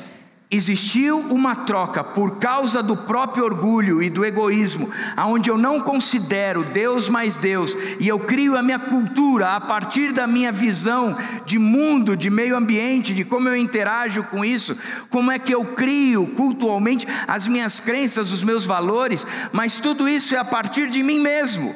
Existiu 0.54 1.20
uma 1.30 1.56
troca 1.56 2.04
por 2.04 2.36
causa 2.36 2.84
do 2.84 2.97
próprio 2.97 3.45
orgulho 3.45 4.04
e 4.04 4.10
do 4.10 4.26
egoísmo, 4.26 4.89
aonde 5.16 5.49
eu 5.49 5.58
não 5.58 5.80
considero 5.80 6.62
Deus 6.62 7.08
mais 7.08 7.38
Deus 7.38 7.74
e 8.02 8.10
eu 8.10 8.20
crio 8.20 8.58
a 8.58 8.62
minha 8.62 8.78
cultura 8.78 9.56
a 9.56 9.62
partir 9.62 10.12
da 10.12 10.28
minha 10.28 10.52
visão 10.52 11.18
de 11.45 11.58
mundo, 11.58 12.18
de 12.18 12.30
meio 12.30 12.58
ambiente, 12.58 13.14
de 13.14 13.24
como 13.24 13.47
eu 13.47 13.56
interajo 13.56 14.26
com 14.26 14.43
isso, 14.43 14.78
como 15.10 15.32
é 15.32 15.39
que 15.39 15.56
eu 15.56 15.64
crio 15.64 16.28
cultualmente 16.36 17.08
as 17.30 17.47
minhas 17.47 17.80
crenças, 17.80 18.30
os 18.34 18.43
meus 18.43 18.66
valores, 18.66 19.26
mas 19.54 19.78
tudo 19.78 20.10
isso 20.10 20.36
é 20.36 20.38
a 20.38 20.43
partir 20.43 20.89
de 20.89 21.02
mim 21.02 21.22
mesmo. 21.22 21.74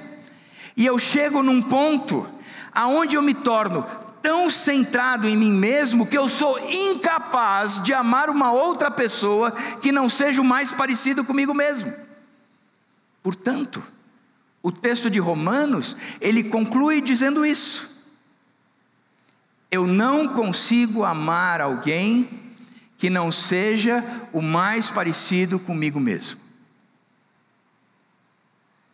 E 0.76 0.86
eu 0.86 1.00
chego 1.00 1.42
num 1.42 1.62
ponto 1.62 2.28
aonde 2.74 3.16
eu 3.16 3.22
me 3.22 3.34
torno 3.34 3.86
tão 4.26 4.50
centrado 4.50 5.28
em 5.28 5.38
mim 5.38 5.52
mesmo 5.52 6.08
que 6.08 6.18
eu 6.18 6.28
sou 6.28 6.58
incapaz 6.58 7.80
de 7.84 7.94
amar 7.94 8.28
uma 8.28 8.52
outra 8.52 8.90
pessoa 8.90 9.52
que 9.80 9.92
não 9.92 10.10
seja 10.10 10.42
o 10.42 10.44
mais 10.44 10.72
parecido 10.72 11.24
comigo 11.24 11.54
mesmo. 11.54 11.94
Portanto, 13.22 13.84
o 14.64 14.72
texto 14.72 15.12
de 15.12 15.20
Romanos, 15.20 15.96
ele 16.20 16.44
conclui 16.46 17.02
dizendo 17.02 17.46
isso. 17.46 18.04
Eu 19.70 19.86
não 19.86 20.28
consigo 20.28 21.04
amar 21.04 21.62
alguém 21.62 22.28
que 22.98 23.12
não 23.12 23.32
seja 23.32 24.04
o 24.34 24.42
mais 24.42 24.90
parecido 24.90 25.60
comigo 25.60 26.00
mesmo. 26.00 26.42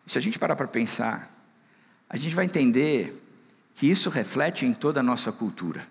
Se 0.05 0.17
a 0.17 0.21
gente 0.21 0.37
parar 0.37 0.57
para 0.57 0.67
pensar, 0.67 1.31
a 2.09 2.17
gente 2.17 2.35
vai 2.35 2.43
entender 2.43 3.20
que 3.75 3.89
isso 3.89 4.09
reflete 4.09 4.65
em 4.65 4.73
toda 4.73 4.99
a 4.99 5.03
nossa 5.03 5.31
cultura. 5.31 5.87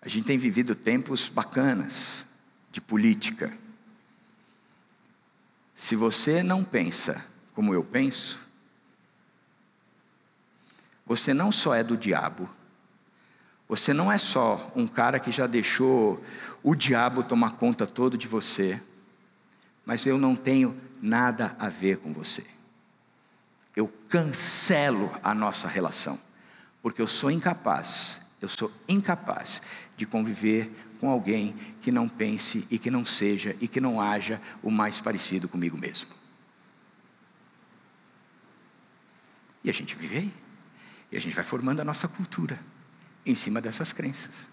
A 0.00 0.08
gente 0.08 0.26
tem 0.26 0.38
vivido 0.38 0.74
tempos 0.74 1.28
bacanas 1.28 2.26
de 2.70 2.80
política. 2.80 3.56
Se 5.74 5.96
você 5.96 6.42
não 6.42 6.62
pensa 6.62 7.26
como 7.54 7.72
eu 7.72 7.82
penso, 7.82 8.40
você 11.06 11.32
não 11.32 11.50
só 11.50 11.74
é 11.74 11.82
do 11.82 11.96
diabo, 11.96 12.48
você 13.68 13.92
não 13.94 14.12
é 14.12 14.18
só 14.18 14.72
um 14.76 14.86
cara 14.86 15.18
que 15.18 15.32
já 15.32 15.46
deixou 15.46 16.22
o 16.62 16.74
diabo 16.74 17.22
tomar 17.22 17.52
conta 17.52 17.86
todo 17.86 18.18
de 18.18 18.28
você, 18.28 18.80
mas 19.86 20.04
eu 20.06 20.18
não 20.18 20.36
tenho 20.36 20.78
nada 21.00 21.56
a 21.58 21.68
ver 21.68 21.98
com 21.98 22.12
você 22.12 22.53
eu 23.76 23.88
cancelo 24.08 25.12
a 25.22 25.34
nossa 25.34 25.68
relação, 25.68 26.18
porque 26.82 27.02
eu 27.02 27.08
sou 27.08 27.30
incapaz, 27.30 28.22
eu 28.40 28.48
sou 28.48 28.70
incapaz 28.88 29.62
de 29.96 30.06
conviver 30.06 30.70
com 31.00 31.10
alguém 31.10 31.54
que 31.82 31.90
não 31.90 32.08
pense 32.08 32.66
e 32.70 32.78
que 32.78 32.90
não 32.90 33.04
seja 33.04 33.56
e 33.60 33.68
que 33.68 33.80
não 33.80 34.00
haja 34.00 34.40
o 34.62 34.70
mais 34.70 35.00
parecido 35.00 35.48
comigo 35.48 35.76
mesmo. 35.76 36.10
E 39.62 39.70
a 39.70 39.72
gente 39.72 39.94
vive 39.96 40.18
aí, 40.18 40.34
e 41.10 41.16
a 41.16 41.20
gente 41.20 41.34
vai 41.34 41.44
formando 41.44 41.80
a 41.80 41.84
nossa 41.84 42.06
cultura 42.06 42.60
em 43.24 43.34
cima 43.34 43.60
dessas 43.60 43.92
crenças. 43.92 44.46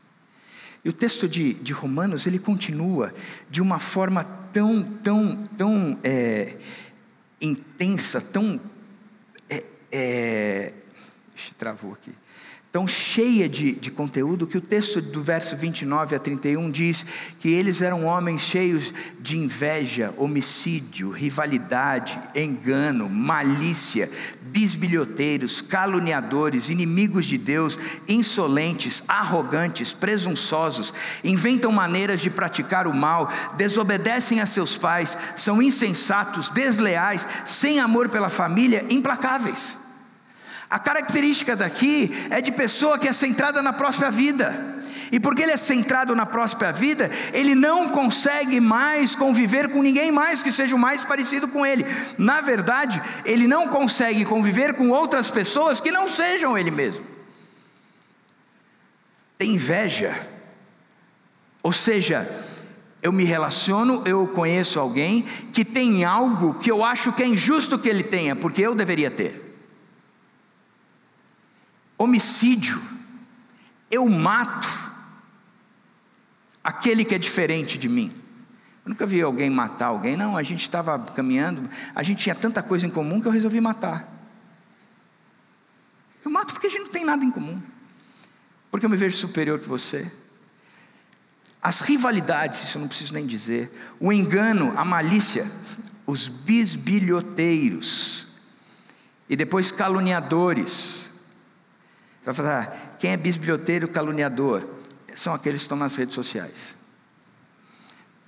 E 0.83 0.89
o 0.89 0.93
texto 0.93 1.27
de, 1.27 1.53
de 1.55 1.73
Romanos, 1.73 2.25
ele 2.25 2.39
continua 2.39 3.13
de 3.49 3.61
uma 3.61 3.77
forma 3.77 4.23
tão, 4.23 4.83
tão, 4.83 5.47
tão 5.57 5.99
é, 6.03 6.57
intensa, 7.39 8.19
tão 8.19 8.59
é, 9.91 10.73
travou 11.57 11.93
aqui. 11.93 12.11
Tão 12.71 12.87
cheia 12.87 13.49
de, 13.49 13.73
de 13.73 13.91
conteúdo 13.91 14.47
que 14.47 14.57
o 14.57 14.61
texto 14.61 15.01
do 15.01 15.21
verso 15.21 15.57
29 15.57 16.15
a 16.15 16.19
31 16.19 16.71
diz 16.71 17.05
que 17.37 17.49
eles 17.49 17.81
eram 17.81 18.05
homens 18.05 18.39
cheios 18.39 18.93
de 19.19 19.37
inveja, 19.37 20.13
homicídio, 20.15 21.09
rivalidade, 21.09 22.17
engano, 22.33 23.09
malícia, 23.09 24.09
bisbilhoteiros, 24.41 25.59
caluniadores, 25.59 26.69
inimigos 26.69 27.25
de 27.25 27.37
Deus, 27.37 27.77
insolentes, 28.07 29.03
arrogantes, 29.05 29.91
presunçosos, 29.91 30.93
inventam 31.25 31.73
maneiras 31.73 32.21
de 32.21 32.29
praticar 32.29 32.87
o 32.87 32.93
mal, 32.93 33.29
desobedecem 33.57 34.39
a 34.39 34.45
seus 34.45 34.77
pais, 34.77 35.17
são 35.35 35.61
insensatos, 35.61 36.47
desleais, 36.47 37.27
sem 37.43 37.81
amor 37.81 38.07
pela 38.07 38.29
família, 38.29 38.85
implacáveis. 38.89 39.80
A 40.71 40.79
característica 40.79 41.53
daqui 41.53 42.25
é 42.29 42.39
de 42.39 42.49
pessoa 42.49 42.97
que 42.97 43.05
é 43.05 43.11
centrada 43.11 43.61
na 43.61 43.73
própria 43.73 44.09
vida. 44.09 44.79
E 45.11 45.19
porque 45.19 45.43
ele 45.43 45.51
é 45.51 45.57
centrado 45.57 46.15
na 46.15 46.25
própria 46.25 46.71
vida, 46.71 47.11
ele 47.33 47.53
não 47.53 47.89
consegue 47.89 48.61
mais 48.61 49.13
conviver 49.13 49.67
com 49.67 49.81
ninguém 49.81 50.13
mais 50.13 50.41
que 50.41 50.49
seja 50.49 50.73
o 50.73 50.79
mais 50.79 51.03
parecido 51.03 51.49
com 51.49 51.65
ele. 51.65 51.85
Na 52.17 52.39
verdade, 52.39 53.03
ele 53.25 53.47
não 53.47 53.67
consegue 53.67 54.23
conviver 54.23 54.73
com 54.73 54.87
outras 54.87 55.29
pessoas 55.29 55.81
que 55.81 55.91
não 55.91 56.07
sejam 56.07 56.57
ele 56.57 56.71
mesmo. 56.71 57.05
Tem 59.37 59.55
inveja. 59.55 60.17
Ou 61.61 61.73
seja, 61.73 62.25
eu 63.03 63.11
me 63.11 63.25
relaciono, 63.25 64.03
eu 64.05 64.25
conheço 64.25 64.79
alguém 64.79 65.23
que 65.51 65.65
tem 65.65 66.05
algo 66.05 66.53
que 66.53 66.71
eu 66.71 66.81
acho 66.81 67.11
que 67.11 67.23
é 67.23 67.27
injusto 67.27 67.77
que 67.77 67.89
ele 67.89 68.03
tenha, 68.03 68.37
porque 68.37 68.61
eu 68.61 68.73
deveria 68.73 69.11
ter 69.11 69.50
homicídio, 72.01 72.81
eu 73.89 74.07
mato 74.07 74.67
aquele 76.63 77.05
que 77.05 77.15
é 77.15 77.17
diferente 77.17 77.77
de 77.77 77.89
mim. 77.89 78.11
Eu 78.83 78.89
nunca 78.89 79.05
vi 79.05 79.21
alguém 79.21 79.49
matar 79.49 79.87
alguém, 79.87 80.17
não, 80.17 80.35
a 80.35 80.43
gente 80.43 80.61
estava 80.61 80.97
caminhando, 80.97 81.69
a 81.93 82.01
gente 82.01 82.23
tinha 82.23 82.33
tanta 82.33 82.63
coisa 82.63 82.87
em 82.87 82.89
comum 82.89 83.21
que 83.21 83.27
eu 83.27 83.31
resolvi 83.31 83.61
matar. 83.61 84.11
Eu 86.23 86.31
mato 86.31 86.53
porque 86.53 86.67
a 86.67 86.69
gente 86.69 86.83
não 86.83 86.91
tem 86.91 87.05
nada 87.05 87.23
em 87.23 87.31
comum, 87.31 87.61
porque 88.69 88.85
eu 88.85 88.89
me 88.89 88.97
vejo 88.97 89.17
superior 89.17 89.59
que 89.59 89.67
você. 89.67 90.11
As 91.61 91.81
rivalidades, 91.81 92.63
isso 92.63 92.77
eu 92.77 92.81
não 92.81 92.87
preciso 92.87 93.13
nem 93.13 93.25
dizer, 93.25 93.71
o 93.99 94.11
engano, 94.11 94.73
a 94.77 94.83
malícia, 94.83 95.49
os 96.07 96.27
bisbilhoteiros, 96.27 98.27
e 99.29 99.35
depois 99.35 99.71
caluniadores, 99.71 101.10
vai 102.23 102.33
falar, 102.33 102.63
ah, 102.63 102.95
quem 102.97 103.11
é 103.11 103.17
bisbilhoteiro, 103.17 103.87
caluniador? 103.87 104.63
São 105.15 105.33
aqueles 105.33 105.61
que 105.61 105.65
estão 105.65 105.77
nas 105.77 105.95
redes 105.95 106.13
sociais. 106.13 106.75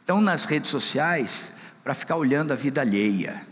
Estão 0.02 0.20
nas 0.20 0.46
redes 0.46 0.70
sociais 0.70 1.54
para 1.84 1.94
ficar 1.94 2.16
olhando 2.16 2.52
a 2.52 2.56
vida 2.56 2.82
alheia. 2.82 3.46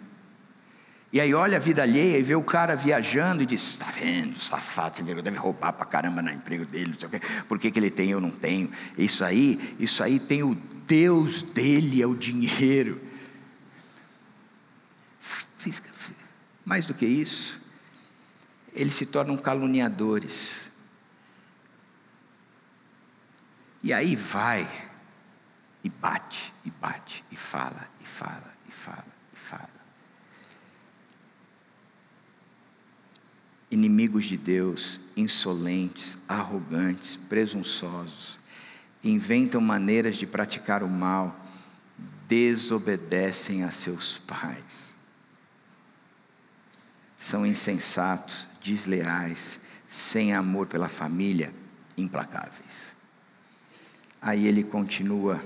E 1.13 1.19
aí 1.19 1.33
olha 1.33 1.57
a 1.57 1.59
vida 1.59 1.81
alheia 1.81 2.17
e 2.17 2.23
vê 2.23 2.35
o 2.35 2.43
cara 2.43 2.75
viajando 2.75 3.43
e 3.43 3.45
diz: 3.45 3.61
está 3.73 3.91
vendo, 3.91 4.39
safado, 4.39 4.97
você 4.97 5.03
deve 5.21 5.37
roubar 5.37 5.73
para 5.73 5.85
caramba 5.85 6.21
no 6.21 6.31
emprego 6.31 6.65
dele, 6.65 6.91
não 6.91 6.99
sei 6.99 7.07
o 7.07 7.11
quê. 7.11 7.21
Por 7.47 7.59
que, 7.59 7.69
que 7.69 7.79
ele 7.79 7.91
tem 7.91 8.11
eu 8.11 8.21
não 8.21 8.31
tenho? 8.31 8.71
Isso 8.97 9.23
aí, 9.23 9.75
isso 9.77 10.01
aí 10.01 10.19
tem 10.19 10.41
o 10.41 10.55
Deus 10.87 11.43
dele, 11.43 12.01
é 12.01 12.07
o 12.07 12.15
dinheiro. 12.15 13.01
Mais 16.65 16.85
do 16.85 16.93
que 16.93 17.05
isso, 17.05 17.61
eles 18.74 18.95
se 18.95 19.05
tornam 19.05 19.38
caluniadores. 19.38 20.72
E 23.84 23.91
aí 23.91 24.15
vai, 24.15 24.69
e 25.84 25.89
bate, 25.89 26.53
e 26.63 26.69
bate, 26.69 27.24
e 27.32 27.36
fala, 27.36 27.89
e 27.99 28.05
fala, 28.05 28.53
e 28.67 28.72
fala, 28.72 29.07
e 29.34 29.36
fala. 29.38 29.69
Inimigos 33.69 34.26
de 34.26 34.38
Deus, 34.38 34.99
insolentes, 35.17 36.17
arrogantes, 36.28 37.15
presunçosos, 37.15 38.39
inventam 39.03 39.59
maneiras 39.59 40.15
de 40.15 40.28
praticar 40.28 40.84
o 40.84 40.89
mal, 40.89 41.39
desobedecem 42.28 43.63
a 43.63 43.72
seus 43.72 44.17
pais. 44.19 44.95
São 47.17 47.45
insensatos, 47.45 48.50
desleais, 48.62 49.59
sem 49.88 50.34
amor 50.34 50.68
pela 50.68 50.88
família, 50.88 51.53
implacáveis. 51.97 52.95
Aí 54.22 54.47
ele 54.47 54.64
continua 54.64 55.41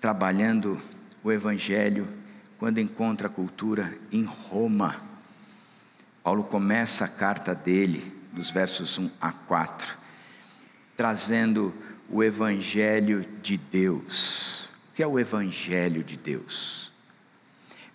trabalhando 0.00 0.80
o 1.22 1.30
Evangelho 1.30 2.08
quando 2.58 2.78
encontra 2.78 3.26
a 3.26 3.30
cultura 3.30 3.92
em 4.12 4.24
Roma. 4.24 4.96
Paulo 6.22 6.44
começa 6.44 7.04
a 7.04 7.08
carta 7.08 7.54
dele, 7.54 8.12
dos 8.32 8.50
versos 8.50 8.98
1 8.98 9.10
a 9.20 9.32
4, 9.32 9.96
trazendo 10.96 11.74
o 12.08 12.22
Evangelho 12.22 13.26
de 13.42 13.56
Deus. 13.56 14.70
O 14.90 14.94
que 14.94 15.02
é 15.02 15.06
o 15.06 15.18
Evangelho 15.18 16.04
de 16.04 16.16
Deus? 16.16 16.79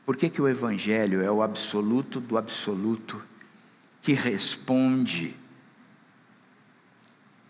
Por 0.05 0.15
que, 0.15 0.29
que 0.29 0.41
o 0.41 0.47
Evangelho 0.47 1.21
é 1.21 1.31
o 1.31 1.41
absoluto 1.41 2.19
do 2.19 2.37
absoluto 2.37 3.21
que 4.01 4.13
responde 4.13 5.33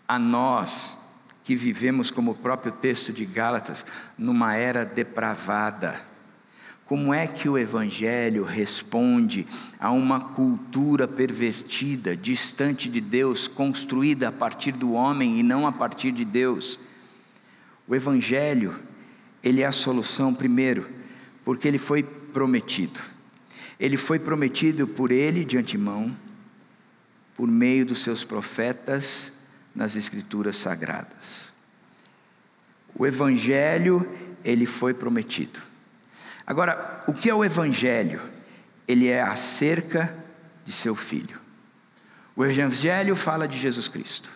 a 0.08 0.18
nós 0.18 0.98
que 1.44 1.54
vivemos, 1.54 2.10
como 2.10 2.32
o 2.32 2.34
próprio 2.34 2.72
texto 2.72 3.12
de 3.12 3.24
Gálatas, 3.24 3.86
numa 4.18 4.56
era 4.56 4.84
depravada. 4.84 6.00
Como 6.86 7.14
é 7.14 7.26
que 7.26 7.48
o 7.48 7.58
Evangelho 7.58 8.42
responde 8.42 9.46
a 9.78 9.92
uma 9.92 10.18
cultura 10.18 11.06
pervertida, 11.06 12.16
distante 12.16 12.88
de 12.88 13.00
Deus, 13.00 13.46
construída 13.46 14.28
a 14.28 14.32
partir 14.32 14.72
do 14.72 14.92
homem 14.92 15.38
e 15.38 15.42
não 15.42 15.66
a 15.66 15.72
partir 15.72 16.10
de 16.10 16.24
Deus? 16.24 16.80
O 17.86 17.94
Evangelho, 17.94 18.74
ele 19.42 19.62
é 19.62 19.66
a 19.66 19.72
solução, 19.72 20.34
primeiro, 20.34 20.88
porque 21.44 21.68
ele 21.68 21.78
foi 21.78 22.02
prometido. 22.36 23.00
Ele 23.80 23.96
foi 23.96 24.18
prometido 24.18 24.86
por 24.86 25.10
ele 25.10 25.42
de 25.42 25.56
antemão, 25.56 26.14
por 27.34 27.48
meio 27.48 27.86
dos 27.86 28.02
seus 28.02 28.24
profetas 28.24 29.32
nas 29.74 29.96
escrituras 29.96 30.56
sagradas. 30.56 31.50
O 32.94 33.06
evangelho, 33.06 34.06
ele 34.44 34.66
foi 34.66 34.92
prometido. 34.92 35.58
Agora, 36.46 37.02
o 37.08 37.14
que 37.14 37.30
é 37.30 37.34
o 37.34 37.42
evangelho? 37.42 38.20
Ele 38.86 39.08
é 39.08 39.22
acerca 39.22 40.14
de 40.62 40.74
seu 40.74 40.94
filho. 40.94 41.40
O 42.36 42.44
evangelho 42.44 43.16
fala 43.16 43.48
de 43.48 43.56
Jesus 43.56 43.88
Cristo. 43.88 44.28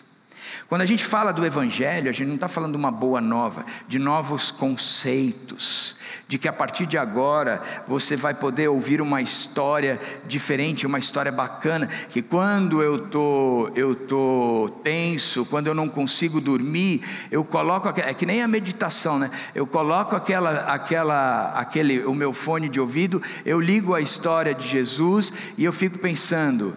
Quando 0.71 0.83
a 0.83 0.85
gente 0.85 1.03
fala 1.03 1.33
do 1.33 1.45
Evangelho, 1.45 2.09
a 2.09 2.13
gente 2.13 2.29
não 2.29 2.35
está 2.35 2.47
falando 2.47 2.71
de 2.71 2.77
uma 2.77 2.91
boa 2.91 3.19
nova, 3.19 3.65
de 3.89 3.99
novos 3.99 4.51
conceitos, 4.51 5.97
de 6.29 6.37
que 6.37 6.47
a 6.47 6.53
partir 6.53 6.85
de 6.85 6.97
agora 6.97 7.61
você 7.85 8.15
vai 8.15 8.33
poder 8.33 8.69
ouvir 8.69 9.01
uma 9.01 9.21
história 9.21 9.99
diferente, 10.25 10.87
uma 10.87 10.97
história 10.97 11.29
bacana, 11.29 11.89
que 12.07 12.21
quando 12.21 12.81
eu 12.81 12.99
tô 12.99 13.69
eu 13.75 13.93
tô 13.93 14.71
tenso, 14.81 15.45
quando 15.45 15.67
eu 15.67 15.75
não 15.75 15.89
consigo 15.89 16.39
dormir, 16.39 17.03
eu 17.29 17.43
coloco 17.43 17.89
é 17.89 18.13
que 18.13 18.25
nem 18.25 18.41
a 18.41 18.47
meditação, 18.47 19.19
né? 19.19 19.29
Eu 19.53 19.67
coloco 19.67 20.15
aquela 20.15 20.73
aquela 20.73 21.51
aquele 21.51 22.05
o 22.05 22.13
meu 22.13 22.31
fone 22.31 22.69
de 22.69 22.79
ouvido, 22.79 23.21
eu 23.45 23.59
ligo 23.59 23.93
a 23.93 23.99
história 23.99 24.55
de 24.55 24.65
Jesus 24.65 25.33
e 25.57 25.65
eu 25.65 25.73
fico 25.73 25.99
pensando, 25.99 26.73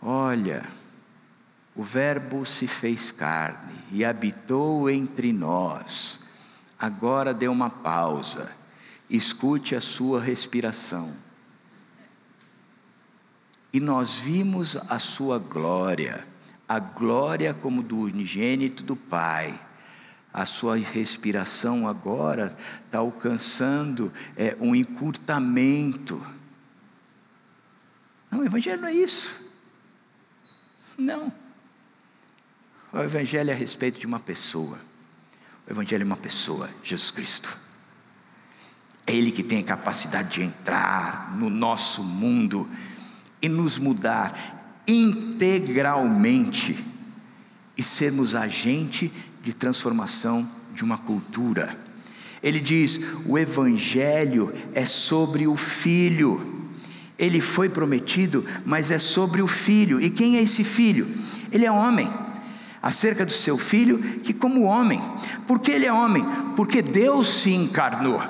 olha, 0.00 0.77
o 1.78 1.82
Verbo 1.84 2.44
se 2.44 2.66
fez 2.66 3.12
carne 3.12 3.72
e 3.92 4.04
habitou 4.04 4.90
entre 4.90 5.32
nós. 5.32 6.18
Agora 6.76 7.32
dê 7.32 7.46
uma 7.46 7.70
pausa, 7.70 8.50
escute 9.08 9.76
a 9.76 9.80
sua 9.80 10.20
respiração. 10.20 11.14
E 13.72 13.78
nós 13.78 14.18
vimos 14.18 14.76
a 14.90 14.98
sua 14.98 15.38
glória, 15.38 16.26
a 16.68 16.80
glória 16.80 17.54
como 17.54 17.80
do 17.80 18.00
unigênito 18.00 18.82
do 18.82 18.96
Pai. 18.96 19.56
A 20.34 20.44
sua 20.44 20.76
respiração 20.76 21.86
agora 21.86 22.58
está 22.86 22.98
alcançando 22.98 24.12
é, 24.36 24.56
um 24.58 24.74
encurtamento. 24.74 26.20
Não, 28.28 28.40
o 28.40 28.44
Evangelho 28.44 28.80
não 28.80 28.88
é 28.88 28.94
isso. 28.94 29.48
Não. 30.98 31.32
O 32.92 32.98
Evangelho 32.98 33.50
é 33.50 33.52
a 33.52 33.56
respeito 33.56 34.00
de 34.00 34.06
uma 34.06 34.18
pessoa. 34.18 34.78
O 35.66 35.70
Evangelho 35.70 36.02
é 36.02 36.06
uma 36.06 36.16
pessoa, 36.16 36.70
Jesus 36.82 37.10
Cristo. 37.10 37.58
É 39.06 39.14
Ele 39.14 39.30
que 39.30 39.42
tem 39.42 39.60
a 39.60 39.64
capacidade 39.64 40.30
de 40.30 40.42
entrar 40.42 41.36
no 41.36 41.50
nosso 41.50 42.02
mundo 42.02 42.68
e 43.42 43.48
nos 43.48 43.78
mudar 43.78 44.82
integralmente 44.86 46.82
e 47.76 47.82
sermos 47.82 48.34
agente 48.34 49.12
de 49.42 49.52
transformação 49.52 50.48
de 50.74 50.82
uma 50.82 50.96
cultura. 50.96 51.78
Ele 52.42 52.58
diz: 52.58 53.00
o 53.26 53.36
Evangelho 53.36 54.54
é 54.72 54.86
sobre 54.86 55.46
o 55.46 55.56
Filho. 55.56 56.56
Ele 57.18 57.40
foi 57.40 57.68
prometido, 57.68 58.46
mas 58.64 58.90
é 58.90 58.98
sobre 58.98 59.42
o 59.42 59.48
Filho. 59.48 60.00
E 60.00 60.08
quem 60.08 60.38
é 60.38 60.42
esse 60.42 60.64
Filho? 60.64 61.06
Ele 61.52 61.66
é 61.66 61.70
homem 61.70 62.10
acerca 62.82 63.24
do 63.24 63.32
seu 63.32 63.58
filho, 63.58 63.98
que 64.20 64.32
como 64.32 64.62
homem, 64.62 65.02
porque 65.46 65.72
ele 65.72 65.86
é 65.86 65.92
homem? 65.92 66.24
Porque 66.56 66.82
Deus 66.82 67.28
se 67.28 67.52
encarnou. 67.52 68.22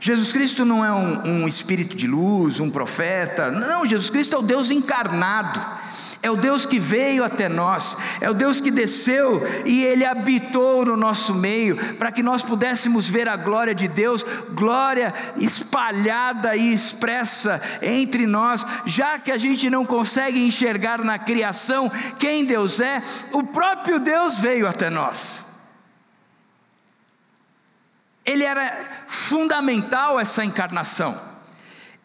Jesus 0.00 0.32
Cristo 0.32 0.64
não 0.64 0.84
é 0.84 0.92
um, 0.92 1.42
um 1.42 1.48
espírito 1.48 1.96
de 1.96 2.06
luz, 2.06 2.60
um 2.60 2.70
profeta, 2.70 3.50
não, 3.50 3.86
Jesus 3.86 4.10
Cristo 4.10 4.36
é 4.36 4.38
o 4.38 4.42
Deus 4.42 4.70
encarnado 4.70 5.85
é 6.26 6.30
o 6.30 6.36
Deus 6.36 6.66
que 6.66 6.80
veio 6.80 7.22
até 7.22 7.48
nós, 7.48 7.96
é 8.20 8.28
o 8.28 8.34
Deus 8.34 8.60
que 8.60 8.72
desceu 8.72 9.46
e 9.64 9.84
ele 9.84 10.04
habitou 10.04 10.84
no 10.84 10.96
nosso 10.96 11.32
meio, 11.32 11.76
para 11.94 12.10
que 12.10 12.20
nós 12.20 12.42
pudéssemos 12.42 13.08
ver 13.08 13.28
a 13.28 13.36
glória 13.36 13.72
de 13.72 13.86
Deus, 13.86 14.26
glória 14.50 15.14
espalhada 15.36 16.56
e 16.56 16.72
expressa 16.72 17.62
entre 17.80 18.26
nós, 18.26 18.66
já 18.84 19.20
que 19.20 19.30
a 19.30 19.38
gente 19.38 19.70
não 19.70 19.86
consegue 19.86 20.44
enxergar 20.44 20.98
na 20.98 21.16
criação 21.16 21.88
quem 22.18 22.44
Deus 22.44 22.80
é, 22.80 23.00
o 23.32 23.44
próprio 23.44 24.00
Deus 24.00 24.36
veio 24.36 24.66
até 24.66 24.90
nós. 24.90 25.44
Ele 28.24 28.42
era 28.42 29.04
fundamental 29.06 30.18
essa 30.18 30.44
encarnação. 30.44 31.16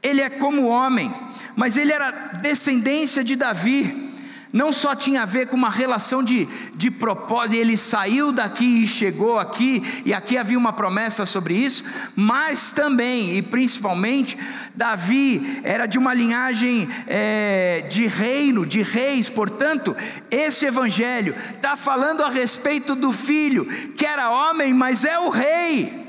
Ele 0.04 0.22
é 0.22 0.30
como 0.30 0.68
homem, 0.68 1.12
mas 1.56 1.76
ele 1.76 1.92
era 1.92 2.12
descendência 2.40 3.24
de 3.24 3.36
Davi 3.36 4.11
não 4.54 4.74
só 4.74 4.94
tinha 4.94 5.24
a 5.24 5.26
ver 5.26 5.48
com 5.48 5.56
uma 5.56 5.70
relação 5.70 6.24
de, 6.24 6.48
de 6.76 6.92
propósito, 6.92 7.56
ele 7.56 7.78
saiu 7.78 8.32
daqui 8.32 8.84
e 8.84 8.88
chegou 8.88 9.40
aqui, 9.40 10.02
e 10.06 10.14
aqui 10.14 10.38
havia 10.38 10.58
uma 10.58 10.74
promessa 10.74 11.26
sobre 11.26 11.54
isso, 11.54 11.84
mas 12.16 12.72
também 12.72 13.38
e 13.38 13.42
principalmente, 13.42 14.38
Davi 14.76 15.62
era 15.64 15.86
de 15.86 15.98
uma 15.98 16.14
linhagem 16.14 16.88
é, 17.08 17.86
de 17.90 18.08
reino, 18.08 18.66
de 18.66 18.82
reis, 18.82 19.30
portanto, 19.30 19.96
esse 20.30 20.66
evangelho 20.66 21.36
está 21.56 21.76
falando 21.76 22.24
a 22.24 22.30
respeito 22.30 22.96
do 22.96 23.12
filho, 23.12 23.66
que 23.96 24.06
era 24.06 24.30
homem, 24.30 24.74
mas 24.74 25.04
é 25.04 25.18
o 25.18 25.30
rei. 25.30 26.02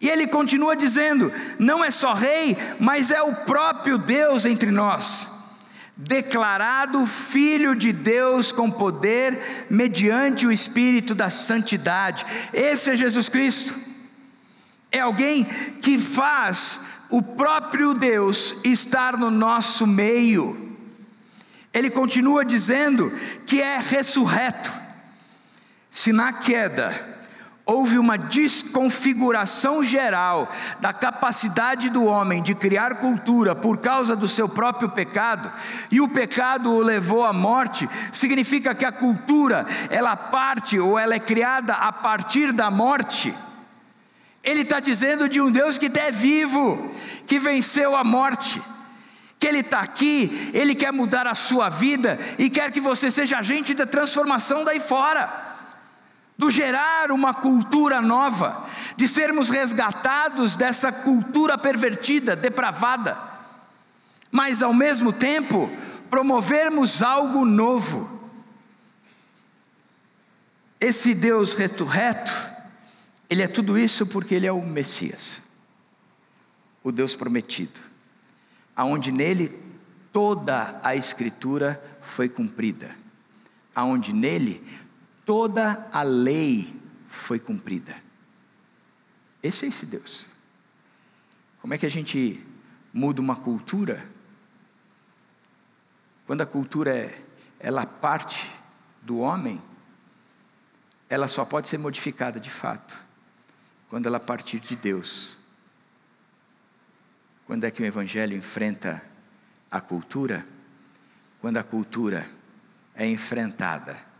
E 0.00 0.08
ele 0.08 0.26
continua 0.26 0.74
dizendo: 0.74 1.32
não 1.60 1.84
é 1.84 1.90
só 1.90 2.12
rei, 2.12 2.56
mas 2.80 3.12
é 3.12 3.22
o 3.22 3.32
próprio 3.32 3.96
Deus 3.96 4.44
entre 4.44 4.72
nós 4.72 5.41
declarado 6.06 7.06
Filho 7.06 7.74
de 7.74 7.92
Deus 7.92 8.50
com 8.50 8.70
poder, 8.70 9.66
mediante 9.70 10.46
o 10.46 10.52
Espírito 10.52 11.14
da 11.14 11.30
Santidade. 11.30 12.26
Esse 12.52 12.90
é 12.90 12.96
Jesus 12.96 13.28
Cristo. 13.28 13.74
É 14.90 15.00
alguém 15.00 15.44
que 15.80 15.98
faz 15.98 16.80
o 17.08 17.22
próprio 17.22 17.94
Deus 17.94 18.56
estar 18.64 19.16
no 19.16 19.30
nosso 19.30 19.86
meio. 19.86 20.76
Ele 21.72 21.88
continua 21.88 22.44
dizendo 22.44 23.12
que 23.46 23.62
é 23.62 23.78
ressurreto. 23.78 24.70
Se 25.90 26.12
na 26.12 26.32
queda 26.32 27.11
houve 27.72 27.98
uma 27.98 28.18
desconfiguração 28.18 29.82
geral 29.82 30.52
da 30.78 30.92
capacidade 30.92 31.88
do 31.88 32.04
homem 32.04 32.42
de 32.42 32.54
criar 32.54 32.96
cultura 32.96 33.54
por 33.54 33.78
causa 33.78 34.14
do 34.14 34.28
seu 34.28 34.48
próprio 34.48 34.90
pecado, 34.90 35.50
e 35.90 36.00
o 36.00 36.08
pecado 36.08 36.70
o 36.70 36.80
levou 36.80 37.24
à 37.24 37.32
morte, 37.32 37.88
significa 38.12 38.74
que 38.74 38.84
a 38.84 38.92
cultura, 38.92 39.66
ela 39.88 40.14
parte 40.16 40.78
ou 40.78 40.98
ela 40.98 41.14
é 41.14 41.18
criada 41.18 41.74
a 41.74 41.90
partir 41.90 42.52
da 42.52 42.70
morte. 42.70 43.34
Ele 44.44 44.62
está 44.62 44.78
dizendo 44.78 45.28
de 45.28 45.40
um 45.40 45.50
Deus 45.50 45.78
que 45.78 45.90
é 45.98 46.10
vivo, 46.10 46.92
que 47.26 47.38
venceu 47.38 47.96
a 47.96 48.04
morte, 48.04 48.60
que 49.38 49.46
Ele 49.46 49.60
está 49.60 49.80
aqui, 49.80 50.50
Ele 50.52 50.74
quer 50.74 50.92
mudar 50.92 51.26
a 51.26 51.34
sua 51.34 51.68
vida 51.68 52.18
e 52.38 52.50
quer 52.50 52.70
que 52.70 52.80
você 52.80 53.10
seja 53.10 53.38
agente 53.38 53.72
da 53.72 53.86
transformação 53.86 54.64
daí 54.64 54.80
fora 54.80 55.51
do 56.42 56.50
gerar 56.50 57.12
uma 57.12 57.32
cultura 57.32 58.02
nova, 58.02 58.68
de 58.96 59.06
sermos 59.06 59.48
resgatados 59.48 60.56
dessa 60.56 60.90
cultura 60.90 61.56
pervertida, 61.56 62.34
depravada, 62.34 63.16
mas 64.28 64.60
ao 64.60 64.74
mesmo 64.74 65.12
tempo 65.12 65.70
promovermos 66.10 67.00
algo 67.00 67.44
novo. 67.44 68.28
Esse 70.80 71.14
Deus 71.14 71.52
ressurreto, 71.54 72.32
Ele 73.30 73.44
é 73.44 73.46
tudo 73.46 73.78
isso 73.78 74.04
porque 74.04 74.34
Ele 74.34 74.48
é 74.48 74.52
o 74.52 74.66
Messias, 74.66 75.40
o 76.82 76.90
Deus 76.90 77.14
prometido, 77.14 77.80
aonde 78.74 79.12
nele 79.12 79.56
toda 80.12 80.80
a 80.82 80.96
Escritura 80.96 81.80
foi 82.02 82.28
cumprida, 82.28 82.96
aonde 83.72 84.12
nele 84.12 84.81
toda 85.32 85.88
a 85.90 86.02
lei 86.02 86.78
foi 87.08 87.38
cumprida. 87.38 87.96
Esse 89.42 89.64
é 89.64 89.68
esse 89.70 89.86
Deus. 89.86 90.28
Como 91.58 91.72
é 91.72 91.78
que 91.78 91.86
a 91.86 91.90
gente 91.90 92.46
muda 92.92 93.18
uma 93.18 93.34
cultura? 93.34 94.06
Quando 96.26 96.42
a 96.42 96.46
cultura 96.46 96.94
é, 96.94 97.18
ela 97.58 97.86
parte 97.86 98.54
do 99.00 99.20
homem, 99.20 99.62
ela 101.08 101.26
só 101.26 101.46
pode 101.46 101.66
ser 101.66 101.78
modificada 101.78 102.38
de 102.38 102.50
fato 102.50 102.94
quando 103.88 104.08
ela 104.08 104.20
partir 104.20 104.60
de 104.60 104.76
Deus. 104.76 105.38
Quando 107.46 107.64
é 107.64 107.70
que 107.70 107.82
o 107.82 107.86
evangelho 107.86 108.36
enfrenta 108.36 109.02
a 109.70 109.80
cultura? 109.80 110.46
Quando 111.40 111.56
a 111.56 111.64
cultura 111.64 112.30
é 112.94 113.08
enfrentada 113.08 114.11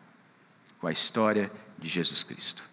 com 0.82 0.88
a 0.88 0.92
história 0.92 1.48
de 1.78 1.88
Jesus 1.88 2.24
Cristo. 2.24 2.68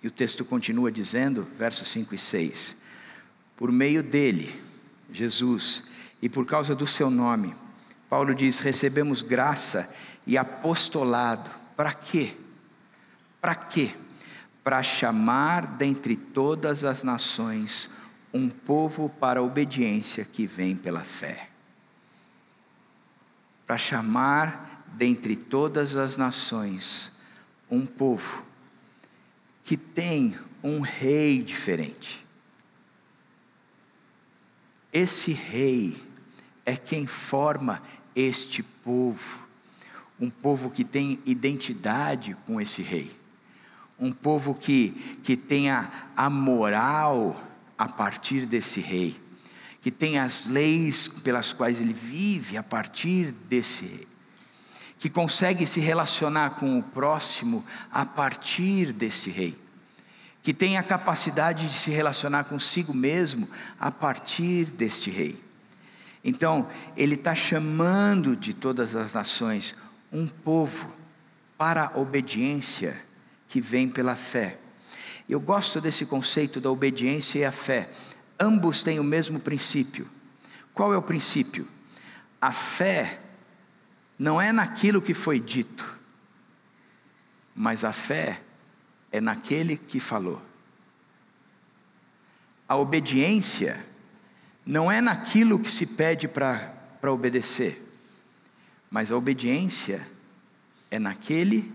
E 0.00 0.06
o 0.06 0.10
texto 0.10 0.44
continua 0.44 0.92
dizendo, 0.92 1.42
versos 1.58 1.88
5 1.88 2.14
e 2.14 2.18
6: 2.18 2.76
Por 3.56 3.72
meio 3.72 4.00
dele, 4.00 4.62
Jesus, 5.10 5.82
e 6.22 6.28
por 6.28 6.46
causa 6.46 6.76
do 6.76 6.86
seu 6.86 7.10
nome, 7.10 7.56
Paulo 8.08 8.36
diz: 8.36 8.60
recebemos 8.60 9.20
graça 9.20 9.92
e 10.24 10.38
apostolado. 10.38 11.50
Para 11.76 11.92
quê? 11.92 12.36
Para 13.40 13.56
quê? 13.56 13.92
Para 14.62 14.80
chamar 14.80 15.66
dentre 15.66 16.14
todas 16.14 16.84
as 16.84 17.02
nações 17.02 17.90
um 18.32 18.48
povo 18.48 19.08
para 19.08 19.40
a 19.40 19.42
obediência 19.42 20.24
que 20.24 20.46
vem 20.46 20.76
pela 20.76 21.02
fé. 21.02 21.50
Para 23.66 23.76
chamar 23.76 24.77
dentre 24.96 25.36
todas 25.36 25.96
as 25.96 26.16
nações, 26.16 27.12
um 27.70 27.86
povo 27.86 28.44
que 29.62 29.76
tem 29.76 30.36
um 30.62 30.80
rei 30.80 31.42
diferente. 31.42 32.26
Esse 34.92 35.32
rei 35.32 36.02
é 36.64 36.74
quem 36.74 37.06
forma 37.06 37.82
este 38.16 38.62
povo, 38.62 39.46
um 40.18 40.30
povo 40.30 40.70
que 40.70 40.82
tem 40.82 41.20
identidade 41.24 42.36
com 42.46 42.60
esse 42.60 42.82
rei, 42.82 43.14
um 43.98 44.10
povo 44.10 44.54
que, 44.54 44.90
que 45.22 45.36
tenha 45.36 46.10
a 46.16 46.28
moral 46.28 47.40
a 47.76 47.88
partir 47.88 48.46
desse 48.46 48.80
rei, 48.80 49.20
que 49.80 49.90
tem 49.90 50.18
as 50.18 50.46
leis 50.46 51.08
pelas 51.08 51.52
quais 51.52 51.80
ele 51.80 51.92
vive 51.92 52.56
a 52.56 52.62
partir 52.62 53.30
desse 53.32 53.84
rei 53.84 54.07
que 54.98 55.08
consegue 55.08 55.66
se 55.66 55.80
relacionar 55.80 56.50
com 56.50 56.78
o 56.78 56.82
próximo 56.82 57.64
a 57.90 58.04
partir 58.04 58.92
desse 58.92 59.30
rei, 59.30 59.56
que 60.42 60.52
tem 60.52 60.76
a 60.76 60.82
capacidade 60.82 61.68
de 61.68 61.74
se 61.74 61.90
relacionar 61.90 62.44
consigo 62.44 62.92
mesmo 62.92 63.48
a 63.78 63.90
partir 63.90 64.70
deste 64.70 65.10
rei. 65.10 65.42
Então, 66.24 66.68
ele 66.96 67.14
está 67.14 67.34
chamando 67.34 68.34
de 68.34 68.52
todas 68.52 68.96
as 68.96 69.14
nações 69.14 69.74
um 70.12 70.26
povo 70.26 70.92
para 71.56 71.86
a 71.86 71.98
obediência 71.98 72.96
que 73.46 73.60
vem 73.60 73.88
pela 73.88 74.16
fé. 74.16 74.58
Eu 75.28 75.40
gosto 75.40 75.80
desse 75.80 76.06
conceito 76.06 76.60
da 76.60 76.70
obediência 76.70 77.38
e 77.38 77.44
a 77.44 77.52
fé. 77.52 77.90
Ambos 78.40 78.82
têm 78.82 78.98
o 78.98 79.04
mesmo 79.04 79.38
princípio. 79.38 80.08
Qual 80.72 80.92
é 80.92 80.96
o 80.96 81.02
princípio? 81.02 81.68
A 82.40 82.52
fé 82.52 83.20
não 84.18 84.40
é 84.40 84.52
naquilo 84.52 85.00
que 85.00 85.14
foi 85.14 85.38
dito, 85.38 85.96
mas 87.54 87.84
a 87.84 87.92
fé 87.92 88.42
é 89.12 89.20
naquele 89.20 89.76
que 89.76 90.00
falou. 90.00 90.42
A 92.66 92.76
obediência 92.76 93.86
não 94.66 94.90
é 94.90 95.00
naquilo 95.00 95.58
que 95.58 95.70
se 95.70 95.86
pede 95.86 96.26
para 96.26 96.74
obedecer, 97.12 97.80
mas 98.90 99.12
a 99.12 99.16
obediência 99.16 100.06
é 100.90 100.98
naquele 100.98 101.72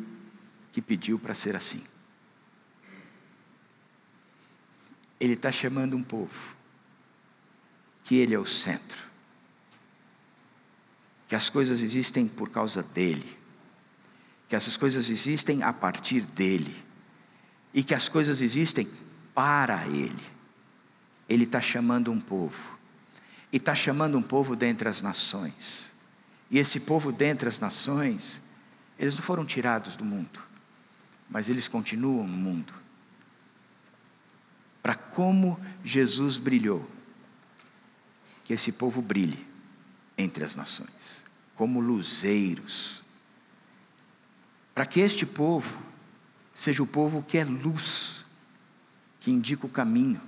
que 0.71 0.81
pediu 0.81 1.17
para 1.17 1.33
ser 1.33 1.55
assim. 1.55 1.83
Ele 5.19 5.33
está 5.33 5.51
chamando 5.51 5.95
um 5.95 6.03
povo, 6.03 6.55
que 8.03 8.15
ele 8.15 8.35
é 8.35 8.39
o 8.39 8.45
centro 8.45 9.12
que 11.33 11.35
as 11.35 11.49
coisas 11.49 11.81
existem 11.81 12.27
por 12.27 12.51
causa 12.51 12.83
dele, 12.83 13.39
que 14.47 14.55
essas 14.55 14.77
coisas 14.77 15.09
existem 15.09 15.63
a 15.63 15.73
partir 15.73 16.21
dele, 16.21 16.75
e 17.73 17.83
que 17.83 17.95
as 17.95 18.07
coisas 18.07 18.39
existem 18.39 18.87
para 19.33 19.83
ele. 19.87 20.23
Ele 21.27 21.45
está 21.45 21.59
chamando 21.59 22.11
um 22.11 22.21
povo, 22.21 22.77
e 23.51 23.57
está 23.57 23.73
chamando 23.73 24.15
um 24.15 24.21
povo 24.21 24.55
dentre 24.55 24.87
as 24.87 25.01
nações, 25.01 25.91
e 26.51 26.59
esse 26.59 26.81
povo 26.81 27.11
dentre 27.11 27.49
as 27.49 27.59
nações, 27.59 28.39
eles 28.99 29.15
não 29.15 29.23
foram 29.23 29.43
tirados 29.43 29.95
do 29.95 30.05
mundo, 30.05 30.39
mas 31.27 31.49
eles 31.49 31.67
continuam 31.67 32.27
no 32.27 32.37
mundo. 32.37 32.75
Para 34.83 34.93
como 34.93 35.59
Jesus 35.83 36.37
brilhou, 36.37 36.87
que 38.43 38.53
esse 38.53 38.71
povo 38.71 39.01
brilhe 39.01 39.51
entre 40.23 40.43
as 40.43 40.55
nações, 40.55 41.23
como 41.55 41.79
luzeiros, 41.79 43.03
para 44.73 44.85
que 44.85 44.99
este 44.99 45.25
povo 45.25 45.77
seja 46.53 46.81
o 46.81 46.87
povo 46.87 47.21
que 47.21 47.37
é 47.37 47.43
luz, 47.43 48.25
que 49.19 49.29
indica 49.29 49.65
o 49.65 49.69
caminho, 49.69 50.21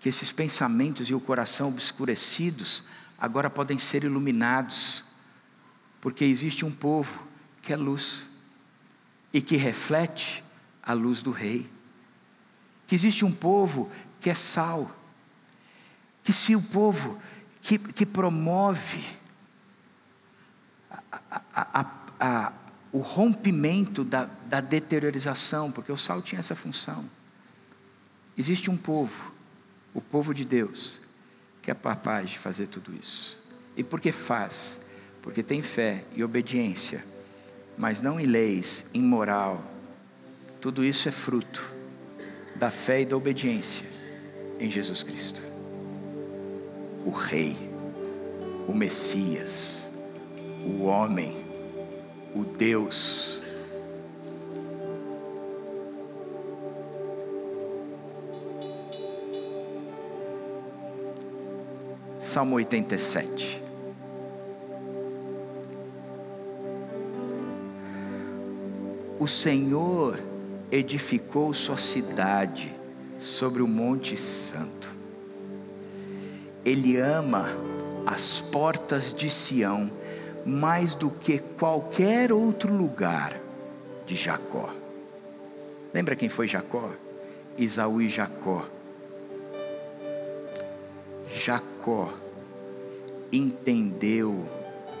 que 0.00 0.08
esses 0.08 0.32
pensamentos 0.32 1.08
e 1.08 1.14
o 1.14 1.20
coração 1.20 1.68
obscurecidos 1.68 2.84
agora 3.18 3.48
podem 3.48 3.78
ser 3.78 4.04
iluminados, 4.04 5.04
porque 6.00 6.24
existe 6.24 6.64
um 6.64 6.72
povo 6.72 7.26
que 7.60 7.72
é 7.72 7.76
luz 7.76 8.26
e 9.32 9.40
que 9.40 9.56
reflete 9.56 10.42
a 10.82 10.92
luz 10.92 11.22
do 11.22 11.30
Rei, 11.30 11.70
que 12.86 12.94
existe 12.94 13.24
um 13.24 13.32
povo 13.32 13.90
que 14.20 14.28
é 14.28 14.34
sal, 14.34 14.90
que 16.24 16.32
se 16.32 16.56
o 16.56 16.62
povo 16.62 17.20
que, 17.62 17.78
que 17.78 18.04
promove 18.04 19.04
a, 20.90 21.42
a, 21.54 21.86
a, 22.18 22.52
o 22.92 22.98
rompimento 22.98 24.04
da, 24.04 24.28
da 24.46 24.60
deteriorização, 24.60 25.70
porque 25.70 25.92
o 25.92 25.96
sal 25.96 26.20
tinha 26.20 26.40
essa 26.40 26.56
função. 26.56 27.08
Existe 28.36 28.68
um 28.68 28.76
povo, 28.76 29.32
o 29.94 30.00
povo 30.00 30.34
de 30.34 30.44
Deus, 30.44 31.00
que 31.62 31.70
é 31.70 31.74
capaz 31.74 32.30
de 32.30 32.38
fazer 32.38 32.66
tudo 32.66 32.92
isso. 32.94 33.38
E 33.76 33.84
por 33.84 34.00
que 34.00 34.10
faz? 34.10 34.80
Porque 35.22 35.42
tem 35.42 35.62
fé 35.62 36.04
e 36.16 36.24
obediência, 36.24 37.04
mas 37.78 38.02
não 38.02 38.18
em 38.18 38.26
leis, 38.26 38.86
em 38.92 39.00
moral. 39.00 39.62
Tudo 40.60 40.84
isso 40.84 41.08
é 41.08 41.12
fruto 41.12 41.72
da 42.56 42.70
fé 42.70 43.02
e 43.02 43.06
da 43.06 43.16
obediência 43.16 43.86
em 44.58 44.68
Jesus 44.68 45.02
Cristo. 45.02 45.51
O 47.04 47.10
Rei, 47.10 47.56
o 48.68 48.72
Messias, 48.72 49.90
o 50.64 50.84
homem, 50.84 51.36
o 52.34 52.44
Deus. 52.44 53.42
Salmo 62.18 62.54
87. 62.56 63.60
O 69.18 69.26
Senhor 69.26 70.18
edificou 70.70 71.52
sua 71.54 71.76
cidade 71.76 72.72
sobre 73.18 73.62
o 73.62 73.68
Monte 73.68 74.16
Santo. 74.16 74.91
Ele 76.64 76.96
ama 76.96 77.48
as 78.06 78.40
portas 78.40 79.12
de 79.12 79.30
Sião 79.30 79.90
mais 80.44 80.94
do 80.94 81.10
que 81.10 81.38
qualquer 81.38 82.32
outro 82.32 82.72
lugar 82.72 83.36
de 84.06 84.16
Jacó. 84.16 84.70
Lembra 85.92 86.16
quem 86.16 86.28
foi 86.28 86.48
Jacó? 86.48 86.90
Isaú 87.56 88.00
e 88.00 88.08
Jacó. 88.08 88.66
Jacó 91.28 92.12
entendeu 93.30 94.46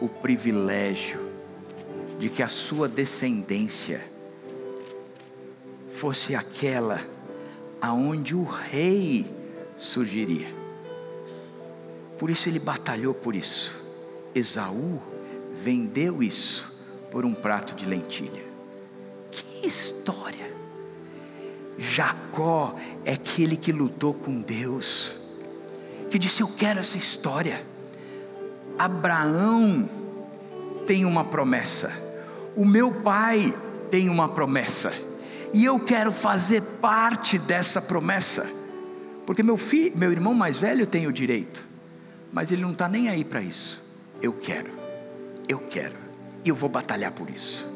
o 0.00 0.08
privilégio 0.08 1.20
de 2.18 2.28
que 2.28 2.42
a 2.42 2.48
sua 2.48 2.88
descendência 2.88 4.02
fosse 5.90 6.34
aquela 6.34 7.00
aonde 7.80 8.34
o 8.34 8.44
rei 8.44 9.26
surgiria. 9.76 10.61
Por 12.22 12.30
isso 12.30 12.48
ele 12.48 12.60
batalhou 12.60 13.12
por 13.12 13.34
isso. 13.34 13.74
Esaú 14.32 15.02
vendeu 15.60 16.22
isso 16.22 16.72
por 17.10 17.24
um 17.24 17.34
prato 17.34 17.74
de 17.74 17.84
lentilha. 17.84 18.44
Que 19.28 19.66
história! 19.66 20.54
Jacó 21.76 22.76
é 23.04 23.14
aquele 23.14 23.56
que 23.56 23.72
lutou 23.72 24.14
com 24.14 24.40
Deus, 24.40 25.18
que 26.10 26.16
disse: 26.16 26.42
Eu 26.42 26.46
quero 26.46 26.78
essa 26.78 26.96
história. 26.96 27.66
Abraão 28.78 29.90
tem 30.86 31.04
uma 31.04 31.24
promessa, 31.24 31.90
o 32.54 32.64
meu 32.64 32.92
pai 32.92 33.52
tem 33.90 34.08
uma 34.08 34.28
promessa 34.28 34.92
e 35.52 35.64
eu 35.64 35.80
quero 35.80 36.12
fazer 36.12 36.62
parte 36.80 37.36
dessa 37.36 37.82
promessa, 37.82 38.48
porque 39.26 39.42
meu 39.42 39.56
filho, 39.56 39.98
meu 39.98 40.12
irmão 40.12 40.32
mais 40.32 40.56
velho 40.56 40.86
tem 40.86 41.08
o 41.08 41.12
direito, 41.12 41.71
mas 42.32 42.50
ele 42.50 42.62
não 42.62 42.72
está 42.72 42.88
nem 42.88 43.08
aí 43.08 43.24
para 43.24 43.40
isso. 43.40 43.82
Eu 44.20 44.32
quero, 44.32 44.70
eu 45.48 45.58
quero, 45.58 45.96
e 46.44 46.48
eu 46.48 46.54
vou 46.54 46.68
batalhar 46.68 47.12
por 47.12 47.28
isso. 47.28 47.70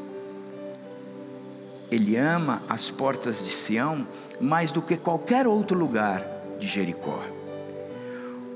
Ele 1.90 2.16
ama 2.16 2.62
as 2.68 2.90
portas 2.90 3.44
de 3.44 3.50
Sião 3.50 4.06
mais 4.40 4.72
do 4.72 4.82
que 4.82 4.96
qualquer 4.96 5.46
outro 5.46 5.78
lugar 5.78 6.26
de 6.58 6.66
Jericó. 6.66 7.22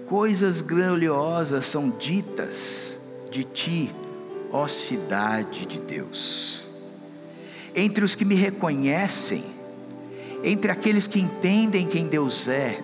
Coisas 0.07 0.61
grandiosas 0.61 1.67
são 1.67 1.91
ditas 1.91 2.99
de 3.31 3.45
ti, 3.45 3.95
ó 4.51 4.67
cidade 4.67 5.65
de 5.67 5.79
Deus 5.79 6.71
entre 7.75 8.05
os 8.05 8.15
que 8.15 8.25
me 8.25 8.35
reconhecem, 8.35 9.45
entre 10.43 10.71
aqueles 10.71 11.07
que 11.07 11.21
entendem 11.21 11.87
quem 11.87 12.07
Deus 12.07 12.49
é, 12.49 12.81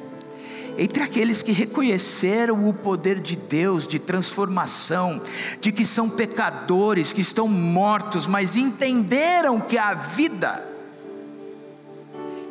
entre 0.78 1.02
aqueles 1.02 1.42
que 1.42 1.52
reconheceram 1.52 2.68
o 2.68 2.74
poder 2.74 3.20
de 3.20 3.34
Deus 3.34 3.86
de 3.86 3.98
transformação, 3.98 5.22
de 5.60 5.72
que 5.72 5.86
são 5.86 6.10
pecadores, 6.10 7.12
que 7.12 7.20
estão 7.20 7.48
mortos, 7.48 8.26
mas 8.26 8.56
entenderam 8.56 9.58
que 9.60 9.78
a 9.78 9.94
vida, 9.94 10.66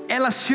ela 0.08 0.32
se 0.32 0.54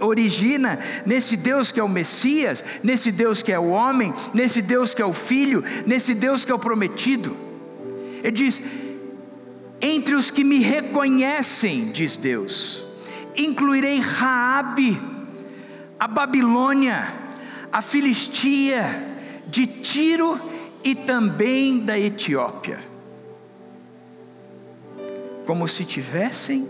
origina 0.00 0.78
nesse 1.04 1.36
Deus 1.36 1.70
que 1.70 1.80
é 1.80 1.84
o 1.84 1.88
Messias, 1.88 2.64
nesse 2.82 3.12
Deus 3.12 3.42
que 3.42 3.52
é 3.52 3.58
o 3.58 3.68
homem, 3.68 4.12
nesse 4.34 4.60
Deus 4.60 4.94
que 4.94 5.02
é 5.02 5.06
o 5.06 5.12
Filho, 5.12 5.62
nesse 5.86 6.14
Deus 6.14 6.44
que 6.44 6.52
é 6.52 6.54
o 6.54 6.58
prometido. 6.58 7.36
Ele 8.22 8.32
diz: 8.32 8.60
entre 9.80 10.14
os 10.14 10.30
que 10.30 10.42
me 10.42 10.58
reconhecem, 10.58 11.90
diz 11.92 12.16
Deus, 12.16 12.84
incluirei 13.36 14.00
Raabe, 14.00 15.00
a 15.98 16.06
Babilônia, 16.06 17.12
a 17.72 17.80
Filistia, 17.80 18.84
de 19.46 19.66
Tiro 19.66 20.40
e 20.82 20.94
também 20.94 21.78
da 21.80 21.98
Etiópia, 21.98 22.80
como 25.46 25.68
se 25.68 25.84
tivessem 25.84 26.68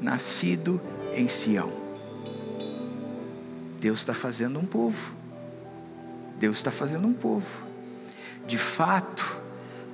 nascido 0.00 0.80
em 1.14 1.28
Sião. 1.28 1.72
Deus 3.78 4.00
está 4.00 4.14
fazendo 4.14 4.58
um 4.58 4.66
povo. 4.66 5.14
Deus 6.38 6.56
está 6.56 6.70
fazendo 6.70 7.06
um 7.06 7.12
povo. 7.12 7.46
De 8.46 8.58
fato, 8.58 9.36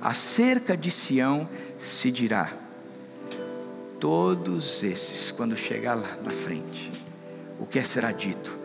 acerca 0.01 0.75
de 0.75 0.89
Sião 0.89 1.47
se 1.77 2.11
dirá: 2.11 2.53
todos 3.99 4.81
esses, 4.83 5.31
quando 5.31 5.55
chegar 5.55 5.95
lá 5.95 6.17
na 6.23 6.31
frente, 6.31 6.91
o 7.59 7.65
que 7.65 7.83
será 7.83 8.11
dito? 8.11 8.60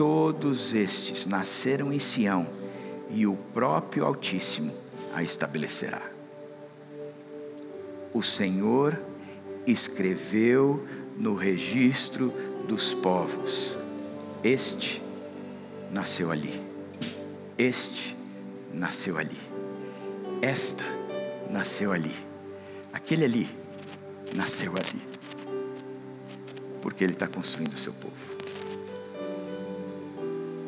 Todos 0.00 0.72
estes 0.72 1.26
nasceram 1.26 1.92
em 1.92 1.98
Sião, 1.98 2.48
e 3.10 3.26
o 3.26 3.36
próprio 3.36 4.06
Altíssimo 4.06 4.72
a 5.12 5.22
estabelecerá. 5.22 6.00
O 8.10 8.22
Senhor 8.22 8.98
escreveu 9.66 10.88
no 11.18 11.34
registro 11.34 12.32
dos 12.66 12.94
povos: 12.94 13.76
Este 14.42 15.02
nasceu 15.92 16.30
ali, 16.30 16.58
este 17.58 18.16
nasceu 18.72 19.18
ali, 19.18 19.38
esta 20.40 20.84
nasceu 21.50 21.92
ali. 21.92 22.16
Aquele 22.90 23.26
ali 23.26 23.50
nasceu 24.34 24.72
ali, 24.78 25.02
porque 26.80 27.04
ele 27.04 27.12
está 27.12 27.28
construindo 27.28 27.74
o 27.74 27.78
seu 27.78 27.92
povo. 27.92 28.19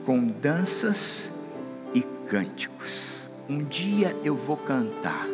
Com 0.04 0.26
danças 0.26 1.30
e 1.94 2.02
cânticos. 2.28 3.22
Um 3.48 3.64
dia 3.64 4.16
eu 4.24 4.34
vou 4.34 4.56
cantar, 4.56 5.26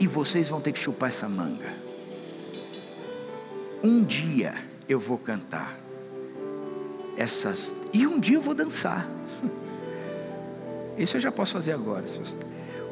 e 0.00 0.06
vocês 0.06 0.48
vão 0.48 0.60
ter 0.60 0.72
que 0.72 0.78
chupar 0.78 1.10
essa 1.10 1.28
manga. 1.28 1.72
Um 3.82 4.02
dia 4.02 4.54
eu 4.88 4.98
vou 4.98 5.18
cantar 5.18 5.78
essas, 7.16 7.74
e 7.92 8.06
um 8.06 8.18
dia 8.18 8.38
eu 8.38 8.40
vou 8.40 8.54
dançar. 8.54 9.06
Isso 10.96 11.16
eu 11.16 11.20
já 11.20 11.30
posso 11.30 11.52
fazer 11.52 11.72
agora. 11.72 12.04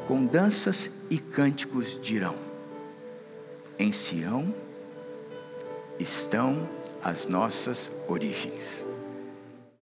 Com 0.07 0.25
danças 0.25 0.91
e 1.09 1.17
cânticos 1.17 1.99
dirão: 2.01 2.35
Em 3.77 3.91
Sião 3.91 4.53
estão 5.99 6.69
as 7.03 7.25
nossas 7.25 7.91
origens. 8.07 8.85